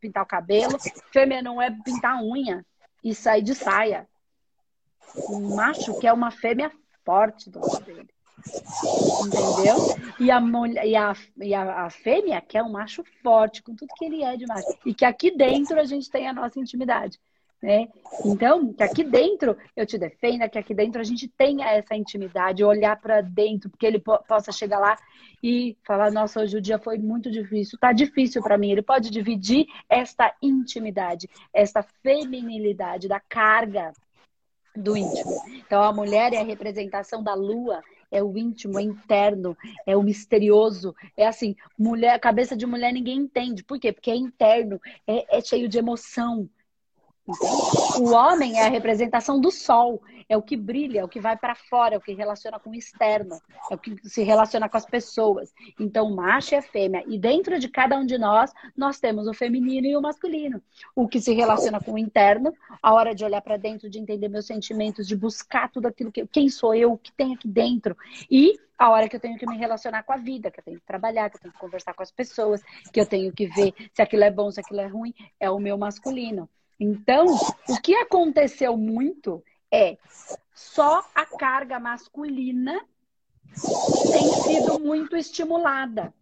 pintar 0.00 0.22
o 0.22 0.26
cabelo, 0.26 0.78
fêmea 1.12 1.42
não 1.42 1.60
é 1.60 1.70
pintar 1.70 2.22
unha 2.22 2.64
e 3.02 3.14
sair 3.14 3.42
de 3.42 3.54
saia. 3.54 4.08
Um 5.30 5.54
macho 5.54 5.98
que 5.98 6.06
é 6.06 6.12
uma 6.12 6.30
fêmea 6.30 6.70
forte 7.04 7.48
do 7.50 7.60
lado 7.60 7.84
dele. 7.84 8.08
Entendeu? 9.26 9.76
E 10.20 10.30
a, 10.30 10.40
mulher, 10.40 10.86
e, 10.86 10.96
a, 10.96 11.14
e 11.38 11.54
a, 11.54 11.84
a 11.86 11.90
fêmea 11.90 12.40
que 12.40 12.56
é 12.58 12.62
um 12.62 12.70
macho 12.70 13.02
forte, 13.22 13.62
com 13.62 13.74
tudo 13.74 13.94
que 13.96 14.04
ele 14.04 14.22
é 14.22 14.36
de 14.36 14.46
macho. 14.46 14.66
E 14.84 14.94
que 14.94 15.04
aqui 15.04 15.30
dentro 15.30 15.78
a 15.80 15.84
gente 15.84 16.10
tem 16.10 16.28
a 16.28 16.32
nossa 16.32 16.58
intimidade. 16.58 17.18
Né? 17.62 17.88
Então, 18.24 18.72
que 18.72 18.82
aqui 18.82 19.02
dentro 19.02 19.56
eu 19.74 19.86
te 19.86 19.96
defenda, 19.96 20.48
que 20.48 20.58
aqui 20.58 20.74
dentro 20.74 21.00
a 21.00 21.04
gente 21.04 21.26
tenha 21.26 21.66
essa 21.70 21.96
intimidade, 21.96 22.62
olhar 22.62 23.00
para 23.00 23.22
dentro, 23.22 23.70
porque 23.70 23.86
ele 23.86 23.98
po 23.98 24.18
possa 24.28 24.52
chegar 24.52 24.78
lá 24.78 24.96
e 25.42 25.76
falar: 25.82 26.12
Nossa, 26.12 26.40
hoje 26.40 26.58
o 26.58 26.60
dia 26.60 26.78
foi 26.78 26.98
muito 26.98 27.30
difícil, 27.30 27.78
tá 27.78 27.92
difícil 27.92 28.42
para 28.42 28.58
mim. 28.58 28.70
Ele 28.70 28.82
pode 28.82 29.10
dividir 29.10 29.66
esta 29.88 30.34
intimidade, 30.42 31.30
esta 31.52 31.82
feminilidade 32.02 33.08
da 33.08 33.20
carga 33.20 33.92
do 34.76 34.96
íntimo. 34.96 35.42
Então, 35.48 35.82
a 35.82 35.92
mulher 35.92 36.34
é 36.34 36.38
a 36.38 36.44
representação 36.44 37.22
da 37.22 37.34
lua, 37.34 37.82
é 38.10 38.22
o 38.22 38.36
íntimo, 38.36 38.78
é 38.78 38.82
interno, 38.82 39.56
é 39.86 39.96
o 39.96 40.02
misterioso. 40.02 40.94
É 41.16 41.26
assim, 41.26 41.56
mulher, 41.78 42.18
cabeça 42.20 42.56
de 42.56 42.66
mulher 42.66 42.92
ninguém 42.92 43.18
entende. 43.18 43.64
Por 43.64 43.78
quê? 43.78 43.92
Porque 43.92 44.10
é 44.10 44.16
interno, 44.16 44.80
é, 45.06 45.38
é 45.38 45.40
cheio 45.40 45.68
de 45.68 45.78
emoção, 45.78 46.48
o 47.98 48.12
homem 48.12 48.58
é 48.58 48.66
a 48.66 48.70
representação 48.70 49.40
do 49.40 49.50
sol, 49.50 50.00
é 50.28 50.36
o 50.36 50.42
que 50.42 50.56
brilha, 50.56 51.00
é 51.00 51.04
o 51.04 51.08
que 51.08 51.20
vai 51.20 51.36
para 51.36 51.54
fora, 51.54 51.94
é 51.94 51.98
o 51.98 52.00
que 52.00 52.12
relaciona 52.12 52.58
com 52.58 52.70
o 52.70 52.74
externo, 52.74 53.40
é 53.70 53.74
o 53.74 53.78
que 53.78 53.96
se 54.08 54.22
relaciona 54.22 54.68
com 54.68 54.76
as 54.76 54.86
pessoas. 54.86 55.52
Então, 55.78 56.14
macho 56.14 56.54
é 56.54 56.62
fêmea. 56.62 57.04
E 57.06 57.18
dentro 57.18 57.58
de 57.58 57.68
cada 57.68 57.96
um 57.96 58.04
de 58.04 58.18
nós, 58.18 58.52
nós 58.76 58.98
temos 58.98 59.26
o 59.26 59.34
feminino 59.34 59.86
e 59.86 59.96
o 59.96 60.02
masculino. 60.02 60.60
O 60.94 61.08
que 61.08 61.20
se 61.20 61.32
relaciona 61.32 61.80
com 61.80 61.92
o 61.92 61.98
interno, 61.98 62.52
a 62.82 62.92
hora 62.92 63.14
de 63.14 63.24
olhar 63.24 63.40
para 63.40 63.56
dentro, 63.56 63.88
de 63.88 63.98
entender 63.98 64.28
meus 64.28 64.46
sentimentos, 64.46 65.06
de 65.06 65.16
buscar 65.16 65.70
tudo 65.70 65.86
aquilo 65.86 66.10
que. 66.10 66.26
Quem 66.26 66.48
sou 66.48 66.74
eu, 66.74 66.92
o 66.92 66.98
que 66.98 67.12
tem 67.12 67.34
aqui 67.34 67.48
dentro. 67.48 67.96
E 68.30 68.58
a 68.78 68.90
hora 68.90 69.08
que 69.08 69.16
eu 69.16 69.20
tenho 69.20 69.38
que 69.38 69.46
me 69.46 69.56
relacionar 69.56 70.02
com 70.02 70.12
a 70.12 70.16
vida, 70.16 70.50
que 70.50 70.60
eu 70.60 70.64
tenho 70.64 70.78
que 70.78 70.86
trabalhar, 70.86 71.30
que 71.30 71.36
eu 71.36 71.40
tenho 71.40 71.54
que 71.54 71.60
conversar 71.60 71.94
com 71.94 72.02
as 72.02 72.10
pessoas, 72.10 72.62
que 72.92 73.00
eu 73.00 73.06
tenho 73.06 73.32
que 73.32 73.46
ver 73.46 73.72
se 73.94 74.02
aquilo 74.02 74.24
é 74.24 74.30
bom, 74.30 74.50
se 74.50 74.60
aquilo 74.60 74.80
é 74.80 74.86
ruim, 74.86 75.14
é 75.40 75.50
o 75.50 75.58
meu 75.58 75.78
masculino. 75.78 76.48
Então, 76.78 77.26
o 77.68 77.80
que 77.80 77.94
aconteceu 77.94 78.76
muito 78.76 79.42
é 79.72 79.96
só 80.54 81.04
a 81.14 81.24
carga 81.24 81.80
masculina 81.80 82.80
tem 84.12 84.32
sido 84.42 84.78
muito 84.78 85.16
estimulada 85.16 86.12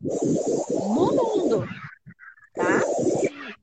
no 0.00 1.12
mundo, 1.12 1.66
tá? 2.54 2.80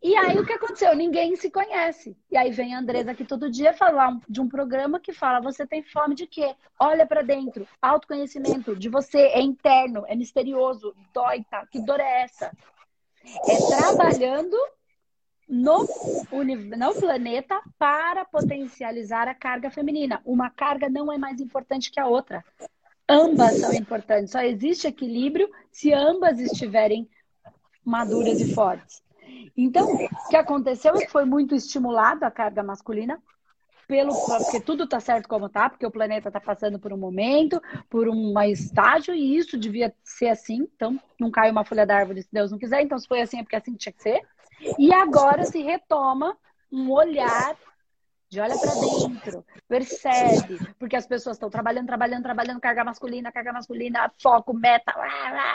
E 0.02 0.16
aí 0.16 0.40
o 0.40 0.46
que 0.46 0.54
aconteceu? 0.54 0.96
Ninguém 0.96 1.36
se 1.36 1.52
conhece. 1.52 2.18
E 2.32 2.38
aí 2.38 2.52
vem 2.52 2.74
a 2.74 2.80
Andresa 2.80 3.12
aqui 3.12 3.26
todo 3.26 3.52
dia 3.52 3.74
falar 3.74 4.18
de 4.28 4.40
um 4.40 4.48
programa 4.48 5.00
que 5.00 5.12
fala: 5.12 5.42
você 5.42 5.68
tem 5.68 5.84
fome 5.84 6.16
de 6.16 6.26
quê? 6.26 6.56
Olha 6.80 7.06
para 7.06 7.22
dentro, 7.22 7.68
autoconhecimento 7.82 8.76
de 8.76 8.90
você 8.90 9.20
é 9.20 9.42
interno, 9.42 10.06
é 10.08 10.16
misterioso, 10.16 10.96
dói, 11.14 11.44
tá? 11.50 11.66
Que 11.68 11.82
dor 11.82 12.00
é 12.00 12.24
essa? 12.24 12.52
É 13.48 13.58
trabalhando 13.78 14.58
no, 15.50 15.88
no 16.78 16.96
planeta 16.96 17.60
para 17.80 18.24
potencializar 18.24 19.28
a 19.28 19.34
carga 19.34 19.72
feminina. 19.72 20.22
Uma 20.24 20.52
carga 20.52 20.88
não 20.88 21.12
é 21.12 21.18
mais 21.18 21.42
importante 21.42 21.92
que 21.92 22.00
a 22.00 22.06
outra. 22.06 22.46
Ambas 23.10 23.58
são 23.58 23.74
importantes. 23.74 24.32
Só 24.32 24.42
existe 24.42 24.86
equilíbrio 24.86 25.50
se 25.72 25.92
ambas 25.92 26.40
estiverem 26.40 27.10
maduras 27.84 28.40
e 28.40 28.54
fortes. 28.54 29.02
Então, 29.58 29.92
o 29.96 30.30
que 30.30 30.36
aconteceu 30.36 30.96
é 30.96 31.00
que 31.00 31.12
foi 31.12 31.26
muito 31.26 31.56
estimulado 31.56 32.24
a 32.24 32.32
carga 32.32 32.62
masculina 32.62 33.20
pelo 33.88 34.14
porque 34.14 34.60
tudo 34.60 34.84
está 34.84 35.00
certo 35.00 35.28
como 35.28 35.48
está, 35.48 35.68
porque 35.68 35.86
o 35.86 35.90
planeta 35.90 36.30
está 36.30 36.40
passando 36.40 36.78
por 36.78 36.94
um 36.94 36.98
momento, 36.98 37.60
por 37.90 38.08
um 38.08 38.40
estágio 38.44 39.16
e 39.16 39.36
isso 39.36 39.58
devia 39.58 39.92
ser 40.04 40.28
assim. 40.28 40.68
Então, 40.76 41.00
não 41.20 41.32
cai 41.32 41.50
uma 41.50 41.66
folha 41.66 41.88
da 41.88 41.98
árvore 41.98 42.22
se 42.22 42.30
Deus 42.32 42.52
não 42.52 42.60
quiser. 42.60 42.84
Então, 42.84 43.00
se 43.00 43.08
foi 43.08 43.22
assim 43.22 43.40
é 43.40 43.44
porque 43.44 43.56
assim 43.56 43.74
tinha 43.74 43.92
que 43.92 44.04
ser. 44.04 44.22
E 44.78 44.94
agora 44.94 45.46
se 45.46 45.62
retoma 45.62 46.38
um 46.72 46.92
olhar 46.92 47.56
de 48.30 48.40
olha 48.40 48.56
para 48.56 48.76
dentro, 48.76 49.44
percebe, 49.68 50.60
porque 50.78 50.96
as 50.96 51.08
pessoas 51.08 51.36
estão 51.36 51.50
trabalhando, 51.50 51.88
trabalhando, 51.88 52.22
trabalhando, 52.22 52.62
carga 52.62 52.84
masculina, 52.84 53.32
carga 53.32 53.52
masculina, 53.52 54.12
foco, 54.22 54.54
meta, 54.54 54.94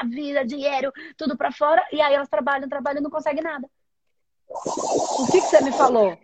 vida, 0.08 0.44
dinheiro, 0.44 0.92
tudo 1.16 1.36
para 1.36 1.52
fora, 1.52 1.86
e 1.92 2.00
aí 2.00 2.12
elas 2.14 2.28
trabalham, 2.28 2.68
trabalham, 2.68 3.00
não 3.00 3.10
conseguem 3.10 3.44
nada. 3.44 3.70
O 4.48 5.26
que, 5.30 5.40
que 5.40 5.46
você 5.46 5.60
me 5.60 5.70
falou? 5.70 6.18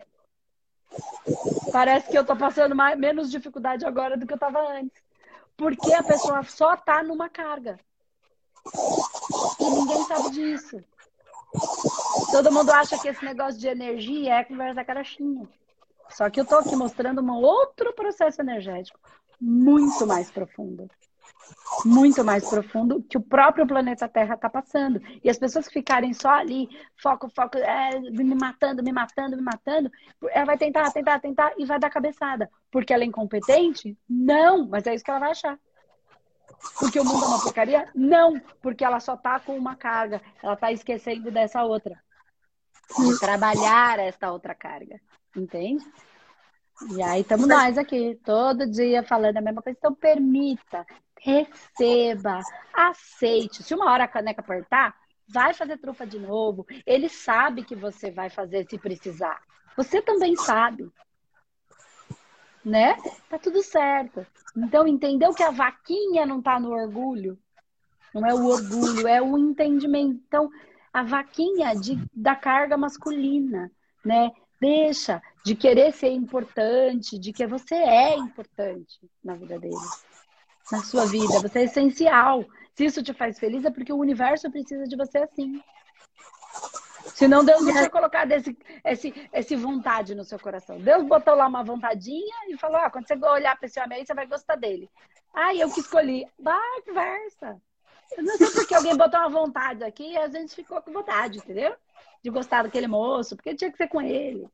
Parece 1.71 2.09
que 2.09 2.17
eu 2.17 2.25
tô 2.25 2.35
passando 2.35 2.75
mais, 2.75 2.99
menos 2.99 3.31
dificuldade 3.31 3.85
agora 3.85 4.17
do 4.17 4.27
que 4.27 4.33
eu 4.33 4.37
tava 4.37 4.59
antes. 4.73 5.01
Porque 5.55 5.93
a 5.93 6.03
pessoa 6.03 6.43
só 6.43 6.75
tá 6.75 7.01
numa 7.01 7.29
carga. 7.29 7.79
E 9.59 9.63
ninguém 9.63 10.03
sabe 10.03 10.31
disso. 10.31 10.83
Todo 12.29 12.51
mundo 12.51 12.71
acha 12.71 12.99
que 12.99 13.07
esse 13.07 13.23
negócio 13.23 13.59
de 13.59 13.67
energia 13.67 14.35
é 14.35 14.43
conversa 14.43 14.83
carochinha. 14.83 15.47
Só 16.09 16.29
que 16.29 16.39
eu 16.41 16.45
tô 16.45 16.55
aqui 16.55 16.75
mostrando 16.75 17.21
um 17.21 17.31
outro 17.31 17.93
processo 17.93 18.41
energético 18.41 18.99
muito 19.39 20.05
mais 20.05 20.29
profundo 20.29 20.89
muito 21.85 22.23
mais 22.23 22.47
profundo 22.47 23.03
que 23.03 23.17
o 23.17 23.21
próprio 23.21 23.65
planeta 23.65 24.07
Terra 24.07 24.35
está 24.35 24.49
passando. 24.49 25.01
E 25.23 25.29
as 25.29 25.37
pessoas 25.37 25.67
que 25.67 25.73
ficarem 25.73 26.13
só 26.13 26.29
ali, 26.29 26.69
foco, 27.01 27.29
foco, 27.29 27.57
é, 27.57 27.99
me 27.99 28.35
matando, 28.35 28.83
me 28.83 28.91
matando, 28.91 29.37
me 29.37 29.43
matando, 29.43 29.91
ela 30.31 30.45
vai 30.45 30.57
tentar, 30.57 30.91
tentar, 30.91 31.19
tentar 31.19 31.53
e 31.57 31.65
vai 31.65 31.79
dar 31.79 31.89
cabeçada. 31.89 32.49
Porque 32.71 32.93
ela 32.93 33.03
é 33.03 33.07
incompetente? 33.07 33.97
Não, 34.09 34.67
mas 34.67 34.85
é 34.85 34.93
isso 34.93 35.03
que 35.03 35.11
ela 35.11 35.19
vai 35.19 35.31
achar. 35.31 35.57
Porque 36.79 36.99
o 36.99 37.05
mundo 37.05 37.23
é 37.23 37.27
uma 37.27 37.41
porcaria? 37.41 37.87
Não, 37.95 38.39
porque 38.61 38.83
ela 38.83 38.99
só 38.99 39.17
tá 39.17 39.39
com 39.39 39.57
uma 39.57 39.75
carga, 39.75 40.21
ela 40.43 40.55
tá 40.55 40.71
esquecendo 40.71 41.31
dessa 41.31 41.63
outra. 41.63 41.99
Trabalhar 43.19 43.99
esta 43.99 44.31
outra 44.31 44.55
carga. 44.55 44.99
Entende? 45.35 45.83
E 46.89 47.01
aí 47.01 47.21
estamos 47.21 47.47
nós 47.47 47.77
aqui, 47.77 48.19
todo 48.23 48.69
dia 48.69 49.03
falando 49.03 49.37
a 49.37 49.41
mesma 49.41 49.61
coisa. 49.61 49.77
Então 49.77 49.93
permita, 49.93 50.85
receba, 51.19 52.39
aceite. 52.73 53.61
Se 53.63 53.73
uma 53.75 53.91
hora 53.91 54.05
a 54.05 54.07
caneca 54.07 54.41
apertar, 54.41 54.95
vai 55.27 55.53
fazer 55.53 55.77
trufa 55.77 56.05
de 56.05 56.19
novo. 56.19 56.65
Ele 56.85 57.07
sabe 57.07 57.63
que 57.63 57.75
você 57.75 58.09
vai 58.09 58.29
fazer 58.29 58.67
se 58.69 58.77
precisar. 58.77 59.39
Você 59.77 60.01
também 60.01 60.35
sabe. 60.35 60.91
Né? 62.65 62.95
Tá 63.29 63.39
tudo 63.39 63.63
certo. 63.63 64.25
Então, 64.55 64.87
entendeu 64.87 65.33
que 65.33 65.43
a 65.43 65.51
vaquinha 65.51 66.25
não 66.25 66.41
tá 66.41 66.59
no 66.59 66.71
orgulho? 66.71 67.39
Não 68.13 68.25
é 68.25 68.33
o 68.33 68.45
orgulho, 68.45 69.07
é 69.07 69.21
o 69.21 69.37
entendimento. 69.37 70.21
Então, 70.27 70.49
a 70.93 71.03
vaquinha 71.03 71.73
de, 71.75 71.97
da 72.13 72.35
carga 72.35 72.77
masculina, 72.77 73.71
né? 74.03 74.31
Deixa 74.59 75.21
de 75.43 75.55
querer 75.55 75.91
ser 75.91 76.09
importante, 76.09 77.17
de 77.17 77.33
que 77.33 77.47
você 77.47 77.75
é 77.75 78.15
importante 78.15 78.99
na 79.23 79.35
vida 79.35 79.59
dele 79.59 79.75
na 80.71 80.81
sua 80.83 81.05
vida. 81.05 81.39
Você 81.39 81.59
é 81.59 81.63
essencial. 81.63 82.45
Se 82.73 82.85
isso 82.85 83.03
te 83.03 83.13
faz 83.13 83.37
feliz, 83.37 83.65
é 83.65 83.69
porque 83.69 83.91
o 83.91 83.97
universo 83.97 84.49
precisa 84.49 84.85
de 84.85 84.95
você 84.95 85.19
assim. 85.19 85.61
Se 87.13 87.27
não, 87.27 87.43
Deus 87.43 87.61
não 87.61 87.71
tinha 87.71 87.89
colocado 87.89 88.31
esse, 88.31 88.57
esse, 88.85 89.29
esse 89.33 89.55
vontade 89.55 90.15
no 90.15 90.23
seu 90.23 90.39
coração. 90.39 90.79
Deus 90.79 91.03
botou 91.03 91.35
lá 91.35 91.47
uma 91.47 91.63
vontadinha 91.63 92.35
e 92.49 92.57
falou: 92.57 92.77
ah, 92.77 92.89
quando 92.89 93.07
você 93.07 93.15
olhar 93.15 93.57
para 93.57 93.65
esse 93.65 93.79
homem 93.79 93.99
aí, 93.99 94.05
você 94.05 94.13
vai 94.13 94.25
gostar 94.25 94.55
dele. 94.55 94.89
Ah, 95.33 95.53
eu 95.53 95.69
que 95.71 95.81
escolhi. 95.81 96.25
Vai, 96.39 96.81
conversa. 96.85 97.61
Eu 98.17 98.23
não 98.23 98.37
sei 98.37 98.49
porque 98.51 98.75
alguém 98.75 98.95
botou 98.95 99.19
uma 99.19 99.29
vontade 99.29 99.83
aqui 99.83 100.11
e 100.11 100.17
a 100.17 100.27
gente 100.27 100.55
ficou 100.55 100.81
com 100.81 100.91
vontade, 100.91 101.39
entendeu? 101.39 101.73
De 102.23 102.29
gostar 102.29 102.63
daquele 102.63 102.87
moço, 102.87 103.35
porque 103.35 103.55
tinha 103.55 103.71
que 103.71 103.77
ser 103.77 103.87
com 103.87 104.01
ele. 104.01 104.47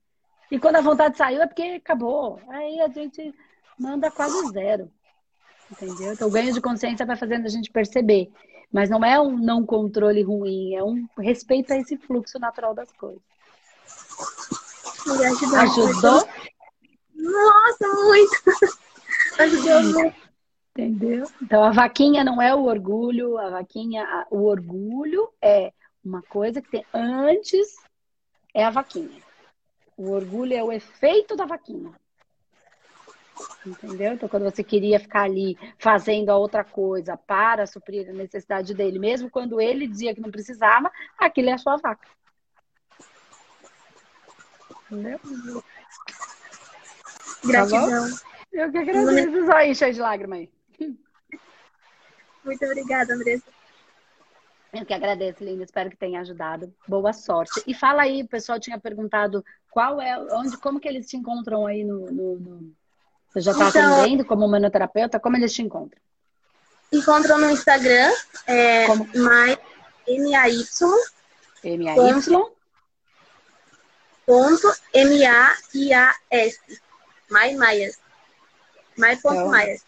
E 0.50 0.60
quando 0.60 0.78
a 0.78 0.82
vontade 0.82 1.18
saiu 1.18 1.42
é 1.42 1.48
porque 1.48 1.64
acabou. 1.64 2.40
Aí 2.50 2.80
a 2.80 2.88
gente 2.88 3.34
manda 3.78 4.10
quase 4.10 4.50
zero. 4.52 4.92
Entendeu? 5.72 6.14
Então, 6.14 6.28
o 6.28 6.32
ganho 6.32 6.54
de 6.54 6.62
consciência 6.62 7.06
vai 7.06 7.18
fazendo 7.18 7.46
a 7.46 7.50
gente 7.50 7.70
perceber. 7.70 8.32
Mas 8.72 8.90
não 8.90 9.04
é 9.04 9.20
um 9.20 9.38
não 9.38 9.66
controle 9.66 10.22
ruim, 10.22 10.76
é 10.76 10.84
um 10.84 11.08
respeito 11.18 11.72
a 11.72 11.78
esse 11.78 11.98
fluxo 11.98 12.38
natural 12.40 12.74
das 12.74 12.92
coisas. 12.92 13.22
Ajudou? 15.06 15.60
Ajudou? 15.60 16.30
Nossa, 17.16 17.88
muito! 18.04 18.80
Ajudou 19.40 19.84
muito. 19.84 20.27
Entendeu? 20.78 21.26
Então, 21.42 21.64
a 21.64 21.72
vaquinha 21.72 22.24
não 22.24 22.40
é 22.40 22.54
o 22.54 22.66
orgulho, 22.66 23.36
a 23.40 23.50
vaquinha, 23.50 24.28
o 24.30 24.44
orgulho 24.44 25.28
é 25.42 25.74
uma 26.06 26.22
coisa 26.22 26.62
que 26.62 26.70
tem 26.70 26.86
antes, 26.94 27.76
é 28.54 28.64
a 28.64 28.70
vaquinha. 28.70 29.24
O 29.98 30.12
orgulho 30.12 30.54
é 30.54 30.64
o 30.64 30.72
efeito 30.72 31.36
da 31.36 31.46
vaquinha. 31.46 31.92
Entendeu? 33.66 34.14
Então, 34.14 34.30
quando 34.30 34.44
você 34.44 34.64
queria 34.64 35.00
ficar 35.00 35.24
ali 35.24 35.58
fazendo 35.80 36.30
a 36.30 36.38
outra 36.38 36.64
coisa 36.64 37.18
para 37.18 37.66
suprir 37.66 38.08
a 38.08 38.14
necessidade 38.14 38.76
dele, 38.76 39.00
mesmo 39.00 39.32
quando 39.32 39.60
ele 39.60 39.88
dizia 39.88 40.14
que 40.14 40.22
não 40.22 40.30
precisava, 40.30 40.92
aquilo 41.18 41.50
é 41.50 41.54
a 41.54 41.58
sua 41.58 41.78
vaca. 41.78 42.08
Entendeu? 44.92 45.20
Gratidão. 47.44 48.12
Tá 48.12 48.28
Eu 48.52 48.72
que 48.72 48.78
agradeço. 48.78 49.46
Só 49.48 49.54
aí, 49.54 49.74
cheio 49.74 49.94
de 49.94 50.00
lágrimas 50.00 50.40
aí. 50.40 50.57
Muito 52.48 52.66
obrigada, 52.66 53.14
Andressa. 53.14 53.46
Eu 54.74 54.86
que 54.86 54.94
agradeço, 54.94 55.44
Linda. 55.44 55.64
Espero 55.64 55.90
que 55.90 55.98
tenha 55.98 56.22
ajudado. 56.22 56.74
Boa 56.88 57.14
sorte. 57.14 57.62
E 57.68 57.74
fala 57.74 58.04
aí, 58.04 58.24
o 58.24 58.28
pessoal 58.28 58.60
tinha 58.60 58.80
perguntado 58.80 59.44
qual 59.70 60.02
é, 60.02 60.18
onde, 60.34 60.58
como 60.58 60.80
que 60.80 60.88
eles 60.88 61.08
te 61.08 61.18
encontram 61.18 61.68
aí 61.68 61.84
no, 61.84 62.06
no, 62.06 62.40
no 62.40 62.76
você 63.30 63.42
já 63.42 63.52
está 63.52 63.70
então, 63.70 64.02
atendendo 64.02 64.26
como 64.26 64.48
manoterapeuta? 64.48 65.20
Como 65.20 65.36
eles 65.36 65.54
te 65.54 65.62
encontram? 65.62 66.02
Encontram 66.92 67.38
no 67.38 67.52
Instagram, 67.52 68.12
é, 68.48 68.88
como? 68.88 69.08
M-A-Y. 70.08 70.64
M-A-Y. 71.64 72.52
Ponto 74.26 74.74
M-A-I-A-S. 74.94 76.60
My 77.30 77.56
Maias. 77.56 78.00
My 78.98 79.16
ponto 79.22 79.36
então, 79.36 79.50
Maias. 79.50 79.86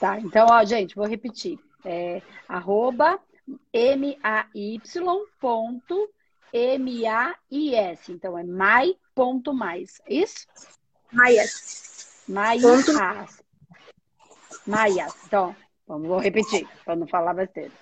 Tá, 0.00 0.20
então, 0.20 0.46
ó, 0.50 0.64
gente, 0.64 0.94
vou 0.94 1.06
repetir. 1.06 1.58
É, 1.88 2.20
arroba 2.48 3.20
M-A-Y 3.72 4.80
ponto 5.40 6.10
M-A-I-S. 6.52 8.12
Então, 8.12 8.36
é 8.36 8.42
my 8.42 8.96
ponto 9.14 9.54
mais. 9.54 10.00
Isso? 10.08 10.46
Maias. 11.12 12.24
Maias. 12.28 13.42
Maias. 14.66 15.14
Então, 15.26 15.54
vamos, 15.86 16.08
vou 16.08 16.18
repetir, 16.18 16.68
para 16.84 16.96
não 16.96 17.06
falar 17.06 17.34
besteira. 17.34 17.72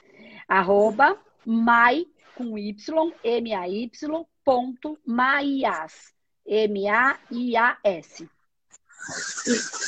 Arroba 0.46 1.18
mai 1.46 2.06
com 2.34 2.58
Y, 2.58 3.12
M-A-Y, 3.22 4.26
ponto 4.44 4.98
Maias. 5.06 6.12
M-A-I-A-S. 6.46 8.28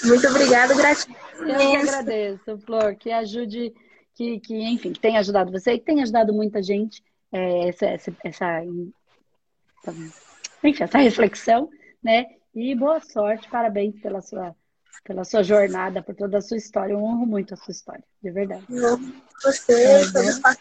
Muito 0.05 0.27
obrigada, 0.29 0.75
gratidão. 0.75 1.17
Eu 1.41 1.59
que 1.59 1.77
agradeço, 1.77 2.59
Flor, 2.59 2.97
que 2.97 3.11
ajude, 3.11 3.75
que, 4.17 4.41
que, 4.41 4.55
enfim, 4.55 4.93
que 4.93 5.01
tenha 5.01 5.21
ajudado 5.21 5.53
você 5.53 5.73
e 5.73 5.79
que 5.79 5.85
tenha 5.85 6.03
ajudado 6.03 6.33
muita 6.33 6.63
gente 6.63 7.05
é, 7.31 7.69
essa, 7.69 7.87
essa, 7.87 8.13
essa, 8.25 8.65
enfim, 10.65 10.83
essa 10.83 10.99
reflexão, 10.99 11.69
né? 12.03 12.27
E 12.55 12.75
boa 12.75 12.99
sorte, 13.01 13.49
parabéns 13.51 14.01
pela 14.01 14.23
sua, 14.23 14.57
pela 15.05 15.23
sua 15.23 15.43
jornada, 15.43 16.03
por 16.03 16.15
toda 16.15 16.39
a 16.39 16.41
sua 16.41 16.57
história. 16.57 16.95
Eu 16.95 16.99
honro 16.99 17.27
muito 17.27 17.53
a 17.53 17.57
sua 17.59 17.73
história, 17.73 18.05
de 18.23 18.31
verdade. 18.31 18.65
Eu 18.71 18.99
você, 19.43 19.83
é, 19.83 20.05
né? 20.13 20.57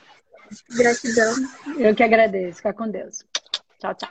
gratidão. 0.71 1.33
Eu 1.79 1.95
que 1.95 2.03
agradeço. 2.03 2.57
Fica 2.57 2.73
com 2.73 2.89
Deus. 2.89 3.25
Tchau, 3.79 3.95
tchau. 3.95 4.09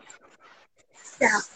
Tchau. 1.18 1.54